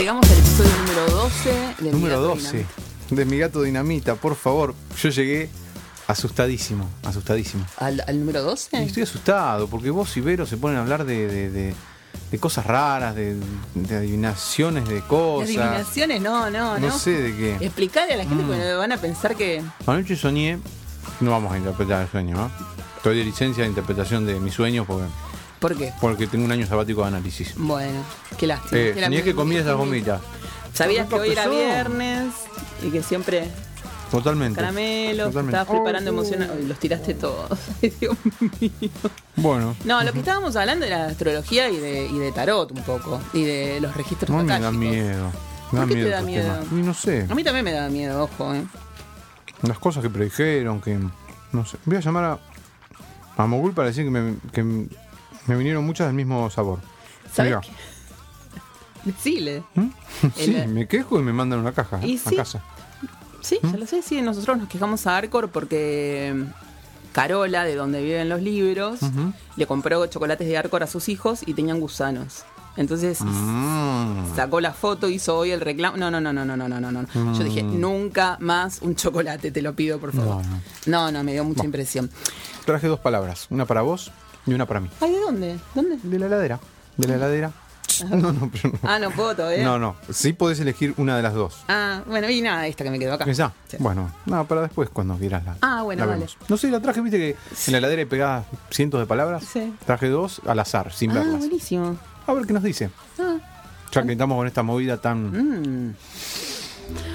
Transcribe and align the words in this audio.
Llegamos 0.00 0.24
al 0.30 0.38
episodio 0.38 0.70
número 0.78 1.06
12 1.10 1.50
de 1.50 1.84
Mi 1.84 1.90
Número 1.90 2.16
Gato 2.22 2.28
12 2.34 2.50
Dinamita. 2.56 2.74
de 3.10 3.24
Mi 3.26 3.38
Gato 3.38 3.62
Dinamita, 3.62 4.14
por 4.14 4.34
favor. 4.34 4.74
Yo 4.98 5.10
llegué 5.10 5.50
asustadísimo, 6.06 6.88
asustadísimo. 7.04 7.66
¿Al, 7.76 8.02
al 8.06 8.18
número 8.18 8.42
12? 8.42 8.82
Y 8.82 8.86
estoy 8.86 9.02
asustado 9.02 9.68
porque 9.68 9.90
vos 9.90 10.16
y 10.16 10.22
Vero 10.22 10.46
se 10.46 10.56
ponen 10.56 10.78
a 10.78 10.80
hablar 10.80 11.04
de, 11.04 11.26
de- 11.26 11.50
de- 11.50 11.74
de 12.30 12.38
cosas 12.38 12.64
raras, 12.64 13.14
de, 13.14 13.36
adivinaciones 13.90 14.88
de 14.88 15.00
cosas. 15.02 15.48
Adivinaciones, 15.50 16.22
no, 16.22 16.48
no, 16.48 16.78
no. 16.78 16.88
No 16.88 16.98
sé 16.98 17.10
de 17.10 17.36
qué. 17.36 17.56
Explicarle 17.66 18.14
a 18.14 18.16
la 18.18 18.24
gente 18.24 18.42
Mm. 18.42 18.46
porque 18.46 18.72
van 18.74 18.92
a 18.92 18.96
pensar 18.96 19.36
que. 19.36 19.62
Anoche 19.86 20.16
soñé, 20.16 20.58
no 21.20 21.30
vamos 21.32 21.52
a 21.52 21.58
interpretar 21.58 22.02
el 22.02 22.08
sueño, 22.08 22.36
¿no? 22.36 22.50
Estoy 22.96 23.18
de 23.18 23.24
licencia 23.24 23.64
de 23.64 23.68
interpretación 23.68 24.24
de 24.26 24.38
mis 24.40 24.54
sueños 24.54 24.86
porque, 24.86 25.04
¿Por 25.60 25.76
qué? 25.76 25.92
porque 26.00 26.26
tengo 26.26 26.44
un 26.44 26.52
año 26.52 26.66
sabático 26.66 27.02
de 27.02 27.08
análisis. 27.08 27.54
Bueno, 27.56 28.02
qué 28.38 28.46
lástima. 28.46 28.80
Eh, 28.80 28.94
soñé 28.94 29.18
mi- 29.18 29.22
que 29.22 29.34
comí 29.34 29.56
esas 29.56 29.72
mi- 29.74 29.78
gomitas. 29.84 30.20
Sabías 30.74 31.06
que 31.08 31.14
hoy 31.16 31.30
era 31.30 31.46
viernes 31.48 32.32
y 32.82 32.90
que 32.90 33.02
siempre 33.02 33.48
Totalmente. 34.10 34.56
caramelos, 34.60 35.28
Totalmente. 35.28 35.58
estabas 35.58 35.80
preparando 35.80 36.10
emocional. 36.10 36.64
Los 36.66 36.78
tiraste 36.78 37.14
todos. 37.14 37.50
Ay, 37.82 37.92
Dios 38.00 38.16
mío. 38.60 38.90
Bueno. 39.36 39.76
No, 39.84 40.02
lo 40.02 40.12
que 40.12 40.20
estábamos 40.20 40.56
hablando 40.56 40.86
era 40.86 41.04
de 41.06 41.12
astrología 41.12 41.68
y 41.68 41.76
de, 41.76 42.06
y 42.06 42.18
de 42.18 42.32
tarot 42.32 42.70
un 42.72 42.82
poco. 42.82 43.20
Y 43.34 43.44
de 43.44 43.80
los 43.80 43.94
registros 43.96 44.30
No 44.30 44.42
me 44.42 44.58
da 44.58 44.70
miedo. 44.72 45.30
Me 45.72 45.78
da 45.80 45.86
¿Por 45.86 45.88
qué 45.88 45.94
te 45.94 45.94
miedo 45.94 46.10
da 46.10 46.16
estos 46.18 46.26
miedo? 46.26 46.52
temas. 46.54 46.72
Y 46.72 46.74
no 46.86 46.94
sé. 46.94 47.26
A 47.28 47.34
mí 47.34 47.44
también 47.44 47.64
me 47.64 47.72
da 47.72 47.88
miedo, 47.88 48.24
ojo, 48.24 48.54
eh. 48.54 48.64
Las 49.62 49.78
cosas 49.78 50.02
que 50.02 50.08
predijeron, 50.10 50.80
que. 50.80 50.98
No 51.52 51.66
sé. 51.66 51.76
Voy 51.84 51.96
a 51.96 52.00
llamar 52.00 52.24
a. 52.24 52.38
A 53.36 53.46
Mogul 53.46 53.72
para 53.72 53.88
decir 53.88 54.04
que 54.04 54.10
me, 54.10 54.34
que 54.52 54.86
me 55.50 55.56
vinieron 55.56 55.84
muchas 55.84 56.06
del 56.06 56.14
mismo 56.14 56.48
sabor. 56.50 56.78
¿Sabes 57.32 57.50
Mirá. 57.50 57.60
qué? 57.60 57.70
Decile. 59.04 59.62
Sí, 60.36 60.54
El- 60.54 60.68
me 60.68 60.86
quejo 60.86 61.18
y 61.18 61.22
me 61.22 61.32
mandan 61.32 61.60
una 61.60 61.72
caja 61.72 61.98
Y 62.04 62.16
a 62.16 62.18
sí. 62.30 62.36
casa. 62.36 62.62
Sí, 63.40 63.58
¿Mm? 63.62 63.72
ya 63.72 63.78
lo 63.78 63.86
sé, 63.86 64.02
sí. 64.02 64.20
Nosotros 64.20 64.58
nos 64.58 64.68
quejamos 64.68 65.06
a 65.06 65.16
Arcor 65.16 65.48
porque 65.50 66.32
mm, 66.36 67.12
Carola, 67.12 67.64
de 67.64 67.74
donde 67.74 68.02
viven 68.02 68.28
los 68.28 68.42
libros, 68.42 69.00
Ujú. 69.02 69.32
le 69.56 69.66
compró 69.66 70.04
chocolates 70.06 70.46
de 70.46 70.58
Arcor 70.58 70.82
a 70.82 70.86
sus 70.86 71.08
hijos 71.08 71.40
y 71.46 71.54
tenían 71.54 71.80
gusanos. 71.80 72.44
Entonces 72.76 73.20
Mm. 73.22 74.36
sacó 74.36 74.60
la 74.60 74.72
foto, 74.74 75.08
hizo 75.08 75.36
hoy 75.38 75.50
el 75.52 75.60
reclamo. 75.60 75.96
No, 75.96 76.10
no, 76.10 76.20
no, 76.20 76.32
no, 76.32 76.44
no, 76.44 76.56
no, 76.56 76.68
no, 76.68 76.80
no. 76.80 76.90
no. 76.92 77.34
Yo 77.38 77.42
dije, 77.44 77.62
nunca 77.62 78.36
más 78.40 78.80
un 78.82 78.94
chocolate, 78.94 79.50
te 79.50 79.62
lo 79.62 79.74
pido, 79.74 79.98
por 79.98 80.12
favor. 80.12 80.42
No, 80.86 81.10
no, 81.10 81.24
me 81.24 81.32
dio 81.32 81.44
mucha 81.44 81.64
impresión. 81.64 82.10
Traje 82.66 82.86
dos 82.88 83.00
palabras, 83.00 83.46
una 83.50 83.64
para 83.64 83.80
vos 83.80 84.12
y 84.46 84.52
una 84.54 84.66
para 84.66 84.80
mí. 84.80 84.88
Ay, 85.00 85.12
¿de 85.12 85.20
dónde? 85.20 85.58
¿Dónde? 85.74 85.98
De 86.02 86.18
la 86.18 86.26
heladera. 86.26 86.58
De 86.96 87.08
la 87.08 87.14
heladera. 87.14 87.50
No, 88.08 88.32
no, 88.32 88.50
pero 88.50 88.72
no. 88.72 88.78
Ah, 88.88 88.98
no 88.98 89.10
puedo 89.10 89.34
todavía. 89.36 89.62
No, 89.64 89.78
no. 89.78 89.94
Sí 90.10 90.32
podés 90.32 90.58
elegir 90.60 90.94
una 90.96 91.16
de 91.16 91.22
las 91.22 91.34
dos. 91.34 91.58
Ah, 91.68 92.00
bueno, 92.06 92.30
y 92.30 92.40
nada, 92.40 92.66
esta 92.66 92.82
que 92.84 92.90
me 92.90 92.98
quedó 92.98 93.12
acá. 93.14 93.24
¿Esa? 93.28 93.52
Sí. 93.68 93.76
Bueno, 93.80 94.10
no, 94.24 94.46
para 94.46 94.62
después 94.62 94.88
cuando 94.90 95.16
quieras 95.16 95.44
la. 95.44 95.56
Ah, 95.60 95.82
bueno, 95.82 96.00
la 96.00 96.06
vale. 96.06 96.20
vemos. 96.20 96.38
No 96.48 96.56
sé, 96.56 96.70
la 96.70 96.80
traje, 96.80 97.00
viste 97.02 97.18
que 97.18 97.30
en 97.66 97.72
la 97.72 97.78
heladera 97.78 98.00
hay 98.00 98.06
pegadas 98.06 98.46
cientos 98.70 99.00
de 99.00 99.06
palabras. 99.06 99.44
Sí. 99.44 99.74
Traje 99.84 100.08
dos 100.08 100.40
al 100.46 100.58
azar, 100.60 100.92
sin 100.94 101.10
Ah, 101.10 101.14
verlas. 101.14 101.38
buenísimo. 101.40 101.96
A 102.26 102.32
ver 102.32 102.46
qué 102.46 102.52
nos 102.54 102.62
dice. 102.62 102.90
Ah, 103.18 103.36
Ya 103.92 104.02
que 104.04 104.12
estamos 104.12 104.36
con 104.38 104.46
esta 104.46 104.62
movida 104.62 104.96
tan. 104.98 105.88
mm. 105.88 105.94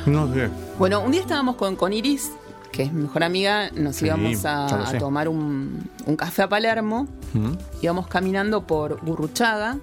No 0.08 0.32
sé. 0.34 0.50
Bueno, 0.78 1.00
un 1.02 1.12
día 1.12 1.22
estábamos 1.22 1.56
con, 1.56 1.76
con 1.78 1.94
Iris, 1.94 2.32
que 2.76 2.84
es 2.84 2.92
mi 2.92 3.04
mejor 3.04 3.24
amiga, 3.24 3.70
nos 3.74 3.96
Sí, 3.96 4.06
íbamos 4.06 4.44
a, 4.44 4.68
tomar 5.00 5.30
un, 5.30 5.90
un 6.06 6.16
café 6.18 6.42
a 6.44 6.50
Palermo, 6.50 7.08
¿Mm? 7.34 7.54
íbamos 7.82 8.08
caminando 8.08 8.68
por 8.68 9.00
Gurruchaga, 9.06 9.78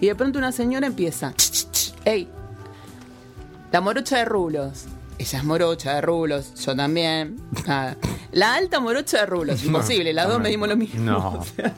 y 0.00 0.06
de 0.06 0.14
pronto 0.14 0.38
una 0.38 0.50
señora 0.50 0.86
empieza, 0.86 1.32
"Ch, 1.34 1.50
ch, 1.50 1.70
ch, 1.70 1.94
¡Ey! 2.06 2.28
La 3.72 3.80
morocha 3.82 4.16
de 4.18 4.24
rulos. 4.24 4.86
Ella 5.18 5.38
es 5.38 5.44
morocha 5.44 5.94
de 5.96 6.00
rulos, 6.00 6.54
yo 6.64 6.74
también. 6.74 7.36
Nada. 7.66 7.96
La 8.32 8.54
alta 8.54 8.80
morocha 8.80 9.18
de 9.20 9.26
rulos, 9.26 9.62
imposible, 9.62 10.14
las 10.14 10.26
dos 10.28 10.40
medimos 10.40 10.66
lo 10.68 10.76
mismo. 10.76 11.00
no. 11.02 11.18
O 11.40 11.44
sea, 11.44 11.74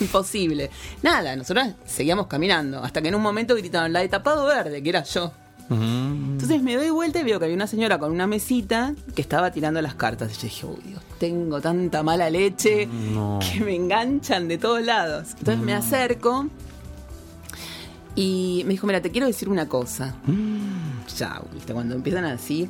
imposible. 0.00 0.70
Nada, 1.02 1.34
nosotros 1.36 1.68
seguíamos 1.86 2.26
caminando, 2.26 2.82
hasta 2.82 3.00
que 3.00 3.08
en 3.08 3.14
un 3.14 3.22
momento 3.22 3.54
gritaron, 3.54 3.92
la 3.92 4.00
de 4.00 4.08
tapado 4.08 4.44
verde, 4.46 4.82
que 4.82 4.88
era 4.90 5.04
yo. 5.04 5.32
Mm. 5.74 6.32
Entonces 6.32 6.62
me 6.62 6.76
doy 6.76 6.90
vuelta 6.90 7.20
y 7.20 7.24
veo 7.24 7.38
que 7.38 7.44
había 7.46 7.56
una 7.56 7.66
señora 7.66 7.98
con 7.98 8.12
una 8.12 8.26
mesita 8.26 8.94
que 9.14 9.22
estaba 9.22 9.50
tirando 9.50 9.80
las 9.82 9.94
cartas. 9.94 10.30
Y 10.32 10.34
yo 10.34 10.42
dije, 10.42 10.66
uy, 10.66 10.80
Dios, 10.88 11.02
tengo 11.18 11.60
tanta 11.60 12.02
mala 12.02 12.28
leche 12.30 12.86
No. 12.86 13.38
que 13.40 13.60
me 13.60 13.74
enganchan 13.74 14.48
de 14.48 14.58
todos 14.58 14.82
lados. 14.82 15.28
Entonces 15.38 15.62
me 15.64 15.74
acerco 15.74 16.46
y 18.14 18.62
me 18.66 18.72
dijo, 18.72 18.86
mira, 18.86 19.00
te 19.00 19.10
quiero 19.10 19.26
decir 19.26 19.48
una 19.48 19.68
cosa. 19.68 20.14
Ya, 21.16 21.40
viste, 21.54 21.72
cuando 21.72 21.94
empiezan 21.94 22.24
así. 22.26 22.68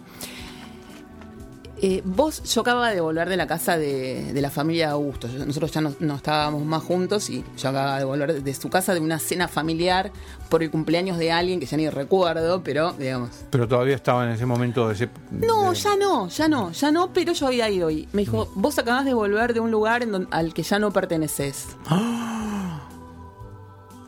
Eh, 1.84 2.00
vos, 2.04 2.44
yo 2.44 2.60
acababa 2.60 2.90
de 2.90 3.00
volver 3.00 3.28
de 3.28 3.36
la 3.36 3.48
casa 3.48 3.76
de, 3.76 4.32
de 4.32 4.40
la 4.40 4.50
familia 4.50 4.92
Augusto. 4.92 5.26
Nosotros 5.26 5.72
ya 5.72 5.80
no, 5.80 5.92
no 5.98 6.14
estábamos 6.14 6.64
más 6.64 6.80
juntos 6.80 7.28
y 7.28 7.44
yo 7.58 7.68
acababa 7.70 7.98
de 7.98 8.04
volver 8.04 8.40
de 8.40 8.54
su 8.54 8.70
casa 8.70 8.94
de 8.94 9.00
una 9.00 9.18
cena 9.18 9.48
familiar 9.48 10.12
por 10.48 10.62
el 10.62 10.70
cumpleaños 10.70 11.18
de 11.18 11.32
alguien 11.32 11.58
que 11.58 11.66
ya 11.66 11.76
ni 11.76 11.90
recuerdo, 11.90 12.62
pero 12.62 12.92
digamos. 12.92 13.30
Pero 13.50 13.66
todavía 13.66 13.96
estaba 13.96 14.24
en 14.24 14.30
ese 14.30 14.46
momento 14.46 14.86
de 14.86 14.94
ese. 14.94 15.08
No, 15.32 15.70
de- 15.72 15.76
ya 15.76 15.96
no, 15.96 16.28
ya 16.28 16.46
no, 16.46 16.70
ya 16.70 16.92
no, 16.92 17.12
pero 17.12 17.32
yo 17.32 17.48
había 17.48 17.68
ido 17.68 17.90
y 17.90 18.08
me 18.12 18.20
dijo, 18.22 18.48
vos 18.54 18.78
acabas 18.78 19.04
de 19.04 19.14
volver 19.14 19.52
de 19.52 19.58
un 19.58 19.72
lugar 19.72 20.04
en 20.04 20.12
don- 20.12 20.28
al 20.30 20.54
que 20.54 20.62
ya 20.62 20.78
no 20.78 20.92
perteneces. 20.92 21.66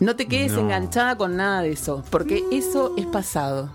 No 0.00 0.16
te 0.16 0.26
quedes 0.26 0.52
No. 0.52 0.60
enganchada 0.60 1.16
con 1.16 1.36
nada 1.36 1.62
de 1.62 1.70
eso, 1.72 2.02
porque 2.10 2.44
eso 2.50 2.92
es 2.96 3.06
pasado. 3.06 3.70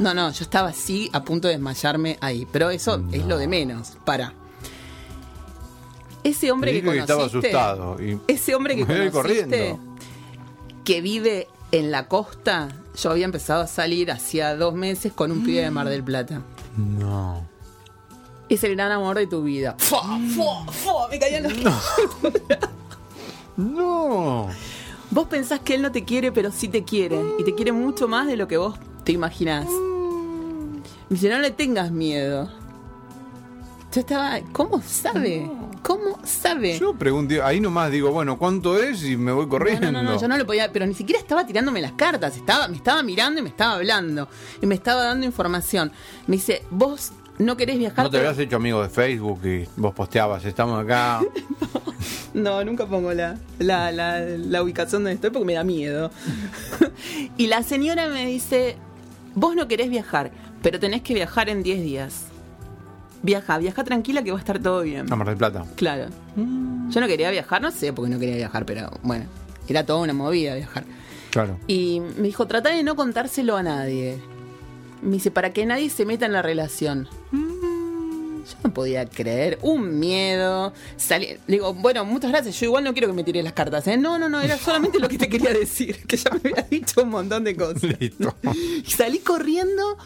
No, 0.00 0.14
no, 0.14 0.30
yo 0.32 0.42
estaba 0.44 0.70
así 0.70 1.10
a 1.12 1.22
punto 1.24 1.48
de 1.48 1.54
desmayarme 1.54 2.18
ahí, 2.20 2.46
pero 2.50 2.70
eso 2.70 3.02
es 3.12 3.24
lo 3.26 3.38
de 3.38 3.46
menos. 3.48 3.92
Para. 4.04 4.32
Ese 6.24 6.50
hombre 6.52 6.72
que 6.72 6.80
conociste, 6.82 7.00
estaba 7.12 7.26
asustado. 7.26 8.02
y- 8.02 8.18
ese 8.28 8.54
hombre 8.54 8.76
que 8.76 8.86
conociste, 8.86 9.10
corriendo. 9.12 9.78
que 10.84 11.00
vive 11.00 11.48
en 11.72 11.90
la 11.90 12.06
costa, 12.08 12.68
yo 13.00 13.10
había 13.10 13.24
empezado 13.24 13.62
a 13.62 13.66
salir 13.66 14.10
hacía 14.10 14.54
dos 14.56 14.74
meses 14.74 15.12
con 15.12 15.32
un 15.32 15.44
pibe 15.44 15.62
de 15.62 15.70
Mar 15.70 15.88
del 15.88 16.02
Plata. 16.04 16.42
No. 16.76 17.46
Es 18.48 18.62
el 18.64 18.76
gran 18.76 18.92
amor 18.92 19.16
de 19.16 19.26
tu 19.26 19.42
vida. 19.42 19.74
¡Fua, 19.78 20.02
fua, 20.34 20.66
fua! 20.72 21.08
Me 21.08 21.18
caían 21.18 21.44
los 21.44 21.52
No. 23.56 24.48
Vos 25.10 25.26
pensás 25.28 25.60
que 25.60 25.74
él 25.74 25.82
no 25.82 25.92
te 25.92 26.04
quiere, 26.04 26.32
pero 26.32 26.50
sí 26.50 26.68
te 26.68 26.84
quiere. 26.84 27.20
Y 27.38 27.44
te 27.44 27.54
quiere 27.54 27.72
mucho 27.72 28.08
más 28.08 28.26
de 28.26 28.36
lo 28.36 28.48
que 28.48 28.56
vos 28.56 28.78
te 29.04 29.12
imaginás. 29.12 29.66
Me 29.66 31.16
dice, 31.16 31.28
no 31.28 31.38
le 31.38 31.50
tengas 31.50 31.90
miedo. 31.90 32.50
Yo 33.92 34.00
estaba, 34.00 34.40
¿cómo 34.52 34.80
sabe? 34.80 35.50
¿Cómo 35.82 36.18
sabe? 36.24 36.78
Yo 36.78 36.94
pregunté, 36.94 37.42
ahí 37.42 37.60
nomás 37.60 37.90
digo, 37.90 38.10
bueno, 38.10 38.38
¿cuánto 38.38 38.82
es? 38.82 39.04
Y 39.04 39.18
me 39.18 39.32
voy 39.32 39.48
corriendo. 39.48 39.92
no, 39.92 40.02
no, 40.02 40.12
no, 40.12 40.20
yo 40.20 40.28
no 40.28 40.38
lo 40.38 40.46
podía, 40.46 40.72
pero 40.72 40.86
ni 40.86 40.94
siquiera 40.94 41.20
estaba 41.20 41.44
tirándome 41.44 41.82
las 41.82 41.92
cartas, 41.92 42.36
estaba, 42.36 42.68
me 42.68 42.76
estaba 42.76 43.02
mirando 43.02 43.40
y 43.40 43.42
me 43.42 43.50
estaba 43.50 43.74
hablando, 43.74 44.28
y 44.62 44.66
me 44.66 44.76
estaba 44.76 45.04
dando 45.04 45.26
información. 45.26 45.92
Me 46.26 46.36
dice, 46.36 46.62
vos 46.70 47.12
no 47.38 47.56
querés 47.56 47.78
viajar. 47.78 48.04
¿No 48.04 48.10
te 48.10 48.18
habías 48.18 48.38
hecho 48.38 48.56
amigo 48.56 48.82
de 48.82 48.88
Facebook 48.88 49.44
y 49.44 49.68
vos 49.76 49.92
posteabas, 49.92 50.44
estamos 50.44 50.82
acá? 50.82 51.20
No, 52.34 52.64
nunca 52.64 52.86
pongo 52.86 53.12
la, 53.12 53.36
la, 53.58 53.92
la, 53.92 54.20
la 54.20 54.62
ubicación 54.62 55.02
donde 55.02 55.16
estoy 55.16 55.30
porque 55.30 55.44
me 55.44 55.52
da 55.52 55.64
miedo. 55.64 56.10
y 57.36 57.46
la 57.46 57.62
señora 57.62 58.08
me 58.08 58.24
dice, 58.24 58.76
vos 59.34 59.54
no 59.56 59.68
querés 59.68 59.90
viajar, 59.90 60.30
pero 60.62 60.78
tenés 60.80 61.02
que 61.02 61.14
viajar 61.14 61.48
en 61.48 61.62
10 61.62 61.82
días. 61.82 62.24
Viaja, 63.22 63.58
viaja 63.58 63.84
tranquila 63.84 64.22
que 64.22 64.32
va 64.32 64.38
a 64.38 64.40
estar 64.40 64.58
todo 64.58 64.82
bien. 64.82 65.12
A 65.12 65.16
Mar 65.16 65.28
del 65.28 65.36
Plata. 65.36 65.64
Claro. 65.76 66.06
Yo 66.36 67.00
no 67.00 67.06
quería 67.06 67.30
viajar, 67.30 67.62
no 67.62 67.70
sé 67.70 67.92
por 67.92 68.04
qué 68.04 68.10
no 68.10 68.18
quería 68.18 68.36
viajar, 68.36 68.66
pero 68.66 68.90
bueno, 69.02 69.26
era 69.68 69.86
toda 69.86 70.00
una 70.00 70.12
movida 70.12 70.54
viajar. 70.54 70.84
Claro. 71.30 71.58
Y 71.66 72.00
me 72.18 72.24
dijo, 72.24 72.46
trata 72.46 72.70
de 72.70 72.82
no 72.82 72.96
contárselo 72.96 73.56
a 73.56 73.62
nadie. 73.62 74.18
Me 75.02 75.12
dice, 75.12 75.30
para 75.30 75.52
que 75.52 75.64
nadie 75.66 75.88
se 75.88 76.04
meta 76.04 76.26
en 76.26 76.32
la 76.32 76.42
relación. 76.42 77.08
Yo 78.44 78.56
no 78.64 78.74
podía 78.74 79.06
creer, 79.06 79.58
un 79.62 79.98
miedo. 79.98 80.72
Salí, 80.96 81.26
le 81.46 81.56
digo, 81.56 81.72
bueno, 81.74 82.04
muchas 82.04 82.30
gracias, 82.30 82.58
yo 82.60 82.66
igual 82.66 82.84
no 82.84 82.92
quiero 82.92 83.08
que 83.08 83.14
me 83.14 83.24
tires 83.24 83.42
las 83.44 83.52
cartas. 83.52 83.86
¿eh? 83.88 83.96
No, 83.96 84.18
no, 84.18 84.28
no, 84.28 84.40
era 84.40 84.56
solamente 84.58 84.98
lo 84.98 85.08
que 85.08 85.18
te 85.18 85.28
quería 85.28 85.52
decir, 85.52 86.04
que 86.06 86.16
ya 86.16 86.30
me 86.30 86.50
había 86.50 86.62
dicho 86.70 87.02
un 87.02 87.10
montón 87.10 87.44
de 87.44 87.56
cosas. 87.56 87.82
Listo. 87.82 88.34
Y 88.52 88.90
salí 88.90 89.18
corriendo. 89.20 89.96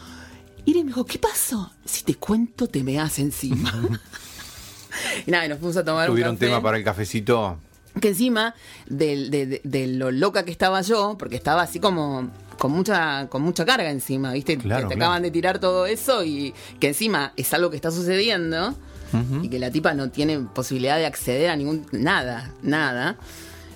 Y 0.65 0.73
me 0.75 0.83
dijo, 0.83 1.05
¿qué 1.05 1.17
pasó? 1.17 1.71
Si 1.85 2.03
te 2.03 2.15
cuento, 2.15 2.67
te 2.67 2.83
me 2.83 2.93
das 2.95 3.19
encima. 3.19 3.73
y 5.25 5.31
nada, 5.31 5.45
y 5.45 5.49
nos 5.49 5.59
fuimos 5.59 5.77
a 5.77 5.85
tomar 5.85 6.07
Tuvieron 6.07 6.31
un 6.31 6.35
café. 6.37 6.45
tema 6.47 6.61
para 6.61 6.77
el 6.77 6.83
cafecito. 6.83 7.57
Que 8.01 8.09
encima 8.09 8.53
de- 8.87 9.61
de 9.63 9.87
lo 9.87 10.11
loca 10.11 10.43
que 10.43 10.51
estaba 10.51 10.81
yo, 10.81 11.15
porque 11.17 11.35
estaba 11.35 11.61
así 11.63 11.79
como 11.79 12.29
con 12.57 12.71
mucha, 12.71 13.27
con 13.29 13.41
mucha 13.41 13.65
carga 13.65 13.89
encima, 13.89 14.31
¿viste? 14.33 14.57
Claro, 14.57 14.83
que 14.87 14.89
te 14.89 14.95
claro. 14.95 15.09
acaban 15.11 15.23
de 15.23 15.31
tirar 15.31 15.59
todo 15.59 15.85
eso 15.85 16.23
y 16.23 16.53
que 16.79 16.89
encima 16.89 17.33
es 17.35 17.53
algo 17.53 17.69
que 17.69 17.75
está 17.75 17.91
sucediendo 17.91 18.73
y 19.41 19.47
que 19.49 19.57
la 19.57 19.71
tipa 19.71 19.93
no 19.93 20.09
tiene 20.09 20.37
posibilidad 20.39 20.97
de 20.97 21.05
acceder 21.05 21.49
a 21.49 21.55
ningún. 21.55 21.85
nada, 21.91 22.51
nada. 22.61 23.15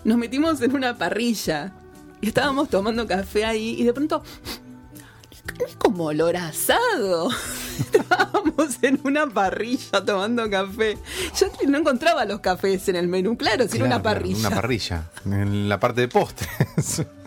Nos 0.03 0.17
metimos 0.17 0.61
en 0.61 0.75
una 0.75 0.97
parrilla 0.97 1.71
y 2.19 2.27
estábamos 2.27 2.69
tomando 2.69 3.07
café 3.07 3.45
ahí 3.45 3.75
y 3.79 3.83
de 3.83 3.93
pronto 3.93 4.23
es 5.65 5.75
como 5.77 6.05
olor 6.05 6.35
asado. 6.35 7.29
Estábamos 7.93 8.77
en 8.81 8.99
una 9.03 9.27
parrilla 9.27 10.03
tomando 10.05 10.49
café. 10.49 10.97
Yo 11.39 11.47
no 11.67 11.77
encontraba 11.79 12.25
los 12.25 12.41
cafés 12.41 12.87
en 12.89 12.95
el 12.97 13.07
menú, 13.07 13.37
claro, 13.37 13.67
si 13.67 13.77
era 13.77 13.85
una 13.85 14.01
Claro, 14.01 14.03
parrilla. 14.19 14.47
Una 14.47 14.55
parrilla. 14.55 15.03
En 15.25 15.69
la 15.69 15.79
parte 15.79 16.01
de 16.01 16.07
postres. 16.07 17.03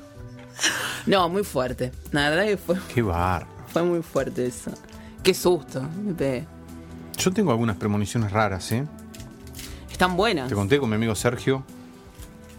No, 1.06 1.28
muy 1.28 1.44
fuerte. 1.44 1.92
La 2.12 2.30
verdad 2.30 2.46
que 2.46 2.56
fue, 2.56 2.76
Qué 2.94 3.02
bar. 3.02 3.46
fue 3.72 3.82
muy 3.82 4.02
fuerte 4.02 4.46
eso. 4.46 4.70
Qué 5.22 5.34
susto. 5.34 5.82
me 6.02 6.14
pegué. 6.14 6.46
Yo 7.18 7.32
tengo 7.32 7.50
algunas 7.52 7.76
premoniciones 7.76 8.32
raras, 8.32 8.72
¿eh? 8.72 8.84
Están 9.90 10.16
buenas 10.16 10.48
Te 10.48 10.54
conté 10.54 10.78
con 10.80 10.88
mi 10.90 10.96
amigo 10.96 11.14
Sergio. 11.14 11.62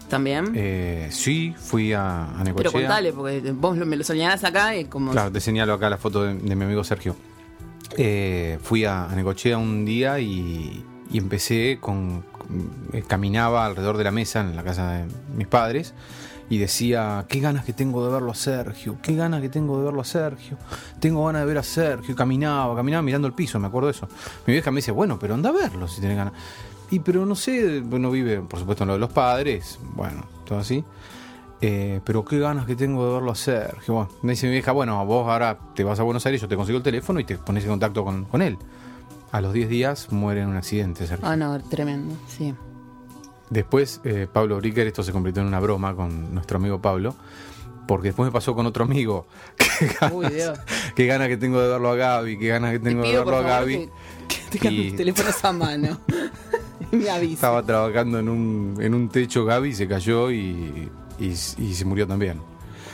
también. 0.09 0.51
Eh, 0.55 1.07
sí, 1.11 1.53
fui 1.57 1.91
a, 1.93 2.25
a 2.39 2.43
Necochea. 2.43 2.71
Pero 2.71 2.71
contale, 2.71 3.11
porque 3.13 3.51
vos 3.51 3.75
me 3.77 3.95
lo 3.97 4.03
soñás 4.03 4.43
acá 4.43 4.75
y 4.75 4.85
como. 4.85 5.11
Claro, 5.11 5.31
te 5.31 5.39
señalo 5.41 5.73
acá 5.73 5.89
la 5.89 5.97
foto 5.97 6.23
de, 6.23 6.35
de 6.35 6.55
mi 6.55 6.63
amigo 6.65 6.83
Sergio. 6.83 7.15
Eh, 7.97 8.59
fui 8.63 8.85
a, 8.85 9.05
a 9.05 9.15
Necochea 9.15 9.57
un 9.57 9.85
día 9.85 10.19
y, 10.19 10.83
y 11.11 11.17
empecé 11.17 11.77
con, 11.81 12.21
con- 12.31 12.71
eh, 12.93 13.03
Caminaba 13.07 13.65
alrededor 13.65 13.97
de 13.97 14.03
la 14.03 14.11
mesa 14.11 14.41
en 14.41 14.55
la 14.55 14.63
casa 14.63 14.91
de 14.93 15.05
mis 15.35 15.47
padres 15.47 15.93
y 16.49 16.57
decía: 16.57 17.25
Qué 17.27 17.39
ganas 17.39 17.65
que 17.65 17.73
tengo 17.73 18.05
de 18.05 18.11
verlo 18.11 18.31
a 18.31 18.35
Sergio, 18.35 18.97
qué 19.01 19.15
ganas 19.15 19.41
que 19.41 19.49
tengo 19.49 19.77
de 19.79 19.85
verlo 19.85 20.01
a 20.01 20.05
Sergio, 20.05 20.57
tengo 20.99 21.25
ganas 21.25 21.41
de 21.41 21.47
ver 21.47 21.57
a 21.57 21.63
Sergio. 21.63 22.13
Y 22.13 22.15
caminaba, 22.15 22.75
caminaba 22.75 23.01
mirando 23.01 23.27
el 23.27 23.33
piso, 23.33 23.59
me 23.59 23.67
acuerdo 23.67 23.87
de 23.87 23.91
eso. 23.93 24.07
Mi 24.45 24.53
vieja 24.53 24.71
me 24.71 24.77
dice: 24.77 24.91
Bueno, 24.91 25.17
pero 25.19 25.33
anda 25.33 25.49
a 25.49 25.53
verlo 25.53 25.87
si 25.87 26.01
tenés 26.01 26.17
ganas. 26.17 26.33
Y 26.91 26.99
pero 26.99 27.25
no 27.25 27.35
sé, 27.35 27.81
bueno, 27.81 28.11
vive 28.11 28.41
por 28.41 28.59
supuesto 28.59 28.83
en 28.83 28.89
lo 28.89 28.93
de 28.93 28.99
los 28.99 29.11
padres, 29.11 29.79
bueno, 29.95 30.23
todo 30.45 30.59
así. 30.59 30.83
Eh, 31.61 31.99
pero 32.03 32.23
qué 32.23 32.37
ganas 32.37 32.65
que 32.65 32.75
tengo 32.75 33.07
de 33.07 33.13
verlo 33.13 33.31
a 33.31 33.35
Sergio. 33.35 33.93
Bueno, 33.95 34.09
me 34.21 34.33
dice 34.33 34.45
mi 34.45 34.53
vieja, 34.53 34.71
bueno, 34.71 35.03
vos 35.05 35.27
ahora 35.27 35.57
te 35.73 35.83
vas 35.83 35.99
a 35.99 36.03
Buenos 36.03 36.25
Aires, 36.25 36.41
yo 36.41 36.47
te 36.47 36.55
consigo 36.55 36.77
el 36.77 36.83
teléfono 36.83 37.19
y 37.19 37.23
te 37.23 37.37
pones 37.37 37.63
en 37.63 37.71
contacto 37.71 38.03
con, 38.03 38.25
con 38.25 38.41
él. 38.41 38.57
A 39.31 39.41
los 39.41 39.53
10 39.53 39.69
días 39.69 40.11
muere 40.11 40.41
en 40.41 40.49
un 40.49 40.57
accidente, 40.57 41.07
Sergio. 41.07 41.27
Ah, 41.27 41.35
no, 41.35 41.59
tremendo, 41.59 42.15
sí. 42.27 42.53
Después, 43.49 44.01
eh, 44.03 44.27
Pablo 44.31 44.57
Bricker, 44.57 44.87
esto 44.87 45.03
se 45.03 45.11
convirtió 45.11 45.41
en 45.41 45.47
una 45.47 45.59
broma 45.59 45.95
con 45.95 46.33
nuestro 46.33 46.57
amigo 46.57 46.81
Pablo, 46.81 47.15
porque 47.87 48.07
después 48.09 48.27
me 48.27 48.31
pasó 48.33 48.55
con 48.55 48.65
otro 48.65 48.83
amigo. 48.85 49.27
Qué 49.79 49.87
ganas, 49.99 50.11
Uy, 50.13 50.27
Dios. 50.29 50.59
qué 50.95 51.05
ganas 51.05 51.27
que 51.27 51.37
tengo 51.37 51.59
de 51.61 51.67
verlo 51.67 51.89
a 51.89 51.95
Gaby, 51.95 52.39
qué 52.39 52.47
ganas 52.47 52.71
que 52.71 52.79
Te 52.79 52.89
tengo 52.89 53.03
de 53.03 53.11
verlo 53.17 53.37
a 53.37 53.41
Gaby. 53.41 53.89
que, 54.51 54.59
que 54.59 54.71
Y- 54.71 54.91
teléfonos 54.93 55.43
a 55.45 55.51
mano. 55.51 55.99
me 56.91 57.09
avisa. 57.09 57.33
Estaba 57.33 57.61
trabajando 57.63 58.19
en 58.19 58.29
un, 58.29 58.77
en 58.79 58.93
un 58.95 59.09
techo 59.09 59.43
Gaby, 59.45 59.73
se 59.75 59.87
cayó 59.87 60.31
y, 60.31 60.89
y, 61.19 61.25
y 61.27 61.73
se 61.73 61.85
murió 61.85 62.07
también. 62.07 62.41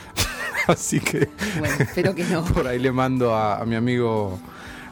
Así 0.67 0.99
que 0.99 1.29
Bueno, 1.59 1.75
espero 1.79 2.13
que 2.15 2.23
no. 2.25 2.43
por 2.45 2.67
ahí 2.67 2.79
le 2.79 2.91
mando 2.91 3.33
a, 3.35 3.59
a 3.61 3.65
mi 3.65 3.75
amigo 3.75 4.39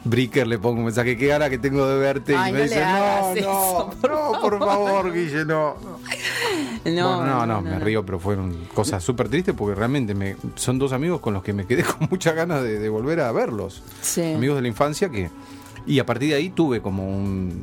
Bricker, 0.04 0.46
le 0.46 0.58
pongo 0.58 0.78
un 0.78 0.84
mensaje, 0.86 1.16
qué 1.16 1.26
gana 1.26 1.50
que 1.50 1.58
tengo 1.58 1.86
de 1.86 1.98
verte. 1.98 2.34
Ay, 2.36 2.50
y 2.50 2.52
me 2.54 2.58
no 2.60 2.64
dice, 2.64 2.80
no, 2.80 3.34
no, 3.34 3.90
por 4.00 4.10
no, 4.10 4.40
por 4.40 4.58
favor, 4.58 5.12
Guille, 5.12 5.44
no. 5.44 5.74
No, 6.84 7.16
Bueno, 7.18 7.26
no, 7.26 7.46
no, 7.46 7.60
me 7.60 7.78
río, 7.78 8.04
pero 8.06 8.18
fueron 8.18 8.56
cosas 8.74 9.04
súper 9.04 9.28
tristes 9.28 9.54
porque 9.56 9.74
realmente 9.74 10.14
me, 10.14 10.36
son 10.54 10.78
dos 10.78 10.92
amigos 10.92 11.20
con 11.20 11.34
los 11.34 11.42
que 11.42 11.52
me 11.52 11.66
quedé 11.66 11.84
con 11.98 12.08
muchas 12.10 12.34
ganas 12.34 12.62
de, 12.62 12.78
de 12.78 12.88
volver 12.88 13.20
a 13.20 13.30
verlos. 13.32 13.82
Sí. 14.00 14.32
Amigos 14.34 14.56
de 14.56 14.62
la 14.62 14.68
infancia 14.68 15.08
que... 15.10 15.28
Y 15.86 15.98
a 15.98 16.06
partir 16.06 16.30
de 16.30 16.34
ahí 16.36 16.50
tuve 16.50 16.80
como 16.80 17.06
un... 17.06 17.62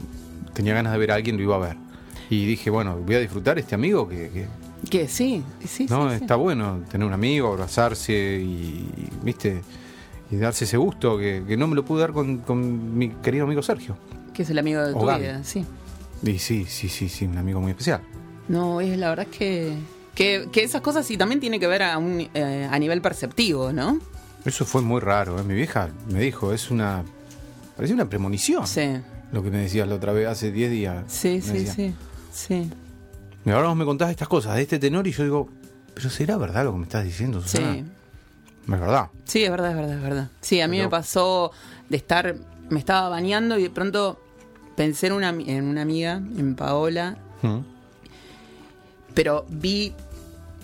Tenía 0.54 0.74
ganas 0.74 0.94
de 0.94 1.00
ver 1.00 1.12
a 1.12 1.16
alguien, 1.16 1.38
lo 1.38 1.44
iba 1.44 1.56
a 1.56 1.60
ver. 1.60 1.78
Y 2.30 2.46
dije, 2.46 2.70
bueno, 2.70 2.96
voy 2.98 3.16
a 3.16 3.20
disfrutar 3.20 3.58
este 3.58 3.74
amigo 3.76 4.08
que, 4.08 4.30
que- 4.30 4.48
Que 4.90 5.08
sí, 5.08 5.44
sí, 5.66 5.88
no, 5.90 6.10
sí, 6.12 6.18
sí. 6.18 6.22
está 6.24 6.36
bueno 6.36 6.82
tener 6.90 7.08
un 7.08 7.14
amigo, 7.14 7.48
abrazarse 7.50 8.14
y, 8.14 8.90
y, 8.98 9.10
viste, 9.24 9.62
y 10.30 10.36
darse 10.38 10.66
ese 10.66 10.78
gusto 10.78 11.18
que, 11.18 11.44
que 11.48 11.58
no 11.58 11.68
me 11.68 11.76
lo 11.76 11.86
pude 11.86 12.02
dar 12.02 12.12
con, 12.14 12.40
con 12.40 12.98
mi 12.98 13.10
querido 13.10 13.46
amigo 13.46 13.62
Sergio. 13.62 13.98
Que 14.34 14.44
es 14.44 14.50
el 14.50 14.60
amigo 14.60 14.82
de 14.82 14.94
tu 14.94 15.02
vida, 15.02 15.44
sí. 15.44 15.66
Y 16.24 16.40
sí, 16.40 16.66
sí, 16.68 16.90
sí, 16.90 17.10
sí, 17.10 17.26
un 17.26 17.38
amigo 17.38 17.62
muy 17.62 17.72
especial. 17.72 18.02
No, 18.48 18.82
es 18.82 18.98
la 18.98 19.10
verdad 19.10 19.28
es 19.32 19.38
que, 19.38 19.74
que, 20.16 20.48
que 20.52 20.64
esas 20.64 20.82
cosas 20.82 21.06
sí 21.06 21.18
también 21.18 21.40
tiene 21.40 21.60
que 21.60 21.68
ver 21.68 21.84
a, 21.84 21.98
un, 21.98 22.28
eh, 22.34 22.68
a 22.70 22.80
nivel 22.80 23.02
perceptivo, 23.02 23.72
¿no? 23.74 24.00
Eso 24.46 24.66
fue 24.66 24.82
muy 24.82 25.00
raro, 25.02 25.40
¿eh? 25.40 25.44
mi 25.44 25.54
vieja 25.54 25.90
me 26.10 26.20
dijo, 26.22 26.54
es 26.54 26.72
una... 26.72 27.04
Parecía 27.76 27.96
una 27.96 28.10
premonición. 28.10 28.66
Sí, 28.66 28.90
Lo 29.32 29.44
que 29.44 29.52
me 29.52 29.58
decías 29.60 29.88
la 29.88 29.96
otra 29.96 30.14
vez, 30.14 30.28
hace 30.28 30.52
10 30.52 30.72
días. 30.72 31.04
sí, 31.08 31.42
sí, 31.42 31.52
decía. 31.52 31.74
sí. 31.74 31.96
Sí, 32.32 32.70
Y 33.46 33.50
ahora 33.50 33.68
vos 33.70 33.78
me 33.78 33.86
contás 33.86 34.12
estas 34.12 34.28
cosas 34.28 34.56
de 34.56 34.62
este 34.62 34.78
tenor 34.80 35.08
y 35.08 35.12
yo 35.12 35.24
digo, 35.24 35.50
pero 35.94 36.10
¿será 36.10 36.38
verdad 36.38 36.64
lo 36.66 36.72
que 36.74 36.78
me 36.78 36.84
estás 36.84 37.04
diciendo, 37.04 37.42
Susana? 37.42 37.74
sí. 37.74 37.84
Es 38.68 38.80
verdad. 38.80 39.08
Sí, 39.26 39.44
es 39.44 39.50
verdad, 39.52 39.72
es 39.72 39.76
verdad, 39.78 39.96
es 39.96 40.02
verdad. 40.04 40.28
Sí, 40.42 40.62
a 40.62 40.68
mí 40.68 40.78
Pero- 40.78 40.88
me 40.88 40.92
pasó 40.92 41.52
de 41.90 41.98
estar, 41.98 42.36
me 42.70 42.80
estaba 42.80 43.10
bañando 43.10 43.58
y 43.58 43.64
de 43.64 43.70
pronto 43.70 44.20
pensé 44.76 45.08
en 45.08 45.14
una, 45.14 45.30
en 45.30 45.64
una 45.66 45.82
amiga, 45.82 46.14
en 46.14 46.56
Paola, 46.56 47.18
Mm. 47.42 47.60
pero 49.14 49.46
vi 49.50 49.94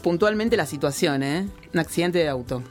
puntualmente 0.02 0.58
la 0.58 0.66
situación, 0.66 1.24
¿eh? 1.24 1.48
Un 1.74 1.80
accidente 1.80 2.20
de 2.20 2.30
auto. 2.30 2.62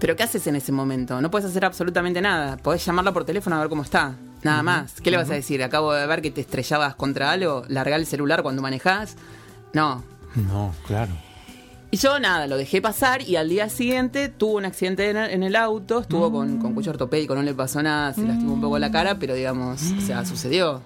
Pero 0.00 0.16
¿qué 0.16 0.22
haces 0.22 0.46
en 0.46 0.56
ese 0.56 0.72
momento? 0.72 1.20
No 1.20 1.30
puedes 1.30 1.48
hacer 1.48 1.64
absolutamente 1.64 2.20
nada. 2.20 2.56
Podés 2.56 2.84
llamarla 2.84 3.12
por 3.12 3.24
teléfono 3.24 3.56
a 3.56 3.60
ver 3.60 3.68
cómo 3.68 3.82
está. 3.82 4.14
Nada 4.42 4.62
más. 4.62 5.00
¿Qué 5.00 5.10
le 5.10 5.16
vas 5.16 5.30
a 5.30 5.34
decir? 5.34 5.62
Acabo 5.62 5.92
de 5.94 6.06
ver 6.06 6.20
que 6.20 6.30
te 6.30 6.42
estrellabas 6.42 6.94
contra 6.96 7.30
algo. 7.30 7.64
Largar 7.68 7.98
el 8.00 8.06
celular 8.06 8.42
cuando 8.42 8.60
manejás. 8.60 9.16
No. 9.72 10.04
No, 10.34 10.74
claro. 10.86 11.12
Y 11.94 11.96
yo 11.96 12.18
nada, 12.18 12.48
lo 12.48 12.56
dejé 12.56 12.82
pasar 12.82 13.22
y 13.22 13.36
al 13.36 13.48
día 13.48 13.68
siguiente 13.68 14.28
tuvo 14.28 14.56
un 14.56 14.64
accidente 14.64 15.10
en 15.10 15.16
el, 15.16 15.30
en 15.30 15.42
el 15.44 15.54
auto, 15.54 16.00
estuvo 16.00 16.32
con, 16.32 16.58
con 16.58 16.74
cuello 16.74 16.90
ortopédico, 16.90 17.36
no 17.36 17.42
le 17.42 17.54
pasó 17.54 17.84
nada, 17.84 18.12
se 18.12 18.22
lastimó 18.22 18.54
un 18.54 18.60
poco 18.60 18.80
la 18.80 18.90
cara, 18.90 19.20
pero 19.20 19.32
digamos, 19.32 19.80
o 19.96 20.00
sea, 20.00 20.24
sucedió. 20.24 20.82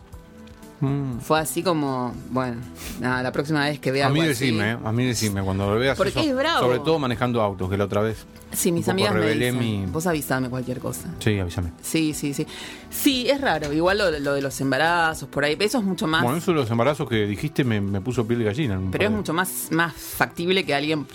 Mm. 0.80 1.18
Fue 1.18 1.40
así 1.40 1.62
como, 1.62 2.14
bueno, 2.30 2.56
nada, 3.00 3.22
la 3.22 3.32
próxima 3.32 3.64
vez 3.64 3.80
que 3.80 3.90
vea 3.90 4.06
A 4.06 4.10
mí 4.10 4.20
algo 4.20 4.30
así- 4.32 4.44
decime, 4.46 4.72
¿eh? 4.72 4.78
a 4.84 4.92
mí 4.92 5.04
decime, 5.04 5.42
cuando 5.42 5.72
lo 5.74 5.78
veas 5.80 5.96
Porque 5.96 6.10
eso, 6.10 6.20
es 6.20 6.34
bravo. 6.36 6.60
sobre 6.66 6.78
todo 6.78 6.98
manejando 7.00 7.42
autos, 7.42 7.68
que 7.68 7.76
la 7.76 7.84
otra 7.84 8.00
vez. 8.00 8.24
Sí, 8.52 8.70
mis 8.70 8.88
amigas 8.88 9.12
me 9.14 9.28
dicen, 9.34 9.58
mi- 9.58 9.86
vos 9.86 10.06
avisame 10.06 10.48
cualquier 10.48 10.78
cosa. 10.78 11.08
Sí, 11.18 11.38
avísame. 11.38 11.72
Sí, 11.82 12.14
sí, 12.14 12.32
sí. 12.32 12.46
Sí, 12.90 13.28
es 13.28 13.40
raro, 13.40 13.72
igual 13.72 13.98
lo, 13.98 14.10
lo 14.20 14.34
de 14.34 14.40
los 14.40 14.60
embarazos, 14.60 15.28
por 15.28 15.44
ahí, 15.44 15.56
eso 15.58 15.78
es 15.78 15.84
mucho 15.84 16.06
más... 16.06 16.22
Bueno, 16.22 16.38
eso 16.38 16.52
de 16.52 16.58
los 16.58 16.70
embarazos 16.70 17.08
que 17.08 17.26
dijiste 17.26 17.64
me, 17.64 17.80
me 17.80 18.00
puso 18.00 18.26
piel 18.26 18.38
de 18.38 18.44
gallina. 18.46 18.80
pero 18.92 19.04
es 19.04 19.10
mucho 19.10 19.32
más, 19.32 19.68
más 19.72 19.94
factible 19.94 20.64
que 20.64 20.74
alguien... 20.74 21.06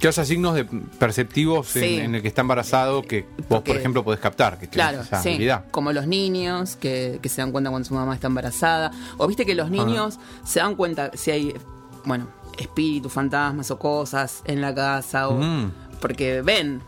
Que 0.00 0.08
haya 0.08 0.24
signos 0.24 0.54
de 0.54 0.64
perceptivos 0.64 1.74
en- 1.76 1.82
Sí. 1.82 1.96
en, 2.00 2.14
el 2.14 2.22
que 2.22 2.28
está 2.28 2.42
embarazado 2.42 3.02
que 3.02 3.22
vos, 3.22 3.46
Porque- 3.48 3.72
por 3.72 3.76
ejemplo, 3.80 4.04
podés 4.04 4.20
captar, 4.20 4.58
que 4.58 4.68
Claro, 4.68 5.00
esa 5.00 5.20
sí. 5.22 5.30
habilidad. 5.30 5.64
Como 5.70 5.92
los 5.92 6.06
niños 6.06 6.76
que, 6.76 7.18
que 7.22 7.28
se 7.28 7.40
dan 7.42 7.50
cuenta 7.52 7.70
cuando 7.70 7.88
su 7.88 7.94
mamá 7.94 8.14
está 8.14 8.28
embarazada. 8.28 8.90
O 9.16 9.26
viste 9.26 9.44
que 9.44 9.54
los 9.54 9.70
niños 9.70 10.18
se 10.44 10.60
dan 10.60 10.76
cuenta 10.76 11.10
si 11.14 11.30
hay, 11.32 11.54
bueno, 12.04 12.28
espíritus, 12.58 13.12
fantasmas 13.12 13.70
o 13.70 13.78
cosas 13.78 14.42
en 14.44 14.60
la 14.60 14.74
casa. 14.74 15.28
O, 15.28 15.38
Mm. 15.40 15.70
Porque 16.00 16.42
ven. 16.42 16.80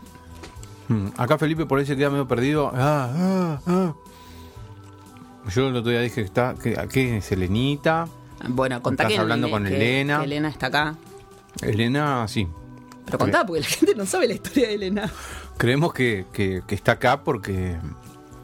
Mm, 0.87 1.07
Acá 1.17 1.37
Felipe 1.37 1.65
por 1.65 1.79
ahí 1.79 1.85
se 1.85 1.97
queda 1.97 2.09
medio 2.09 2.27
perdido. 2.27 2.71
Ah, 2.73 3.09
ah, 3.13 3.59
ah. 3.67 3.93
Yo 5.53 5.67
el 5.67 5.75
otro 5.75 5.91
día 5.91 6.01
dije 6.01 6.15
que 6.15 6.21
está, 6.21 6.55
que, 6.61 6.73
que 6.89 7.17
es 7.17 7.31
Elenita. 7.31 8.07
Bueno, 8.47 8.81
contá 8.81 9.03
Estás 9.03 9.15
que, 9.15 9.19
hablando 9.21 9.49
con 9.49 9.65
Elena. 9.67 10.19
que 10.19 10.25
Elena 10.25 10.49
está 10.49 10.67
acá. 10.67 10.95
Elena, 11.61 12.27
sí. 12.27 12.47
Pero 13.05 13.17
contá, 13.17 13.45
porque 13.45 13.61
la 13.61 13.67
gente 13.67 13.95
no 13.95 14.05
sabe 14.05 14.27
la 14.27 14.33
historia 14.35 14.67
de 14.69 14.75
Elena. 14.75 15.11
Creemos 15.57 15.93
que, 15.93 16.25
que- 16.33 16.61
que 16.67 16.75
está 16.75 16.93
acá 16.93 17.23
porque, 17.23 17.77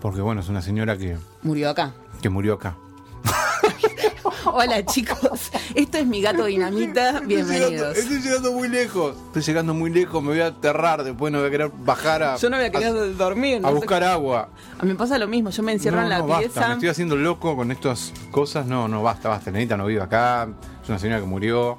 porque 0.01 0.21
bueno, 0.21 0.41
es 0.41 0.49
una 0.49 0.61
señora 0.61 0.97
que, 0.97 1.17
Murió 1.43 1.69
acá. 1.69 1.93
que 2.21 2.29
murió 2.29 2.55
acá. 2.55 2.75
Hola 4.45 4.85
chicos, 4.85 5.51
esto 5.75 5.97
es 5.97 6.05
mi 6.07 6.21
gato 6.21 6.45
dinamita. 6.45 7.19
Bienvenidos. 7.19 7.97
Estoy 7.97 8.21
llegando 8.21 8.51
muy 8.53 8.67
lejos. 8.69 9.15
Estoy 9.27 9.41
llegando 9.43 9.73
muy 9.73 9.89
lejos, 9.89 10.21
me 10.23 10.29
voy 10.29 10.39
a 10.39 10.47
aterrar, 10.47 11.03
después 11.03 11.31
no 11.33 11.39
voy 11.39 11.47
a 11.47 11.51
querer 11.51 11.71
bajar 11.79 12.23
a, 12.23 12.35
Yo 12.37 12.49
no 12.49 12.57
voy 12.57 12.65
a 12.65 12.71
querer 12.71 13.15
dormir. 13.17 13.57
a 13.57 13.59
no 13.61 13.67
sé- 13.69 13.73
buscar 13.75 14.03
agua. 14.03 14.49
A 14.79 14.83
mí 14.83 14.89
me 14.89 14.95
pasa 14.95 15.17
lo 15.17 15.27
mismo, 15.27 15.49
yo 15.49 15.63
me 15.63 15.73
encierro 15.73 15.97
No, 15.97 16.03
en 16.03 16.09
la 16.09 16.19
no, 16.19 16.27
basta, 16.27 16.45
pieza. 16.47 16.67
me 16.69 16.73
estoy 16.75 16.89
haciendo 16.89 17.15
loco 17.17 17.55
con 17.55 17.71
estas 17.71 18.13
cosas. 18.31 18.65
No, 18.65 18.87
no, 18.87 19.03
basta, 19.03 19.29
basta. 19.29 19.51
Lenita 19.51 19.75
no 19.77 19.85
vive 19.85 20.01
acá. 20.01 20.47
Es 20.81 20.89
una 20.89 20.97
señora 20.99 21.19
que 21.19 21.27
murió. 21.27 21.77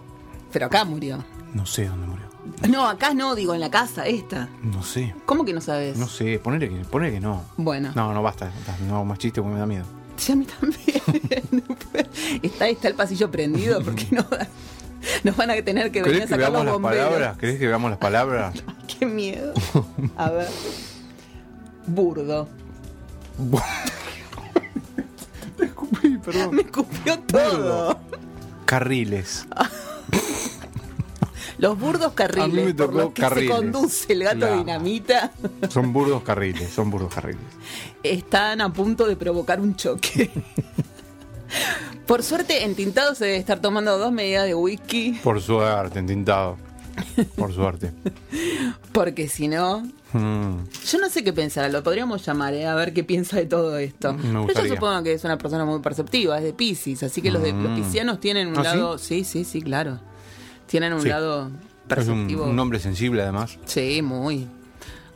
Pero 0.52 0.66
acá 0.66 0.84
murió. 0.84 1.24
No 1.54 1.64
sé 1.66 1.86
dónde 1.88 2.06
murió. 2.06 2.27
No, 2.68 2.88
acá 2.88 3.14
no, 3.14 3.34
digo, 3.34 3.54
en 3.54 3.60
la 3.60 3.70
casa, 3.70 4.06
esta. 4.06 4.48
No 4.62 4.82
sé. 4.82 5.14
¿Cómo 5.26 5.44
que 5.44 5.52
no 5.52 5.60
sabes? 5.60 5.96
No 5.96 6.06
sé, 6.08 6.38
ponele 6.38 6.68
que, 6.68 6.76
ponele 6.84 7.12
que 7.14 7.20
no. 7.20 7.42
Bueno, 7.56 7.92
No, 7.94 8.12
no, 8.14 8.22
basta. 8.22 8.50
No 8.88 9.04
más 9.04 9.18
chiste 9.18 9.40
porque 9.40 9.54
me 9.54 9.60
da 9.60 9.66
miedo. 9.66 9.84
sí, 10.16 10.32
a 10.32 10.36
mí 10.36 10.46
también. 10.46 11.62
está, 12.42 12.68
está 12.68 12.88
el 12.88 12.94
pasillo 12.94 13.30
prendido 13.30 13.80
porque 13.82 14.06
no 14.10 14.24
nos 15.22 15.36
van 15.36 15.50
a 15.50 15.54
tener 15.62 15.92
que 15.92 16.02
venir 16.02 16.22
a 16.22 16.26
¿Querés 16.26 16.28
que 16.28 16.28
sacar 16.34 16.50
veamos 16.50 16.58
los 16.58 16.64
las 16.66 16.72
bomberos. 16.74 17.06
palabras? 17.06 17.38
¿Querés 17.38 17.58
que 17.58 17.66
veamos 17.66 17.90
las 17.90 17.98
palabras? 18.00 18.62
Qué 18.98 19.06
miedo. 19.06 19.54
A 20.16 20.30
ver. 20.30 20.48
Burdo. 21.86 22.48
Escupí, 25.60 26.18
perdón. 26.18 26.56
Me 26.56 26.62
escupió 26.62 27.18
todo. 27.20 27.98
Carriles. 28.64 29.46
Los 31.58 31.78
burdos 31.78 32.12
carriles, 32.12 32.44
A 32.44 32.48
mí 32.48 32.62
me 32.66 32.74
por 32.74 32.86
tocó 32.86 32.98
los 32.98 33.12
que 33.12 33.22
carriles. 33.22 33.50
se 33.50 33.56
conduce 33.62 34.12
el 34.12 34.22
gato 34.24 34.56
dinamita, 34.56 35.32
Son 35.68 35.92
burdos 35.92 36.22
carriles, 36.22 36.70
son 36.72 36.90
burdos 36.90 37.12
carriles. 37.12 37.42
están 38.02 38.60
a 38.60 38.72
punto 38.72 39.06
de 39.06 39.16
provocar 39.16 39.60
un 39.60 39.74
choque. 39.76 40.30
Por 42.06 42.22
suerte, 42.22 42.64
en 42.64 42.74
Tintado 42.74 43.14
se 43.14 43.24
debe 43.26 43.36
estar 43.38 43.60
tomando 43.60 43.98
dos 43.98 44.12
medidas 44.12 44.46
de 44.46 44.54
whisky, 44.54 45.18
Por 45.22 45.40
suerte, 45.42 45.98
entintado. 45.98 46.56
Por 47.36 47.52
suerte. 47.54 47.92
porque 48.92 49.28
si 49.28 49.48
no, 49.48 49.82
Mm, 50.12 50.64
yo 50.90 50.98
no 51.00 51.10
sé 51.10 51.22
qué 51.22 51.34
pensar, 51.34 51.70
lo 51.70 51.82
podríamos 51.82 52.24
llamar, 52.24 52.54
¿eh? 52.54 52.66
a 52.66 52.74
ver 52.74 52.94
qué 52.94 53.04
piensa 53.04 53.36
de 53.36 53.44
todo 53.44 53.76
esto. 53.76 54.16
Pero 54.46 54.64
yo 54.66 54.74
supongo 54.74 55.02
que 55.02 55.12
es 55.12 55.22
una 55.24 55.36
persona 55.36 55.66
muy 55.66 55.80
perceptiva, 55.80 56.38
es 56.38 56.44
de 56.44 56.54
Pisces, 56.54 57.02
así 57.02 57.20
que 57.20 57.30
los, 57.30 57.42
de, 57.42 57.52
los 57.52 57.72
Mm. 57.72 57.74
piscianos 57.76 58.18
tienen 58.18 58.48
un 58.48 58.56
¿Ah, 58.58 58.62
lado, 58.62 58.96
sí, 58.96 59.22
sí, 59.24 59.44
sí, 59.44 59.60
claro. 59.60 60.00
Tienen 60.68 60.92
un 60.92 61.02
Sí. 61.02 61.08
lado 61.08 61.46
es 61.46 61.52
un, 61.52 61.58
perceptivo. 61.88 62.44
un 62.44 62.58
hombre 62.58 62.78
sensible 62.78 63.22
además. 63.22 63.58
Sí, 63.64 64.00
muy, 64.02 64.46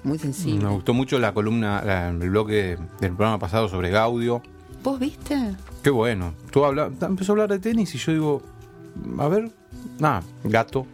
muy 0.03 0.19
sensible. 0.19 0.65
Me 0.65 0.71
gustó 0.73 0.95
mucho 0.95 1.19
la 1.19 1.33
columna, 1.33 1.83
la- 1.85 2.09
el 2.09 2.31
bloque 2.31 2.77
del 3.01 3.13
programa 3.15 3.39
pasado 3.39 3.69
sobre 3.69 3.91
Gaudio. 3.91 4.43
¿Vos 4.83 4.99
viste? 4.99 5.55
Qué 5.83 5.91
bueno. 5.91 6.35
Tú 6.51 6.65
habla, 6.65 6.91
empezó 7.03 7.33
a 7.33 7.35
hablar 7.35 7.51
de 7.51 7.59
tenis 7.61 7.95
y 7.95 7.99
yo 7.99 8.13
digo, 8.13 8.43
a 9.19 9.29
ver, 9.29 9.51
nada, 9.99 10.23
gato, 10.45 10.87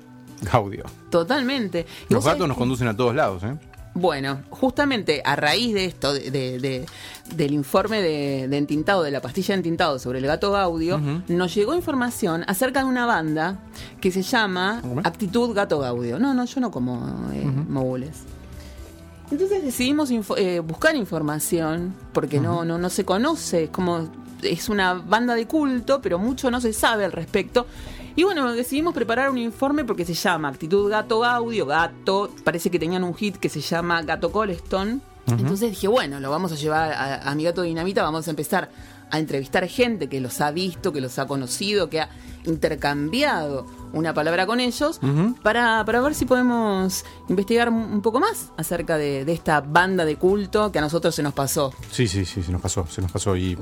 Gaudio. 0.42 0.84
Totalmente. 1.10 1.86
Los 2.10 2.24
gatos 2.24 2.46
nos 2.48 2.56
conducen 2.56 2.86
a 2.88 2.96
todos 2.96 3.14
lados, 3.14 3.42
¿eh? 3.44 3.56
Bueno, 3.94 4.40
justamente 4.50 5.22
a 5.24 5.34
raíz 5.34 5.74
de 5.74 5.84
esto, 5.86 6.12
de, 6.12 6.30
de- 6.30 6.58
de- 6.60 6.86
del 7.34 7.52
informe 7.52 8.00
de, 8.00 8.46
de 8.48 8.56
entintado, 8.56 9.02
de 9.02 9.10
la 9.10 9.20
pastilla 9.20 9.54
de 9.54 9.58
entintado 9.58 9.98
sobre 9.98 10.18
el 10.20 10.26
gato 10.26 10.52
Gaudio, 10.52 10.98
nos 11.28 11.54
llegó 11.54 11.74
información 11.74 12.44
acerca 12.46 12.80
de 12.80 12.86
una 12.86 13.06
banda 13.06 13.58
que 14.00 14.10
se 14.12 14.22
llama. 14.22 14.80
Actitud 15.04 15.52
Gato 15.54 15.78
Gaudio. 15.80 16.18
No, 16.18 16.32
no, 16.32 16.44
yo 16.44 16.60
no 16.60 16.70
como 16.70 17.28
eh, 17.34 17.44
mogules. 17.68 18.18
Entonces 19.30 19.62
decidimos 19.62 20.10
info- 20.10 20.36
eh, 20.38 20.60
buscar 20.60 20.96
información, 20.96 21.94
porque 22.12 22.40
no, 22.40 22.64
no, 22.64 22.78
no 22.78 22.88
se 22.90 23.04
conoce, 23.04 23.64
es 23.64 23.70
como 23.70 24.08
es 24.42 24.68
una 24.68 24.94
banda 24.94 25.34
de 25.34 25.46
culto, 25.46 26.00
pero 26.00 26.18
mucho 26.18 26.50
no 26.50 26.60
se 26.60 26.72
sabe 26.72 27.04
al 27.04 27.12
respecto. 27.12 27.66
Y 28.18 28.24
bueno, 28.24 28.52
decidimos 28.52 28.94
preparar 28.94 29.30
un 29.30 29.38
informe 29.38 29.84
porque 29.84 30.04
se 30.04 30.12
llama 30.12 30.48
Actitud 30.48 30.90
Gato 30.90 31.24
Audio, 31.24 31.66
Gato, 31.66 32.28
parece 32.42 32.68
que 32.68 32.76
tenían 32.76 33.04
un 33.04 33.14
hit 33.14 33.36
que 33.36 33.48
se 33.48 33.60
llama 33.60 34.02
Gato 34.02 34.32
Coleston. 34.32 35.00
Entonces 35.28 35.70
dije, 35.70 35.86
bueno, 35.86 36.18
lo 36.18 36.28
vamos 36.28 36.50
a 36.50 36.56
llevar 36.56 36.90
a, 36.90 37.30
a 37.30 37.34
mi 37.36 37.44
gato 37.44 37.62
Dinamita, 37.62 38.02
vamos 38.02 38.26
a 38.26 38.30
empezar 38.30 38.70
a 39.12 39.20
entrevistar 39.20 39.64
gente 39.68 40.08
que 40.08 40.20
los 40.20 40.40
ha 40.40 40.50
visto, 40.50 40.92
que 40.92 41.00
los 41.00 41.16
ha 41.20 41.28
conocido, 41.28 41.88
que 41.88 42.00
ha 42.00 42.08
intercambiado 42.44 43.66
una 43.92 44.12
palabra 44.14 44.46
con 44.46 44.58
ellos, 44.58 44.98
para, 45.44 45.84
para 45.84 46.00
ver 46.00 46.16
si 46.16 46.24
podemos 46.24 47.04
investigar 47.28 47.68
un 47.68 47.76
un 47.76 48.02
poco 48.02 48.18
más 48.18 48.50
acerca 48.56 48.96
de, 48.96 49.24
de 49.24 49.32
esta 49.32 49.60
banda 49.60 50.04
de 50.04 50.16
culto 50.16 50.72
que 50.72 50.80
a 50.80 50.82
nosotros 50.82 51.14
se 51.14 51.22
nos 51.22 51.34
pasó. 51.34 51.72
Sí, 51.92 52.08
sí, 52.08 52.24
sí, 52.24 52.42
se 52.42 52.50
nos 52.50 52.60
pasó, 52.60 52.84
se 52.88 53.00
nos 53.00 53.12
pasó. 53.12 53.36
Y 53.36 53.56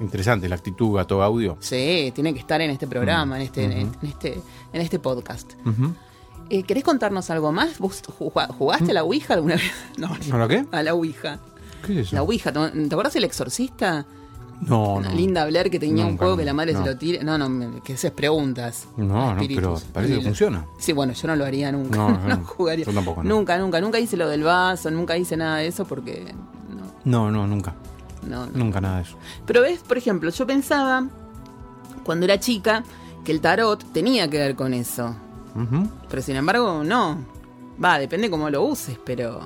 interesante 0.00 0.48
la 0.48 0.54
actitud 0.56 0.94
gato 0.96 1.18
Gaudio. 1.18 1.56
Sí, 1.60 2.12
tiene 2.14 2.32
que 2.34 2.40
estar 2.40 2.60
en 2.60 2.70
este 2.70 2.86
programa, 2.86 3.36
en, 3.36 3.42
este, 3.42 3.64
en, 3.64 3.72
en 3.72 4.08
este, 4.08 4.40
en 4.72 4.80
este 4.80 4.98
podcast. 4.98 5.52
Eh, 6.50 6.62
¿Querés 6.62 6.84
contarnos 6.84 7.30
algo 7.30 7.52
más? 7.52 7.78
¿Vos 7.78 8.02
jugaste 8.58 8.90
a 8.90 8.94
la 8.94 9.04
Ouija 9.04 9.34
alguna 9.34 9.54
vez? 9.54 9.72
No, 9.98 10.08
¿A 10.32 10.38
la 10.38 10.48
qué? 10.48 10.64
a 10.70 10.82
la 10.82 10.94
Ouija. 10.94 11.38
¿Qué 11.86 11.92
es 12.00 12.06
eso? 12.08 12.16
La 12.16 12.22
Ouija, 12.22 12.52
¿te 12.52 12.70
te 12.70 12.94
acuerdas 12.94 13.16
el 13.16 13.24
exorcista? 13.24 14.06
No, 14.60 15.00
no. 15.00 15.10
Linda 15.10 15.44
Blair 15.46 15.68
que 15.70 15.78
tenía 15.80 16.06
un 16.06 16.16
juego 16.16 16.36
que 16.36 16.44
la 16.44 16.54
madre 16.54 16.72
no. 16.74 16.84
se 16.84 16.86
lo 16.90 16.96
tira. 16.96 17.22
No, 17.24 17.36
no, 17.36 17.82
que 17.82 17.94
haces 17.94 18.12
preguntas. 18.12 18.86
No, 18.96 19.34
no, 19.34 19.42
pero 19.48 19.78
parece 19.92 20.14
que 20.16 20.20
funciona. 20.22 20.64
Sí, 20.78 20.92
bueno, 20.92 21.12
yo 21.12 21.28
no 21.28 21.36
lo 21.36 21.44
haría 21.44 21.72
nunca. 21.72 21.96
No, 21.96 22.18
No, 22.28 22.44
jugaría. 22.44 22.84
yo 22.86 22.92
tampoco. 22.92 23.22
Nunca, 23.24 23.58
nunca, 23.58 23.80
nunca 23.80 23.98
hice 23.98 24.16
lo 24.16 24.28
del 24.28 24.42
vaso, 24.44 24.90
nunca 24.90 25.16
hice 25.18 25.36
nada 25.36 25.56
de 25.58 25.66
eso 25.66 25.84
porque. 25.84 26.32
No, 26.70 26.84
No, 27.04 27.30
no, 27.30 27.46
nunca. 27.46 27.74
No, 28.24 28.46
no. 28.46 28.52
Nunca 28.52 28.80
nada 28.80 28.96
de 28.96 29.02
eso. 29.02 29.16
Pero 29.46 29.60
ves, 29.62 29.80
por 29.80 29.98
ejemplo, 29.98 30.30
yo 30.30 30.46
pensaba 30.46 31.06
cuando 32.04 32.24
era 32.24 32.38
chica 32.38 32.84
que 33.24 33.32
el 33.32 33.40
tarot 33.40 33.84
tenía 33.92 34.28
que 34.28 34.38
ver 34.38 34.54
con 34.54 34.74
eso. 34.74 35.14
Pero 36.08 36.22
sin 36.22 36.36
embargo, 36.36 36.82
no. 36.84 37.18
Va, 37.82 37.98
depende 37.98 38.28
cómo 38.30 38.50
lo 38.50 38.62
uses, 38.64 38.98
pero. 39.04 39.40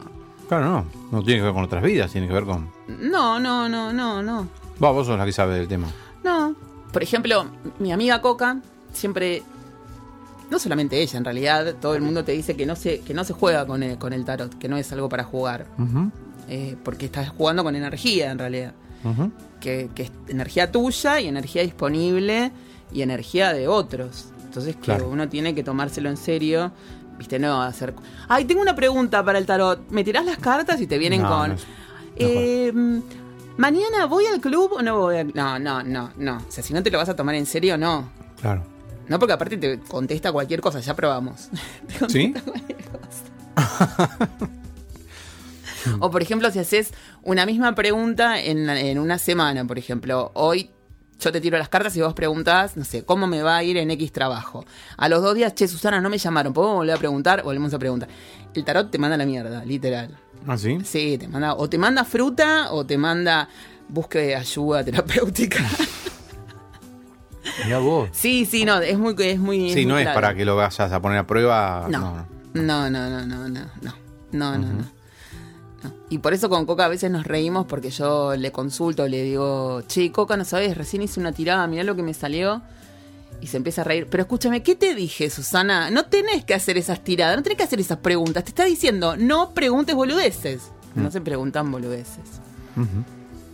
Claro, 0.48 0.64
no. 0.64 0.84
No 1.12 1.22
tiene 1.22 1.40
que 1.40 1.44
ver 1.44 1.54
con 1.54 1.64
otras 1.64 1.82
vidas, 1.82 2.10
tiene 2.10 2.26
que 2.26 2.32
ver 2.32 2.44
con. 2.44 2.70
No, 2.88 3.38
no, 3.38 3.68
no, 3.68 3.92
no, 3.92 4.22
no. 4.22 4.48
Va, 4.82 4.90
vos 4.90 5.06
sos 5.06 5.18
la 5.18 5.24
que 5.24 5.32
sabe 5.32 5.58
del 5.58 5.68
tema. 5.68 5.88
No. 6.24 6.54
Por 6.92 7.02
ejemplo, 7.02 7.44
mi 7.78 7.92
amiga 7.92 8.20
Coca 8.20 8.58
siempre. 8.92 9.42
No 10.50 10.58
solamente 10.58 10.98
ella, 11.02 11.18
en 11.18 11.24
realidad, 11.26 11.74
todo 11.78 11.94
el 11.94 12.00
mundo 12.00 12.24
te 12.24 12.32
dice 12.32 12.56
que 12.56 12.64
no 12.64 12.74
se, 12.74 13.00
que 13.00 13.12
no 13.12 13.22
se 13.22 13.34
juega 13.34 13.66
con 13.66 13.82
el, 13.82 13.98
con 13.98 14.14
el 14.14 14.24
tarot, 14.24 14.56
que 14.58 14.66
no 14.66 14.78
es 14.78 14.90
algo 14.92 15.10
para 15.10 15.22
jugar. 15.24 15.66
Ujú, 15.78 16.10
eh, 16.48 16.76
porque 16.82 17.06
estás 17.06 17.28
jugando 17.30 17.62
con 17.64 17.76
energía, 17.76 18.30
en 18.30 18.38
realidad. 18.38 18.72
que, 19.60 19.90
que 19.94 20.02
es 20.04 20.12
energía 20.28 20.70
tuya 20.72 21.20
y 21.20 21.28
energía 21.28 21.62
disponible 21.62 22.52
y 22.92 23.02
energía 23.02 23.52
de 23.52 23.68
otros. 23.68 24.26
Entonces 24.44 24.76
que 24.76 24.82
Claro. 24.82 25.08
uno 25.08 25.28
tiene 25.28 25.54
que 25.54 25.62
tomárselo 25.62 26.08
en 26.08 26.16
serio, 26.16 26.72
viste, 27.18 27.38
no 27.38 27.60
hacer... 27.62 27.94
Ay, 28.28 28.44
tengo 28.44 28.60
una 28.62 28.74
pregunta 28.74 29.24
para 29.24 29.38
el 29.38 29.46
tarot. 29.46 29.88
¿Me 29.90 30.02
tirás 30.04 30.24
las 30.24 30.38
cartas 30.38 30.80
y 30.80 30.86
te 30.86 30.96
vienen 30.98 31.22
No, 31.22 31.28
con... 31.28 31.48
no 31.50 31.54
es- 31.54 31.66
eh, 32.16 32.72
Mañana 33.56 34.06
voy 34.06 34.24
al 34.26 34.40
club 34.40 34.72
o 34.74 34.82
no 34.82 34.98
voy 34.98 35.16
al... 35.16 35.32
No, 35.34 35.58
no, 35.58 35.82
no, 35.82 36.10
no. 36.16 36.36
O 36.36 36.50
sea, 36.50 36.62
si 36.62 36.72
no 36.72 36.82
te 36.82 36.90
lo 36.92 36.98
vas 36.98 37.08
a 37.08 37.16
tomar 37.16 37.34
en 37.34 37.44
serio, 37.46 37.76
no. 37.76 38.08
Claro. 38.40 38.62
No, 39.08 39.18
porque 39.18 39.32
aparte 39.32 39.56
te 39.56 39.80
contesta 39.80 40.30
cualquier 40.32 40.60
cosa, 40.60 40.78
ya 40.80 40.94
probamos. 40.94 41.48
Te 41.98 42.08
¿Sí? 42.08 42.32
contesta 42.32 42.50
cualquier 42.52 42.84
cosa. 42.90 44.28
o 46.00 46.10
por 46.10 46.22
ejemplo, 46.22 46.50
si 46.50 46.58
haces 46.58 46.92
una 47.22 47.46
misma 47.46 47.74
pregunta 47.74 48.40
en, 48.40 48.68
en 48.68 48.98
una 48.98 49.18
semana, 49.18 49.64
por 49.64 49.78
ejemplo, 49.78 50.30
hoy 50.34 50.70
yo 51.20 51.32
te 51.32 51.40
tiro 51.40 51.58
las 51.58 51.68
cartas 51.68 51.96
y 51.96 52.00
vos 52.00 52.14
preguntás, 52.14 52.76
no 52.76 52.84
sé, 52.84 53.04
¿cómo 53.04 53.26
me 53.26 53.42
va 53.42 53.56
a 53.56 53.64
ir 53.64 53.76
en 53.76 53.90
X 53.90 54.12
trabajo? 54.12 54.64
A 54.96 55.08
los 55.08 55.22
dos 55.22 55.34
días, 55.34 55.54
che, 55.54 55.66
Susana, 55.66 56.00
no 56.00 56.08
me 56.10 56.18
llamaron, 56.18 56.52
¿podemos 56.52 56.76
volver 56.76 56.94
a 56.94 56.98
preguntar? 56.98 57.42
Volvemos 57.42 57.74
a 57.74 57.78
preguntar. 57.78 58.08
El 58.54 58.64
tarot 58.64 58.90
te 58.90 58.98
manda 58.98 59.16
la 59.16 59.26
mierda, 59.26 59.64
literal. 59.64 60.16
¿Ah, 60.46 60.56
sí? 60.56 60.78
Sí, 60.84 61.18
te 61.18 61.26
manda, 61.26 61.54
o 61.54 61.68
te 61.68 61.76
manda 61.78 62.04
fruta 62.04 62.72
o 62.72 62.86
te 62.86 62.96
manda 62.96 63.48
busque 63.88 64.36
ayuda 64.36 64.84
terapéutica. 64.84 65.64
Mirá 67.64 67.78
vos. 67.78 68.10
sí, 68.12 68.44
sí, 68.44 68.64
no, 68.64 68.80
es 68.80 68.98
muy, 68.98 69.14
es 69.18 69.38
muy. 69.38 69.72
Sí, 69.72 69.84
no 69.86 69.98
es 69.98 70.04
claro. 70.04 70.20
para 70.20 70.34
que 70.34 70.44
lo 70.44 70.54
vayas 70.54 70.92
a 70.92 71.02
poner 71.02 71.18
a 71.18 71.26
prueba. 71.26 71.86
No. 71.88 72.26
No, 72.54 72.90
no, 72.90 73.10
no, 73.10 73.26
no, 73.26 73.26
no, 73.26 73.48
no. 73.48 73.60
No, 73.80 73.92
no, 74.32 74.58
no. 74.58 74.72
No. 74.72 74.97
Y 76.10 76.18
por 76.18 76.32
eso 76.34 76.48
con 76.48 76.66
Coca 76.66 76.86
a 76.86 76.88
veces 76.88 77.10
nos 77.10 77.24
reímos 77.26 77.66
porque 77.66 77.90
yo 77.90 78.34
le 78.36 78.50
consulto, 78.50 79.06
le 79.06 79.22
digo, 79.22 79.82
che, 79.86 80.10
Coca, 80.10 80.36
no 80.36 80.44
sabes, 80.44 80.76
recién 80.76 81.02
hice 81.02 81.20
una 81.20 81.32
tirada, 81.32 81.66
mirá 81.66 81.84
lo 81.84 81.94
que 81.94 82.02
me 82.02 82.14
salió. 82.14 82.62
Y 83.40 83.46
se 83.46 83.56
empieza 83.58 83.82
a 83.82 83.84
reír. 83.84 84.08
Pero 84.10 84.22
escúchame, 84.22 84.62
¿qué 84.64 84.74
te 84.74 84.94
dije, 84.96 85.30
Susana? 85.30 85.90
No 85.90 86.06
tenés 86.06 86.44
que 86.44 86.54
hacer 86.54 86.76
esas 86.76 87.04
tiradas, 87.04 87.36
no 87.36 87.42
tenés 87.44 87.58
que 87.58 87.62
hacer 87.64 87.78
esas 87.78 87.98
preguntas. 87.98 88.42
Te 88.42 88.48
está 88.50 88.64
diciendo, 88.64 89.16
no 89.16 89.50
preguntes 89.54 89.94
boludeces. 89.94 90.72
No 90.96 91.10
se 91.12 91.20
preguntan 91.20 91.70
boludeces. 91.70 92.24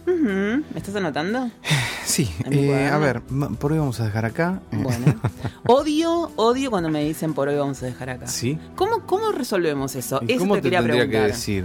¿Me 0.07 0.63
estás 0.77 0.95
anotando? 0.97 1.51
Sí, 2.07 2.31
eh, 2.51 2.87
a 2.93 2.99
ver, 2.99 3.23
por 3.23 3.73
hoy 3.73 3.79
vamos 3.79 3.99
a 3.99 4.05
dejar 4.05 4.27
acá. 4.27 4.61
Eh, 4.71 4.77
Bueno. 4.77 5.15
Odio, 5.67 6.31
odio 6.37 6.71
cuando 6.71 6.91
me 6.91 7.03
dicen 7.03 7.33
por 7.33 7.49
hoy 7.49 7.57
vamos 7.57 7.83
a 7.83 7.87
dejar 7.87 8.11
acá. 8.11 8.27
Sí. 8.27 8.59
¿Cómo, 8.77 9.07
cómo 9.07 9.33
resolvemos 9.33 9.95
eso? 9.97 10.21
¿Y 10.29 10.33
Eso 10.33 10.41
¿Cómo 10.41 10.55
te 10.57 10.61
te 10.61 10.65
quería 10.65 10.81
tendría 10.81 11.01
preguntar. 11.05 11.27
que 11.29 11.33
decir 11.33 11.65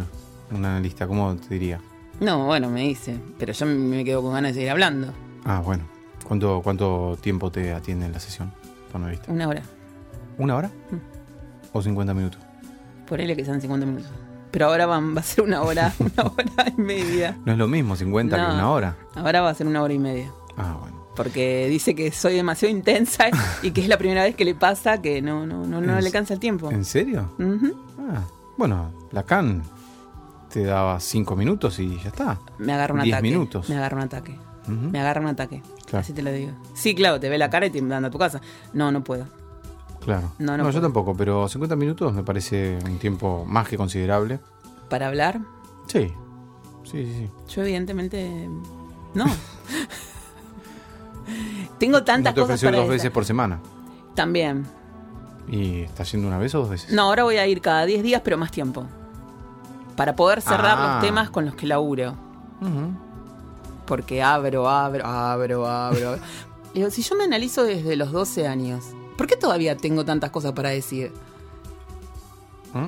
un 0.51 0.65
analista? 0.65 1.07
¿Cómo 1.07 1.35
te 1.35 1.53
diría? 1.53 1.79
No, 2.19 2.45
bueno, 2.45 2.69
me 2.69 2.81
dice. 2.81 3.17
Pero 3.37 3.53
yo 3.53 3.65
me 3.65 4.03
quedo 4.03 4.21
con 4.21 4.33
ganas 4.33 4.49
de 4.51 4.55
seguir 4.55 4.69
hablando. 4.71 5.13
Ah, 5.45 5.61
bueno. 5.63 5.83
¿Cuánto, 6.27 6.61
cuánto 6.63 7.17
tiempo 7.21 7.51
te 7.51 7.71
atiende 7.73 8.05
en 8.05 8.11
la 8.11 8.19
sesión? 8.19 8.51
Por 8.91 9.01
una 9.01 9.09
vista. 9.09 9.31
Una 9.31 9.47
hora. 9.47 9.61
¿Una 10.37 10.55
hora? 10.55 10.67
Mm. 10.91 10.97
¿O 11.77 11.81
50 11.81 12.13
minutos? 12.13 12.39
Por 13.07 13.19
él 13.21 13.35
que 13.35 13.45
sean 13.45 13.59
50 13.61 13.85
minutos. 13.85 14.09
Pero 14.51 14.65
ahora 14.67 14.85
van- 14.85 15.15
va 15.15 15.19
a 15.21 15.23
ser 15.23 15.43
una 15.43 15.61
hora, 15.61 15.93
una 15.99 16.23
hora 16.29 16.73
y 16.77 16.81
media. 16.81 17.37
No 17.45 17.51
es 17.53 17.57
lo 17.57 17.67
mismo 17.67 17.95
50 17.95 18.37
No. 18.37 18.47
que 18.47 18.53
una 18.55 18.69
hora. 18.69 18.97
Ahora 19.15 19.41
va 19.41 19.49
a 19.49 19.53
ser 19.55 19.67
una 19.67 19.81
hora 19.81 19.93
y 19.93 19.99
media. 19.99 20.31
Ah, 20.57 20.77
bueno. 20.79 20.99
Porque 21.15 21.67
dice 21.69 21.95
que 21.95 22.11
soy 22.11 22.35
demasiado 22.35 22.73
intensa 22.75 23.25
y 23.61 23.71
que 23.71 23.81
es 23.81 23.87
la 23.87 23.97
primera 23.97 24.23
vez 24.23 24.35
que 24.35 24.45
le 24.45 24.55
pasa 24.55 25.01
que 25.01 25.21
no, 25.21 25.45
no, 25.45 25.65
no, 25.65 25.81
no 25.81 25.97
¿En- 25.97 26.03
le 26.03 26.11
cansa 26.11 26.33
el 26.33 26.39
tiempo. 26.39 26.71
¿En 26.71 26.85
serio? 26.85 27.31
Ujú. 27.39 27.75
Ah, 27.99 28.21
bueno, 28.57 28.91
Lacan 29.11 29.63
te 30.51 30.63
daba 30.63 30.99
5 30.99 31.35
minutos 31.35 31.79
y 31.79 31.97
ya 31.99 32.09
está. 32.09 32.39
Me 32.57 32.73
agarra 32.73 32.93
un 32.95 33.01
10 33.01 33.13
ataque. 33.15 33.29
minutos. 33.29 33.69
Me 33.69 33.77
agarra 33.77 33.97
un 33.97 34.03
ataque. 34.03 34.39
Me 34.67 34.99
agarra 34.99 35.21
un 35.21 35.27
ataque. 35.27 35.63
Claro. 35.85 35.99
Así 36.01 36.13
te 36.13 36.21
lo 36.21 36.31
digo. 36.31 36.51
Sí, 36.75 36.93
claro, 36.93 37.19
te 37.19 37.27
ve 37.29 37.37
la 37.39 37.49
cara 37.49 37.65
y 37.65 37.69
te 37.71 37.81
manda 37.81 38.07
a 38.07 38.11
tu 38.11 38.19
casa. 38.19 38.39
No, 38.73 38.91
no 38.91 39.03
puedo. 39.03 39.25
Claro. 40.03 40.31
No, 40.39 40.57
No, 40.57 40.63
no 40.63 40.71
yo 40.71 40.81
tampoco, 40.81 41.15
pero 41.15 41.47
50 41.47 41.75
minutos 41.75 42.13
me 42.13 42.23
parece 42.23 42.77
un 42.85 42.97
tiempo 42.99 43.45
más 43.47 43.67
que 43.67 43.77
considerable. 43.77 44.39
Para 44.89 45.07
hablar, 45.07 45.39
Sí. 45.87 46.11
Sí, 46.83 47.05
sí, 47.05 47.13
sí. 47.13 47.29
yo 47.53 47.61
evidentemente 47.63 48.47
no. 49.15 49.25
Tengo 51.79 52.03
tantas 52.03 52.35
no 52.35 52.35
te 52.35 52.41
cosas 52.41 52.61
para 52.63 52.77
dos 52.77 52.85
esa- 52.85 52.93
veces 52.93 53.11
por 53.11 53.25
semana. 53.25 53.59
También. 54.15 54.65
¿Y 55.47 55.81
estás 55.81 56.11
yendo 56.11 56.27
una 56.27 56.37
vez 56.37 56.53
o 56.55 56.59
dos 56.59 56.69
veces? 56.69 56.91
No, 56.93 57.03
ahora 57.03 57.23
voy 57.23 57.37
a 57.37 57.47
ir 57.47 57.61
cada 57.61 57.85
10 57.85 58.03
días, 58.03 58.21
pero 58.23 58.37
más 58.37 58.51
tiempo. 58.51 58.85
Para 59.99 60.15
poder 60.15 60.41
cerrar 60.41 60.77
Ah. 60.79 60.93
los 60.93 61.03
temas 61.05 61.29
con 61.29 61.45
los 61.45 61.55
que 61.55 61.67
laburo. 61.67 62.15
Porque 63.85 64.23
abro, 64.23 64.69
abro, 64.69 65.05
abro, 65.05 65.67
abro. 65.67 66.17
Digo, 66.73 66.89
si 66.89 67.01
yo 67.01 67.17
me 67.17 67.25
analizo 67.25 67.65
desde 67.65 67.97
los 67.97 68.13
12 68.13 68.47
años, 68.47 68.85
¿por 69.17 69.27
qué 69.27 69.35
todavía 69.35 69.75
tengo 69.75 70.05
tantas 70.05 70.29
cosas 70.31 70.53
para 70.53 70.69
decir? 70.69 71.11
¿Mm? 72.73 72.85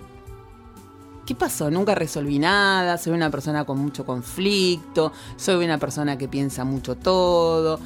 ¿Qué 1.26 1.36
pasó? 1.36 1.70
Nunca 1.70 1.96
resolví 1.96 2.40
nada, 2.40 2.98
soy 2.98 3.12
una 3.12 3.30
persona 3.30 3.66
con 3.66 3.78
mucho 3.80 4.06
conflicto, 4.06 5.12
soy 5.36 5.66
una 5.66 5.78
persona 5.80 6.18
que 6.18 6.30
piensa 6.30 6.64
mucho 6.64 6.96
todo. 6.96 7.78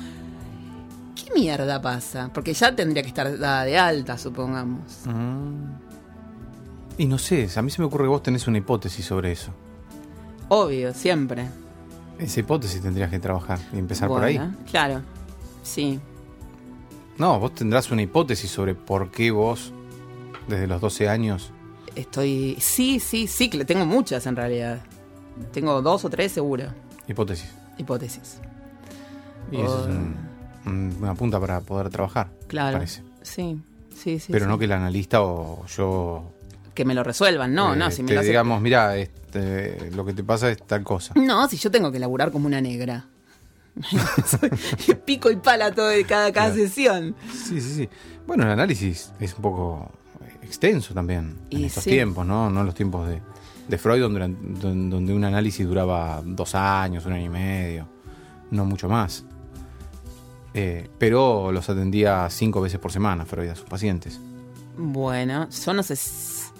¿Qué 1.15 1.31
mierda 1.33 1.81
pasa? 1.81 2.29
Porque 2.31 2.53
ya 2.53 2.75
tendría 2.75 3.01
que 3.01 3.09
estar 3.09 3.39
dada 3.39 3.63
de 3.63 3.77
alta, 3.79 4.17
supongamos. 4.19 4.81
Mm. 5.05 5.84
Y 6.97 7.05
no 7.07 7.17
sé, 7.17 7.49
a 7.55 7.61
mí 7.61 7.69
se 7.69 7.81
me 7.81 7.87
ocurre 7.87 8.05
que 8.05 8.09
vos 8.09 8.23
tenés 8.23 8.47
una 8.47 8.57
hipótesis 8.57 9.05
sobre 9.05 9.31
eso. 9.31 9.51
Obvio, 10.49 10.93
siempre. 10.93 11.47
Esa 12.19 12.39
hipótesis 12.39 12.81
tendrías 12.81 13.09
que 13.09 13.19
trabajar 13.19 13.59
y 13.73 13.77
empezar 13.79 14.07
por 14.07 14.23
ahí. 14.23 14.39
Claro, 14.69 15.01
sí. 15.63 15.99
No, 17.17 17.39
vos 17.39 17.53
tendrás 17.55 17.91
una 17.91 18.01
hipótesis 18.01 18.49
sobre 18.49 18.75
por 18.75 19.11
qué 19.11 19.31
vos, 19.31 19.73
desde 20.47 20.67
los 20.67 20.81
12 20.81 21.09
años, 21.09 21.51
Estoy. 21.95 22.57
Sí, 22.59 22.99
sí, 22.99 23.25
sí, 23.25 23.47
tengo 23.65 23.85
muchas 23.85 24.25
en 24.27 24.35
realidad. 24.35 24.81
Tengo 25.53 25.81
dos 25.81 26.03
o 26.03 26.09
tres 26.09 26.33
seguro. 26.33 26.65
hipótesis. 27.07 27.49
Hipótesis. 27.77 28.39
Y 29.49 29.61
eso 29.61 29.79
es 29.79 29.85
Oh. 29.85 29.89
un- 29.89 30.15
un- 30.65 30.97
una 31.01 31.13
punta 31.15 31.39
para 31.39 31.61
poder 31.61 31.89
trabajar, 31.89 32.31
Claro. 32.47 32.73
parece. 32.77 33.01
Sí, 33.21 33.61
sí, 33.95 34.19
sí. 34.19 34.29
Pero 34.33 34.43
sí. 34.45 34.51
no 34.51 34.57
que 34.57 34.65
el 34.65 34.73
analista 34.73 35.21
o 35.23 35.65
yo 35.67 36.33
Que 36.75 36.85
me 36.85 36.93
lo 36.93 37.03
resuelvan, 37.03 37.53
no, 37.55 37.73
eh, 37.73 37.77
no, 37.77 37.89
si 37.89 38.03
me 38.03 38.13
lo 38.13 38.19
hace- 38.19 38.27
digamos, 38.27 38.61
mira, 38.61 38.95
este, 38.97 39.89
lo 39.91 40.05
que 40.05 40.13
te 40.13 40.23
pasa 40.23 40.51
es 40.51 40.61
tal 40.61 40.83
cosa. 40.83 41.13
No, 41.15 41.47
si 41.47 41.57
yo 41.57 41.71
tengo 41.71 41.91
que 41.91 41.97
laburar 41.99 42.31
como 42.31 42.45
una 42.47 42.61
negra. 42.61 43.05
Pico 45.05 45.29
y 45.31 45.35
pala 45.37 45.71
todo 45.73 45.87
de 45.87 46.03
cada, 46.05 46.31
cada 46.31 46.47
Claro. 46.51 46.55
sesión. 46.55 47.15
Sí, 47.31 47.59
sí, 47.61 47.75
sí. 47.75 47.89
Bueno, 48.27 48.43
el 48.43 48.49
análisis 48.51 49.11
es 49.19 49.33
un 49.35 49.41
poco 49.41 49.91
extenso 50.41 50.93
también 50.93 51.35
en 51.49 51.59
Y 51.61 51.65
estos 51.65 51.83
sí. 51.83 51.89
tiempos, 51.91 52.25
¿no? 52.25 52.49
No 52.49 52.59
en 52.61 52.65
los 52.67 52.75
tiempos 52.75 53.07
de, 53.07 53.21
de 53.67 53.77
Freud, 53.77 54.01
donde, 54.01 54.19
donde, 54.59 54.95
donde 54.95 55.13
un 55.13 55.23
análisis 55.23 55.67
duraba 55.67 56.21
dos 56.23 56.55
años, 56.55 57.05
un 57.05 57.13
año 57.13 57.25
y 57.25 57.29
medio, 57.29 57.87
no 58.51 58.65
mucho 58.65 58.87
más. 58.87 59.23
Eh, 60.53 60.89
pero 60.97 61.51
los 61.51 61.69
atendía 61.69 62.29
cinco 62.29 62.61
veces 62.61 62.79
por 62.79 62.91
semana, 62.91 63.25
Freud, 63.25 63.49
a 63.49 63.55
sus 63.55 63.67
pacientes. 63.67 64.19
Bueno, 64.77 65.49
yo 65.49 65.73
no 65.73 65.83
sé. 65.83 65.95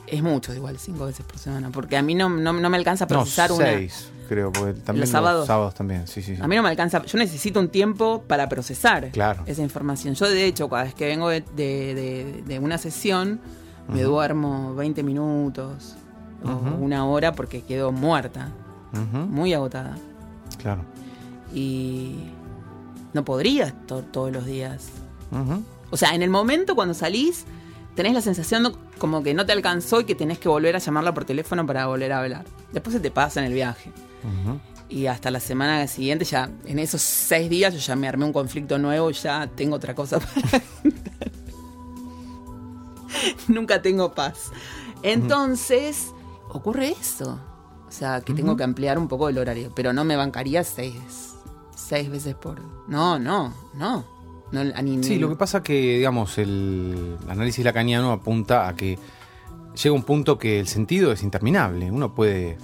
Es 0.07 0.21
mucho 0.21 0.53
igual, 0.53 0.77
cinco 0.77 1.05
veces 1.05 1.25
por 1.25 1.37
semana. 1.39 1.69
Porque 1.71 1.97
a 1.97 2.01
mí 2.01 2.13
no, 2.15 2.29
no, 2.29 2.53
no 2.53 2.69
me 2.69 2.77
alcanza 2.77 3.05
a 3.05 3.07
No, 3.07 3.15
procesar 3.15 3.51
una. 3.51 3.65
seis, 3.65 4.09
creo, 4.29 4.51
porque 4.51 4.73
también 4.73 5.01
¿Los 5.01 5.09
sábados? 5.09 5.47
sábados 5.47 5.73
también, 5.73 6.07
sí, 6.07 6.21
sí, 6.21 6.35
sí. 6.35 6.41
A 6.41 6.47
mí 6.47 6.55
no 6.55 6.61
me 6.63 6.69
alcanza. 6.69 7.03
Yo 7.05 7.17
necesito 7.17 7.59
un 7.59 7.69
tiempo 7.69 8.23
para 8.27 8.47
procesar 8.47 9.09
Claro. 9.11 9.43
esa 9.47 9.61
información. 9.63 10.13
Yo, 10.13 10.29
de 10.29 10.45
hecho, 10.45 10.69
cada 10.69 10.83
vez 10.83 10.93
que 10.93 11.05
vengo 11.07 11.29
de, 11.29 11.41
de- 11.55 11.95
de- 11.95 12.43
de 12.45 12.59
una 12.59 12.77
sesión, 12.77 13.39
me 13.87 14.01
duermo 14.03 14.75
20 14.75 15.01
minutos 15.03 15.95
o 16.43 16.49
una 16.79 17.05
hora 17.07 17.33
porque 17.33 17.61
quedo 17.63 17.91
muerta, 17.91 18.49
muy 19.29 19.53
agotada. 19.53 19.97
claro. 20.61 20.83
Y 21.53 22.15
no 23.13 23.23
podría 23.25 23.71
to- 23.87 24.03
todos 24.03 24.31
los 24.31 24.45
días. 24.45 24.87
O 25.91 25.97
sea, 25.97 26.13
en 26.15 26.21
el 26.21 26.29
momento 26.29 26.75
cuando 26.75 26.93
salís, 26.93 27.45
tenés 27.95 28.13
la 28.13 28.21
sensación 28.21 28.77
como 28.97 29.23
que 29.23 29.33
no 29.33 29.45
te 29.45 29.53
alcanzó 29.53 30.01
y 30.01 30.03
que 30.05 30.15
tenés 30.15 30.39
que 30.39 30.49
volver 30.49 30.75
a 30.75 30.79
llamarla 30.79 31.13
por 31.13 31.25
teléfono 31.25 31.65
para 31.65 31.87
volver 31.87 32.11
a 32.11 32.19
hablar. 32.19 32.45
Después 32.71 32.93
se 32.93 32.99
te 32.99 33.11
pasa 33.11 33.39
en 33.39 33.47
el 33.47 33.53
viaje. 33.53 33.91
Y 34.87 35.07
hasta 35.07 35.31
la 35.31 35.39
semana 35.39 35.87
siguiente, 35.87 36.25
ya 36.25 36.49
en 36.65 36.79
esos 36.79 37.01
seis 37.01 37.49
días, 37.49 37.73
yo 37.73 37.79
ya 37.79 37.95
me 37.95 38.07
armé 38.07 38.25
un 38.25 38.33
conflicto 38.33 38.77
nuevo 38.77 39.09
y 39.09 39.13
ya 39.13 39.47
tengo 39.47 39.75
otra 39.75 39.95
cosa 39.95 40.19
para. 40.19 40.63
Nunca 43.47 43.81
tengo 43.81 44.13
paz. 44.13 44.51
Entonces, 45.01 46.13
ocurre 46.49 46.89
eso. 46.99 47.39
O 47.87 47.91
sea, 47.91 48.21
que 48.21 48.33
tengo 48.33 48.57
que 48.57 48.63
ampliar 48.63 48.97
un 48.97 49.07
poco 49.07 49.29
el 49.29 49.37
horario, 49.37 49.71
pero 49.75 49.93
no 49.93 50.03
me 50.03 50.15
bancaría 50.15 50.63
seis, 50.63 51.35
seis 51.75 52.09
veces 52.09 52.35
por... 52.35 52.61
No, 52.89 53.17
no, 53.19 53.53
no. 53.73 54.14
No 54.51 54.61
a 54.61 54.81
ni- 54.81 55.03
Sí, 55.03 55.13
ni- 55.15 55.19
lo 55.19 55.29
que 55.29 55.35
pasa 55.35 55.61
que, 55.63 55.97
digamos, 55.97 56.37
el 56.37 57.17
análisis 57.27 57.63
lacaniano 57.65 58.11
apunta 58.11 58.67
a 58.67 58.75
que 58.75 58.97
llega 59.81 59.93
un 59.95 60.03
punto 60.03 60.37
que 60.37 60.59
el 60.59 60.67
sentido 60.67 61.11
es 61.11 61.23
interminable. 61.23 61.91
Uno 61.91 62.13
puede, 62.13 62.57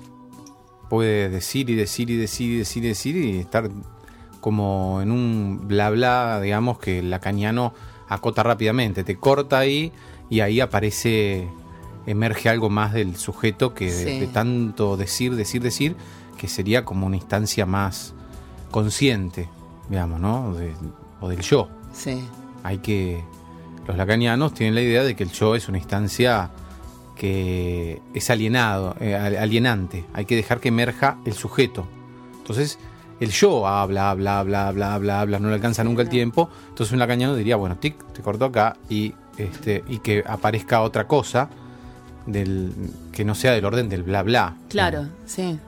puede 0.89 1.29
decir 1.29 1.69
y 1.69 1.75
decir 1.75 2.09
y 2.09 2.17
decir 2.17 2.51
y 2.51 2.57
decir 2.59 2.83
y 2.85 2.87
decir 2.87 3.15
y 3.17 3.37
estar 3.39 3.69
como 4.39 5.01
en 5.01 5.11
un 5.11 5.67
bla 5.67 5.89
bla, 5.89 6.39
digamos, 6.41 6.79
que 6.79 6.99
el 6.99 7.09
lacaniano 7.09 7.73
acota 8.09 8.43
rápidamente. 8.43 9.03
Te 9.03 9.15
corta 9.17 9.59
ahí 9.59 9.91
y 10.29 10.39
ahí 10.39 10.59
aparece, 10.61 11.47
emerge 12.05 12.49
algo 12.49 12.69
más 12.69 12.93
del 12.93 13.15
sujeto 13.17 13.73
que 13.73 13.91
de 14.19 14.27
tanto 14.27 14.97
decir, 14.97 15.35
decir, 15.35 15.61
decir, 15.61 15.95
que 16.37 16.47
sería 16.47 16.83
como 16.85 17.05
una 17.07 17.17
instancia 17.17 17.65
más 17.65 18.13
consciente, 18.71 19.47
digamos, 19.89 20.19
¿no? 20.19 20.53
De- 20.55 20.73
o 21.21 21.29
del 21.29 21.39
yo 21.41 21.69
Sí, 21.93 22.21
hay 22.63 22.79
que 22.79 23.23
los 23.87 23.95
lacanianos 23.97 24.53
tienen 24.53 24.75
la 24.75 24.81
idea 24.81 25.03
de 25.03 25.15
que 25.15 25.23
el 25.23 25.31
yo 25.31 25.55
es 25.55 25.67
una 25.69 25.77
instancia 25.77 26.49
que 27.15 28.01
es 28.13 28.29
alienado, 28.29 28.95
eh, 28.99 29.15
al- 29.15 29.37
alienante. 29.37 30.05
Hay 30.13 30.25
que 30.25 30.35
dejar 30.35 30.59
que 30.59 30.69
emerja 30.69 31.17
el 31.25 31.33
sujeto. 31.33 31.85
Entonces, 32.37 32.79
el 33.19 33.31
yo 33.31 33.67
habla, 33.67 34.09
habla, 34.09 34.39
habla, 34.39 34.67
habla, 34.67 34.93
habla, 34.95 35.21
habla, 35.21 35.39
no 35.39 35.49
le 35.49 35.55
alcanza 35.55 35.83
nunca 35.83 36.01
el 36.01 36.09
tiempo. 36.09 36.49
Entonces 36.69 36.91
un 36.93 36.99
lacaniano 36.99 37.35
diría, 37.35 37.55
bueno, 37.57 37.77
tic, 37.77 37.95
te 38.13 38.21
corto 38.21 38.45
acá 38.45 38.77
y 38.89 39.13
este 39.37 39.83
y 39.87 39.99
que 39.99 40.23
aparezca 40.25 40.81
otra 40.81 41.07
cosa 41.07 41.49
del 42.25 42.71
que 43.11 43.23
no 43.25 43.35
sea 43.35 43.51
del 43.51 43.65
orden 43.65 43.89
del 43.89 44.03
bla 44.03 44.23
bla. 44.23 44.55
claro, 44.69 45.07
sí, 45.25 45.59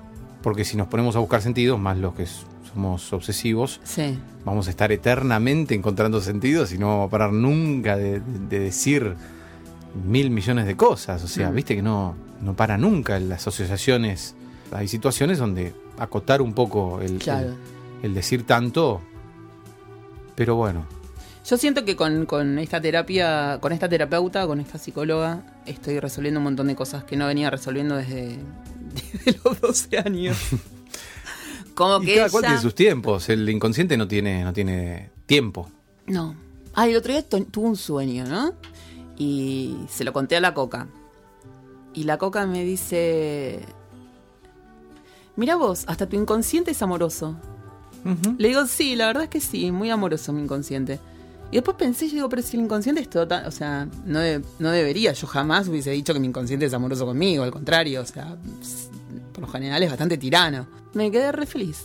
Porque 0.42 0.66
si 0.66 0.78
nos 0.78 0.88
ponemos 0.88 1.16
a 1.16 1.20
buscar 1.20 1.42
sentidos, 1.42 1.80
más 1.80 1.98
los 1.98 2.14
que 2.16 2.24
s- 2.24 2.46
somos 2.74 3.14
obsesivos, 3.14 3.80
sí. 3.84 4.18
vamos 4.46 4.68
a 4.68 4.72
estar 4.72 4.92
eternamente 4.92 5.76
encontrando 5.76 6.20
sentidos 6.22 6.74
y 6.74 6.78
no 6.78 6.88
vamos 6.88 7.08
a 7.08 7.12
parar 7.12 7.32
nunca 7.32 7.96
de, 7.98 8.20
de 8.20 8.60
decir 8.60 9.16
mil 10.06 10.30
millones 10.32 10.66
de 10.66 10.76
cosas. 10.76 11.24
O 11.24 11.28
sea, 11.28 11.52
Mm. 11.52 11.56
viste 11.56 11.76
que 11.76 11.82
no, 11.84 12.16
no 12.42 12.56
para 12.56 12.78
nunca 12.78 13.16
en 13.18 13.30
las 13.30 13.46
asociaciones. 13.48 14.36
Hay 14.72 14.88
situaciones 14.88 15.38
donde 15.38 15.74
acotar 16.00 16.42
un 16.42 16.54
poco 16.54 17.00
el, 17.02 17.20
Claro. 17.20 17.50
el- 17.50 17.56
el 18.02 18.14
decir 18.16 18.44
tanto. 18.46 19.02
Pero 20.36 20.56
bueno, 20.56 20.86
Yo 21.46 21.58
siento 21.58 21.84
que 21.84 21.96
con, 21.98 22.26
con 22.26 22.58
esta 22.58 22.80
terapia, 22.80 23.58
con 23.62 23.74
esta 23.74 23.90
terapeuta, 23.90 24.48
con 24.48 24.62
esta 24.62 24.78
psicóloga, 24.78 25.42
estoy 25.66 26.00
resolviendo 26.00 26.40
un 26.40 26.46
montón 26.46 26.68
de 26.68 26.76
cosas 26.76 27.04
que 27.04 27.18
no 27.18 27.28
venía 27.28 27.50
resolviendo 27.50 27.98
desde, 27.98 28.38
desde 29.26 29.40
los 29.44 29.60
12 29.60 29.98
años. 30.00 30.38
Como 31.74 32.02
y 32.04 32.06
que 32.06 32.16
cada 32.16 32.30
cual 32.30 32.44
tiene 32.44 32.62
sus 32.62 32.76
tiempos. 32.76 33.30
El 33.30 33.50
inconsciente 33.50 33.98
no 33.98 34.08
tiene, 34.08 34.44
no 34.44 34.54
tiene 34.54 35.10
tiempo. 35.26 35.70
No. 36.08 36.36
Ah, 36.76 36.88
el 36.88 36.96
otro 36.96 37.12
día 37.14 37.28
tu- 37.28 37.44
tuve 37.46 37.68
un 37.68 37.76
sueño, 37.76 38.26
¿no? 38.26 38.54
Y 39.18 39.76
se 39.90 40.04
lo 40.04 40.14
conté 40.14 40.36
a 40.36 40.42
la 40.42 40.54
coca. 40.54 40.88
Y 41.94 42.04
la 42.04 42.18
coca 42.18 42.46
me 42.46 42.64
dice... 42.64 43.60
Mira 45.36 45.56
vos, 45.56 45.84
hasta 45.88 46.08
tu 46.08 46.16
inconsciente 46.16 46.72
es 46.72 46.82
amoroso. 46.82 47.36
Le 48.38 48.50
digo, 48.50 48.66
sí, 48.68 48.96
la 48.98 49.08
verdad 49.08 49.24
es 49.24 49.30
que 49.30 49.40
sí, 49.40 49.72
muy 49.72 49.90
amoroso 49.90 50.34
mi 50.34 50.42
inconsciente. 50.42 51.00
Y 51.52 51.56
después 51.56 51.78
pensé, 51.78 52.08
yo 52.08 52.16
digo, 52.16 52.30
pero 52.30 52.42
si 52.42 52.58
el 52.58 52.64
inconsciente 52.64 53.02
es 53.02 53.10
total, 53.10 53.48
o 53.48 53.52
sea, 53.52 53.88
no, 54.06 54.20
de- 54.20 54.42
no 54.60 54.72
debería, 54.72 55.14
yo 55.14 55.26
jamás 55.28 55.68
hubiese 55.70 55.92
dicho 55.92 56.14
que 56.14 56.20
mi 56.20 56.28
inconsciente 56.28 56.66
es 56.66 56.74
amoroso 56.74 57.06
conmigo, 57.06 57.44
al 57.44 57.52
contrario, 57.52 58.02
o 58.02 58.06
sea, 58.06 58.36
por 59.44 59.50
lo 59.50 59.54
general 59.60 59.84
es 59.84 59.90
bastante 59.90 60.18
tirano. 60.18 60.68
Me 60.94 61.12
quedé 61.12 61.34
re 61.34 61.46
feliz. 61.46 61.84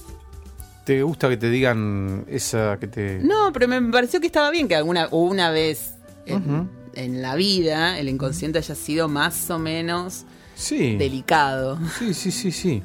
¿Te 0.85 1.03
gusta 1.03 1.29
que 1.29 1.37
te 1.37 1.51
digan 1.51 2.25
esa 2.29 2.79
que 2.79 2.87
te... 2.87 3.19
No, 3.19 3.53
pero 3.53 3.67
me 3.67 3.83
pareció 3.91 4.21
que 4.21 4.29
estaba 4.29 4.51
bien 4.53 4.69
que 4.69 4.77
alguna 4.77 5.09
una 5.11 5.51
vez 5.51 5.95
en, 6.25 7.21
la 7.21 7.35
vida 7.35 7.99
el 7.99 8.09
inconsciente 8.09 8.59
haya 8.59 8.77
sido 8.77 9.09
más 9.09 9.51
o 9.51 9.59
menos 9.59 10.25
Sí. 10.55 10.97
delicado. 10.97 11.81
Sí, 11.99 12.15
sí, 12.15 12.31
sí, 12.31 12.53
sí. 12.53 12.83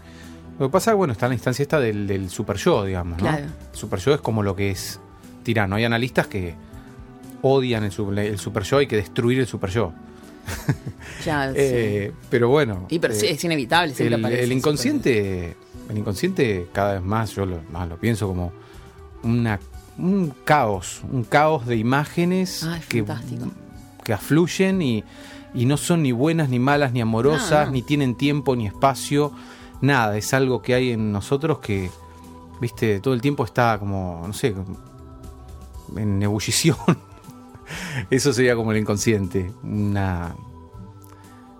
Lo 0.57 0.69
que 0.69 0.71
pasa, 0.71 0.95
bueno, 0.95 1.13
está 1.13 1.27
en 1.27 1.31
la 1.31 1.35
instancia 1.35 1.61
esta 1.61 1.79
del, 1.79 2.07
del 2.07 2.31
super 2.31 2.57
yo, 2.57 2.83
digamos, 2.83 3.19
¿no? 3.19 3.27
Claro. 3.29 3.45
El 3.45 3.77
super 3.77 3.99
yo 3.99 4.15
es 4.15 4.21
como 4.21 4.41
lo 4.41 4.55
que 4.55 4.71
es 4.71 4.99
tirano. 5.43 5.75
Hay 5.75 5.83
analistas 5.83 6.25
que 6.25 6.55
odian 7.43 7.83
el, 7.83 8.17
el 8.17 8.39
super 8.39 8.63
yo, 8.63 8.79
hay 8.79 8.87
que 8.87 8.95
destruir 8.95 9.39
el 9.39 9.45
super 9.47 9.69
yo. 9.69 9.93
Ya, 11.25 11.49
sí. 11.51 11.55
Eh, 11.57 12.11
pero 12.29 12.49
bueno. 12.49 12.85
Y 12.89 12.99
pero 12.99 13.13
sí, 13.13 13.27
eh, 13.27 13.31
es 13.31 13.43
inevitable, 13.43 13.93
siempre 13.93 14.15
el, 14.15 14.21
aparece 14.21 14.43
el 14.43 14.51
inconsciente, 14.51 15.55
el 15.89 15.97
inconsciente 15.97 16.67
cada 16.73 16.93
vez 16.95 17.01
más, 17.03 17.33
yo 17.35 17.45
lo, 17.45 17.61
más 17.71 17.87
lo 17.87 17.97
pienso 17.97 18.27
como 18.27 18.51
una, 19.23 19.57
un 19.97 20.33
caos, 20.43 21.01
un 21.09 21.23
caos 21.23 21.65
de 21.65 21.77
imágenes 21.77 22.63
Ay, 22.65 22.81
que 22.89 23.03
fantástico. 23.05 23.45
que 24.03 24.11
afluyen 24.11 24.81
y, 24.81 25.03
y 25.53 25.65
no 25.65 25.77
son 25.77 26.03
ni 26.03 26.11
buenas, 26.11 26.49
ni 26.49 26.59
malas, 26.59 26.91
ni 26.91 26.99
amorosas, 26.99 27.51
No, 27.61 27.65
no. 27.67 27.71
ni 27.71 27.83
tienen 27.83 28.15
tiempo, 28.15 28.55
ni 28.57 28.67
espacio, 28.67 29.31
nada. 29.79 30.17
Es 30.17 30.33
algo 30.33 30.61
que 30.61 30.73
hay 30.73 30.91
en 30.91 31.13
nosotros 31.13 31.59
que, 31.59 31.89
viste, 32.59 32.99
todo 32.99 33.13
el 33.13 33.21
tiempo 33.21 33.45
está 33.45 33.77
como, 33.79 34.23
no 34.27 34.33
sé, 34.33 34.53
en 35.95 36.21
ebullición. 36.21 36.75
Eso 38.09 38.33
sería 38.33 38.55
como 38.55 38.71
el 38.71 38.79
inconsciente. 38.79 39.51
Una. 39.63 40.35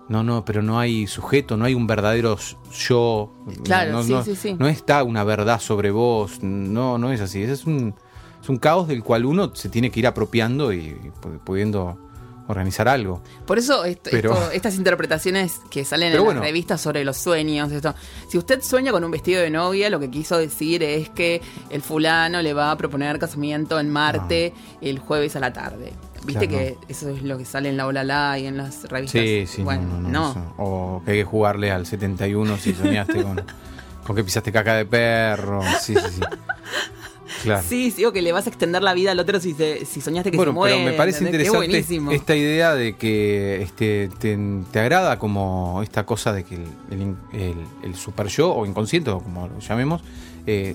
No, 0.08 0.22
no, 0.22 0.44
pero 0.44 0.60
no 0.62 0.78
hay 0.78 1.06
sujeto, 1.06 1.56
no 1.56 1.64
hay 1.64 1.74
un 1.74 1.86
verdadero 1.86 2.36
yo. 2.76 3.32
Claro, 3.64 3.92
no, 3.92 4.02
sí, 4.02 4.12
no- 4.12 4.22
sí, 4.22 4.36
sí. 4.36 4.54
no 4.58 4.68
está 4.68 5.02
una 5.02 5.24
verdad 5.24 5.60
sobre 5.60 5.90
vos. 5.90 6.42
No, 6.42 6.98
no 6.98 7.10
es 7.10 7.20
así. 7.22 7.42
Ese 7.42 7.52
es 7.54 7.64
un, 7.64 7.94
es 8.42 8.48
un 8.50 8.58
caos 8.58 8.86
del 8.86 9.02
cual 9.02 9.24
uno 9.24 9.54
se 9.54 9.70
tiene 9.70 9.90
que 9.90 10.00
ir 10.00 10.06
apropiando 10.06 10.72
y, 10.74 10.94
pu- 11.22 11.38
pudiendo 11.42 11.98
organizar 12.46 12.88
algo. 12.88 13.22
Por 13.46 13.58
eso 13.58 13.84
esto- 13.84 14.10
Pero- 14.10 14.32
esto- 14.34 14.50
estas 14.52 14.74
interpretaciones 14.76 15.60
que 15.70 15.84
salen 15.84 16.12
en 16.12 16.22
bueno. 16.22 16.40
las 16.40 16.48
revistas 16.48 16.80
sobre 16.80 17.04
los 17.04 17.16
sueños, 17.16 17.72
esto. 17.72 17.94
Si 18.28 18.36
usted 18.38 18.60
sueña 18.62 18.92
con 18.92 19.02
un 19.04 19.10
vestido 19.10 19.40
de 19.42 19.50
novia, 19.50 19.88
lo 19.90 19.98
que 20.00 20.10
quiso 20.10 20.36
decir 20.38 20.82
es 20.82 21.08
que 21.10 21.40
el 21.70 21.82
fulano 21.82 22.42
le 22.42 22.52
va 22.52 22.70
a 22.70 22.76
proponer 22.76 23.18
casamiento 23.18 23.78
en 23.80 23.90
Marte 23.90 24.52
el 24.80 24.98
jueves 24.98 25.36
a 25.36 25.40
la 25.40 25.52
tarde. 25.52 25.92
Viste 26.26 26.48
Claro. 26.48 26.64
que 26.64 26.76
eso 26.88 27.10
es 27.10 27.22
lo 27.22 27.36
que 27.36 27.44
sale 27.44 27.68
en 27.68 27.76
la 27.76 27.86
Olala 27.86 28.38
y 28.38 28.46
en 28.46 28.56
las 28.56 28.84
revistas. 28.84 29.20
Sí, 29.20 29.44
sí, 29.46 29.62
bueno, 29.62 29.82
no, 29.82 30.00
no, 30.00 30.08
no, 30.08 30.34
no. 30.34 30.54
O 30.58 31.02
que 31.04 31.10
hay 31.12 31.16
que 31.18 31.24
jugarle 31.24 31.70
al 31.70 31.84
71 31.84 32.56
si 32.56 32.72
soñaste 32.72 33.22
con, 33.22 33.42
con 34.06 34.16
que 34.16 34.24
pisaste 34.24 34.50
caca 34.50 34.74
de 34.74 34.86
perro. 34.86 35.60
Sí, 35.80 35.94
sí, 35.94 36.00
sí. 36.16 36.20
Claro. 37.42 37.64
Sí, 37.68 37.90
sí, 37.90 38.04
o 38.04 38.12
que 38.12 38.22
le 38.22 38.32
vas 38.32 38.46
a 38.46 38.50
extender 38.50 38.82
la 38.82 38.94
vida 38.94 39.10
al 39.12 39.18
otro 39.20 39.40
si, 39.40 39.52
se- 39.54 39.84
si 39.84 40.00
soñaste 40.00 40.30
que 40.30 40.36
bueno, 40.36 40.52
se 40.52 40.54
muere. 40.54 40.74
pero 40.76 40.90
me 40.90 40.96
parece 40.96 41.24
interesante 41.24 41.84
esta 42.14 42.36
idea 42.36 42.74
de 42.74 42.96
que 42.96 43.60
este, 43.62 44.08
te, 44.18 44.38
te 44.70 44.78
agrada 44.80 45.18
como 45.18 45.80
esta 45.82 46.06
cosa 46.06 46.32
de 46.32 46.44
que 46.44 46.54
el, 46.54 46.62
el 46.90 47.00
el- 47.32 47.54
el 47.82 47.94
super 47.96 48.28
yo 48.28 48.54
o 48.54 48.64
inconsciente 48.66 49.10
o 49.10 49.20
como 49.20 49.48
lo 49.48 49.58
llamemos 49.60 50.02
eh, 50.46 50.74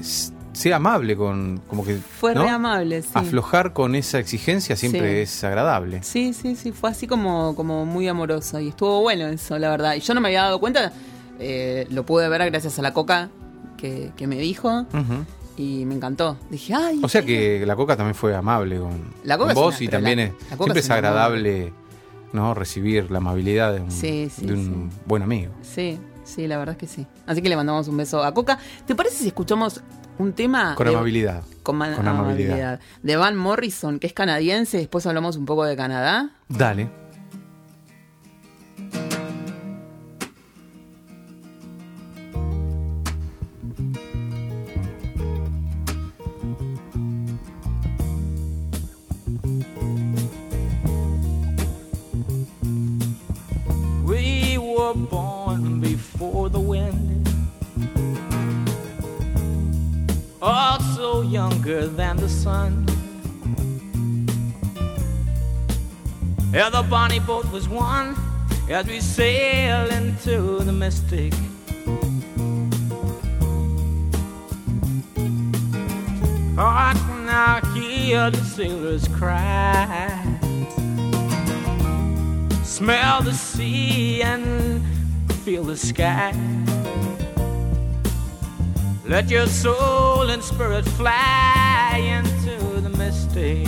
sea 0.53 0.75
amable 0.77 1.15
con 1.15 1.61
como 1.67 1.85
que 1.85 1.97
Fue 1.97 2.33
¿no? 2.35 2.43
re 2.43 2.49
amable, 2.49 3.01
sí. 3.03 3.09
aflojar 3.13 3.71
con 3.73 3.95
esa 3.95 4.19
exigencia 4.19 4.75
siempre 4.75 5.25
Sí. 5.25 5.31
es 5.37 5.43
agradable 5.43 6.01
Sí, 6.03 6.33
sí, 6.33 6.55
sí, 6.55 6.71
fue 6.71 6.89
así 6.89 7.07
como, 7.07 7.55
como 7.55 7.85
muy 7.85 8.07
amorosa 8.07 8.61
y 8.61 8.69
estuvo 8.69 8.99
bueno 9.01 9.27
eso, 9.27 9.57
la 9.59 9.69
verdad. 9.69 9.95
Y 9.95 9.99
yo 10.01 10.13
no 10.13 10.21
me 10.21 10.27
había 10.29 10.43
dado 10.43 10.59
cuenta, 10.59 10.91
eh, 11.39 11.87
lo 11.91 12.03
pude 12.05 12.27
ver 12.29 12.43
gracias 12.51 12.77
a 12.79 12.81
la 12.81 12.93
coca 12.93 13.29
que, 13.77 14.11
que 14.17 14.27
me 14.27 14.37
dijo 14.37 14.81
Ujú. 14.91 15.25
Y 15.61 15.85
me 15.85 15.93
encantó. 15.95 16.37
Dije, 16.49 16.73
ay. 16.73 17.01
o 17.03 17.09
sea 17.09 17.21
que 17.23 17.63
la 17.65 17.75
coca 17.75 17.97
también 17.97 18.15
fue 18.15 18.33
amable 18.35 18.79
con, 18.79 19.13
La 19.23 19.37
Coca 19.37 19.49
con 19.49 19.51
es 19.51 19.55
vos 19.55 19.75
una- 19.75 19.83
y 19.83 19.87
también 19.89 20.17
la- 20.19 20.23
es, 20.25 20.31
la 20.31 20.37
Coca 20.57 20.57
siempre 20.63 20.79
es 20.79 20.89
agradable 20.89 21.73
no 22.31 22.53
recibir 22.53 23.11
la 23.11 23.17
amabilidad 23.17 23.73
de 23.73 23.81
un, 23.81 23.91
Sí, 23.91 24.29
sí, 24.33 24.45
de 24.45 24.53
un 24.53 24.89
buen 25.05 25.21
amigo 25.23 25.51
Sí, 25.61 25.99
sí, 26.23 26.47
la 26.47 26.57
verdad 26.57 26.73
es 26.75 26.79
que 26.79 26.87
sí. 26.87 27.05
Así 27.27 27.41
que 27.41 27.49
le 27.49 27.55
mandamos 27.57 27.87
un 27.87 27.97
beso 27.97 28.23
a 28.23 28.33
Coca. 28.33 28.57
¿Te 28.87 28.95
parece 28.95 29.17
si 29.17 29.27
escuchamos 29.27 29.81
un 30.17 30.31
tema? 30.33 30.75
con 30.75 30.87
de- 30.87 30.93
amabilidad 30.93 31.43
Con, 31.63 31.77
con 31.77 32.07
amabilidad. 32.07 32.79
De 33.03 33.15
Van 33.17 33.35
Morrison, 33.35 33.99
que 33.99 34.07
es 34.07 34.13
canadiense. 34.13 34.77
Después 34.77 35.05
hablamos 35.07 35.35
un 35.37 35.45
poco 35.45 35.65
de 35.65 35.75
Canadá. 35.75 36.29
dale 36.47 36.89
were 54.93 55.07
born 55.07 55.79
before 55.79 56.49
the 56.49 56.59
wind, 56.59 57.29
oh, 60.41 60.47
also 60.47 61.21
younger 61.21 61.85
than 61.85 62.17
the 62.17 62.29
sun. 62.29 62.85
Yeah, 66.51 66.69
the 66.69 66.81
bonnie 66.89 67.19
boat 67.19 67.51
was 67.51 67.69
one 67.69 68.15
as 68.69 68.87
we 68.87 68.99
sail 68.99 69.91
into 69.91 70.59
the 70.59 70.73
mystic. 70.73 71.33
Oh, 76.57 76.65
I 76.65 76.93
can 76.95 77.25
now 77.27 77.61
hear 77.73 78.31
the 78.31 78.43
sailors 78.43 79.07
cry 79.09 80.39
smell 82.79 83.21
the 83.21 83.33
sea 83.33 84.21
and 84.21 84.68
feel 85.49 85.63
the 85.63 85.75
sky. 85.75 86.31
Let 89.07 89.31
your 89.31 89.47
soul 89.47 90.29
and 90.29 90.43
spirit 90.43 90.85
fly 90.85 91.99
into 92.17 92.81
the 92.81 92.89
mystic. 92.89 93.67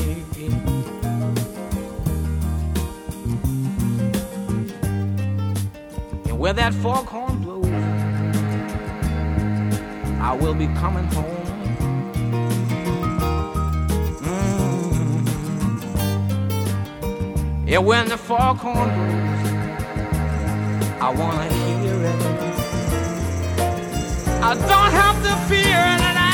And 6.28 6.38
where 6.38 6.54
that 6.54 6.76
foghorn 6.76 7.42
blows, 7.42 7.66
I 10.22 10.38
will 10.40 10.54
be 10.54 10.68
coming 10.82 11.06
home. 11.06 11.48
Mm. 14.28 15.28
Yeah, 17.68 17.80
when 17.80 18.08
the 18.08 18.18
foghorn 18.18 18.90
blows, 18.98 19.31
I 21.04 21.10
wanna 21.10 21.48
hear 21.52 21.98
it. 22.12 22.22
I 24.44 24.54
don't 24.54 24.92
have 25.02 25.18
to 25.24 25.34
fear 25.50 25.80
it, 25.94 26.02
and 26.10 26.18
I 26.20 26.32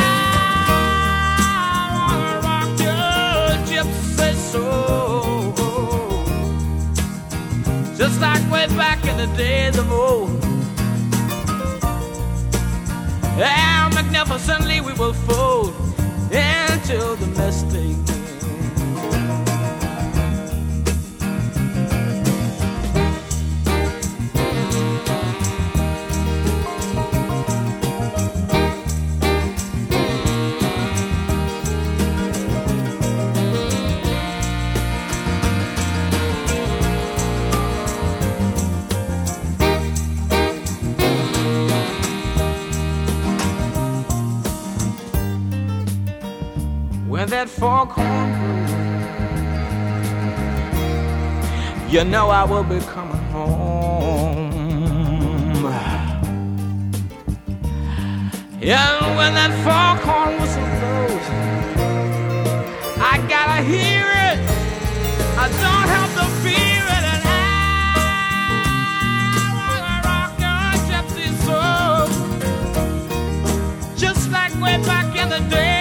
wanna 1.95 2.33
rock 2.47 2.71
your 2.87 3.47
gypsy 3.69 4.31
soul, 4.51 5.53
just 7.95 8.19
like 8.19 8.43
way 8.51 8.67
back 8.75 8.99
in 9.05 9.15
the 9.15 9.27
days 9.37 9.77
of 9.77 9.89
old. 9.89 10.43
And 13.39 13.95
magnificently 13.95 14.81
we 14.81 14.91
will 14.93 15.13
fold 15.13 15.73
into 16.29 17.15
the 17.21 17.27
mystic. 17.37 18.06
That 47.47 47.59
foghorn 47.59 48.31
you 51.89 52.03
know 52.03 52.29
I 52.29 52.43
will 52.43 52.63
be 52.63 52.79
coming 52.79 53.23
home. 53.31 54.55
Yeah, 58.59 59.15
when 59.15 59.33
that 59.35 59.53
foghorn 59.63 60.41
whistle 60.41 60.63
blows, 60.79 61.27
I 62.99 63.17
gotta 63.29 63.61
hear 63.61 64.05
it. 64.29 64.39
I 65.37 65.47
don't 65.63 65.87
have 65.95 66.11
to 66.19 66.25
fear 66.43 66.83
it, 66.97 67.03
and 67.13 67.23
I 67.25 67.39
wanna 69.55 69.97
rock 70.09 70.33
your 70.43 70.65
gypsy 70.89 71.27
soul, 71.45 72.07
just 73.95 74.23
like 74.31 74.53
way 74.59 74.77
back 74.83 75.15
in 75.15 75.29
the 75.29 75.39
days 75.55 75.76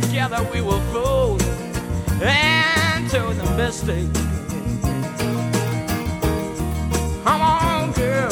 together 0.00 0.42
we 0.52 0.60
will 0.60 0.80
float 0.90 1.42
into 2.20 3.20
the 3.34 3.50
mystic. 3.56 4.06
Come 7.24 7.42
on, 7.42 7.92
girl. 7.94 8.28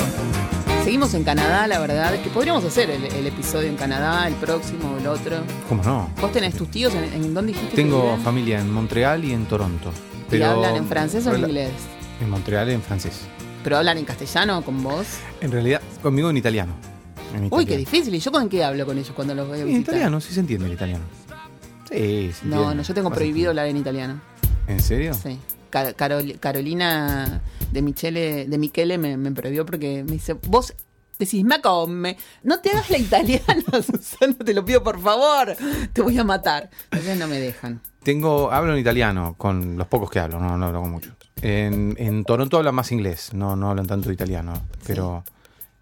Seguimos 0.84 1.12
en 1.14 1.24
Canadá, 1.24 1.66
la 1.66 1.78
verdad, 1.78 2.14
que 2.22 2.30
podríamos 2.30 2.64
hacer 2.64 2.90
el, 2.90 3.04
el 3.04 3.26
episodio 3.26 3.68
en 3.68 3.76
Canadá, 3.76 4.26
el 4.26 4.34
próximo, 4.34 4.96
el 4.98 5.06
otro. 5.06 5.36
cómo 5.68 5.82
no 5.82 6.10
¿Vos 6.20 6.32
tenés 6.32 6.54
tus 6.54 6.70
tíos 6.70 6.94
en, 6.94 7.04
en 7.04 7.34
dónde 7.34 7.52
dijiste 7.52 7.70
que 7.70 7.76
Tengo 7.82 8.02
viven? 8.02 8.20
familia 8.22 8.60
en 8.60 8.72
Montreal 8.72 9.24
y 9.24 9.32
en 9.32 9.44
Toronto. 9.46 9.90
¿Y 10.32 10.40
hablan 10.42 10.76
en 10.76 10.86
francés 10.86 11.26
o 11.26 11.34
en 11.34 11.40
inglés? 11.42 11.70
En 12.20 12.30
Montreal 12.30 12.68
en 12.70 12.82
francés. 12.82 13.20
¿Pero 13.62 13.76
hablan 13.76 13.98
en 13.98 14.04
castellano 14.04 14.62
con 14.62 14.82
vos? 14.82 15.06
En 15.40 15.50
realidad, 15.52 15.80
conmigo 16.02 16.30
en 16.30 16.36
italiano. 16.38 16.72
En 17.34 17.42
Uy, 17.42 17.46
italiano. 17.46 17.66
qué 17.66 17.76
difícil. 17.76 18.14
¿Y 18.14 18.18
yo 18.20 18.32
con 18.32 18.48
qué 18.48 18.64
hablo 18.64 18.86
con 18.86 18.96
ellos 18.96 19.12
cuando 19.14 19.34
los 19.34 19.46
voy 19.48 19.58
a 19.58 19.62
En 19.62 19.68
italiano, 19.80 20.20
sí 20.20 20.32
se 20.32 20.40
entiende 20.40 20.66
el 20.66 20.72
italiano. 20.72 21.04
Sí, 21.88 22.30
No, 22.44 22.74
no, 22.74 22.82
yo 22.82 22.94
tengo 22.94 23.10
prohibido 23.10 23.50
hablar 23.50 23.66
en 23.66 23.76
italiano. 23.76 24.20
¿En 24.66 24.80
serio? 24.80 25.14
Sí. 25.14 25.38
Car- 25.70 25.94
Carol- 25.96 26.38
Carolina 26.38 27.40
de 27.72 27.82
Michele, 27.82 28.46
de 28.46 28.58
Michele 28.58 28.98
me, 28.98 29.16
me 29.16 29.32
prohibió 29.32 29.64
porque 29.66 30.04
me 30.04 30.12
dice, 30.12 30.34
vos 30.34 30.74
decís, 31.18 31.44
me 31.44 31.60
come, 31.60 32.16
no 32.42 32.60
te 32.60 32.70
hagas 32.70 32.90
la 32.90 32.98
italiana, 32.98 33.62
Susana, 33.82 34.34
te 34.34 34.54
lo 34.54 34.64
pido 34.64 34.82
por 34.82 35.00
favor, 35.00 35.56
te 35.92 36.02
voy 36.02 36.16
a 36.18 36.24
matar. 36.24 36.70
Entonces 36.90 37.18
no 37.18 37.26
me 37.26 37.38
dejan. 37.40 37.80
Tengo, 38.02 38.52
hablo 38.52 38.72
en 38.74 38.78
italiano 38.78 39.34
con 39.36 39.76
los 39.76 39.86
pocos 39.88 40.10
que 40.10 40.20
hablo, 40.20 40.38
no, 40.40 40.56
no 40.56 40.66
hablo 40.66 40.80
con 40.82 40.90
muchos. 40.92 41.14
En, 41.42 41.94
en 41.98 42.24
Toronto 42.24 42.56
hablan 42.58 42.74
más 42.74 42.90
inglés, 42.92 43.32
no, 43.34 43.56
no 43.56 43.70
hablan 43.70 43.86
tanto 43.86 44.10
italiano, 44.12 44.54
pero 44.86 45.24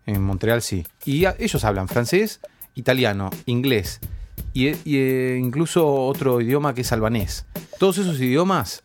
en 0.07 0.23
Montreal 0.23 0.63
sí. 0.63 0.87
Y 1.05 1.25
a- 1.27 1.37
ellos 1.39 1.65
hablan 1.65 1.89
francés, 1.89 2.41
italiano, 2.75 3.31
inglés 3.47 4.01
y, 4.59 4.69
y, 4.85 4.97
eh, 4.99 5.39
incluso 5.41 5.87
otro 6.07 6.41
idioma 6.41 6.75
que 6.75 6.81
es 6.83 6.93
albanés. 6.93 7.45
Todos 7.79 7.99
esos 7.99 8.19
idiomas 8.21 8.83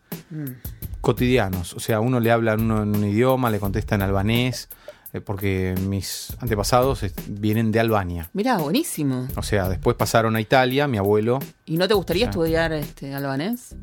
cotidianos, 1.02 1.74
o 1.74 1.80
sea, 1.80 2.00
uno 2.00 2.20
le 2.20 2.32
habla 2.32 2.54
en 2.54 2.62
uno 2.62 2.84
en 2.84 2.96
un 2.96 3.04
idioma, 3.06 3.50
le 3.50 3.60
contesta 3.60 3.96
en 3.96 4.02
albanés, 4.04 4.70
eh, 5.14 5.22
porque 5.22 5.74
mis 5.88 6.36
antepasados 6.40 7.02
vienen 7.28 7.72
de 7.72 7.80
Albania. 7.80 8.30
Mirá, 8.34 8.58
buenísimo. 8.58 9.28
O 9.36 9.44
sea, 9.44 9.68
después 9.70 9.96
pasaron 9.98 10.36
a 10.36 10.42
Italia, 10.42 10.88
mi 10.88 10.98
abuelo. 10.98 11.40
¿Y 11.66 11.78
no 11.78 11.88
te 11.88 11.94
gustaría 11.94 12.28
Ah. 12.28 12.30
estudiar 12.30 12.74
este 12.74 13.14
albanés? 13.16 13.76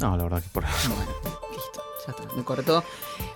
No, 0.00 0.16
la 0.16 0.22
verdad 0.24 0.42
que 0.42 0.48
por 0.50 0.62
Listo, 0.64 1.82
ya 2.06 2.12
está, 2.12 2.34
me 2.36 2.42
cortó. 2.44 2.84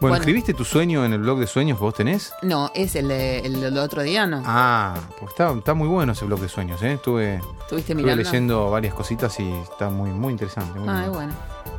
Bueno, 0.00 0.16
¿escribiste 0.16 0.52
tu 0.54 0.64
sueño 0.64 1.04
en 1.04 1.12
el 1.12 1.20
blog 1.20 1.38
de 1.38 1.46
sueños 1.46 1.78
que 1.78 1.84
vos 1.84 1.94
tenés? 1.94 2.32
No, 2.42 2.70
es 2.74 2.94
el, 2.96 3.08
de- 3.08 3.40
el 3.40 3.60
del 3.60 3.78
otro 3.78 4.02
día, 4.02 4.26
¿no? 4.26 4.42
Ah, 4.44 4.94
porque 5.18 5.32
está, 5.32 5.50
está 5.52 5.74
muy 5.74 5.88
bueno 5.88 6.12
ese 6.12 6.24
blog 6.24 6.40
de 6.40 6.48
sueños, 6.48 6.82
¿eh? 6.82 6.92
Estuve, 6.94 7.36
¿Estuviste 7.62 7.92
estuve 7.94 8.16
leyendo 8.16 8.70
varias 8.70 8.94
cositas 8.94 9.38
y 9.40 9.50
está 9.52 9.88
muy, 9.90 10.10
muy 10.10 10.32
interesante. 10.32 10.78
Muy, 10.78 10.88
Ah, 10.88 11.02
lindo, 11.02 11.12
bueno. 11.14 11.32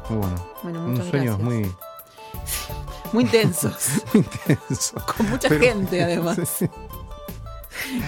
muy 0.09 0.17
bueno. 0.19 0.35
Bueno, 0.63 0.79
Unos 0.79 0.91
muchas 0.91 1.07
sueños 1.09 1.39
muy, 1.39 1.71
Muy 3.13 3.23
intensos. 3.23 3.75
muy 4.13 4.23
intensos. 4.23 5.03
Con 5.03 5.29
mucha 5.29 5.49
Pero- 5.49 5.61
gente, 5.61 6.03
además. 6.03 6.37
Sí. 6.57 6.69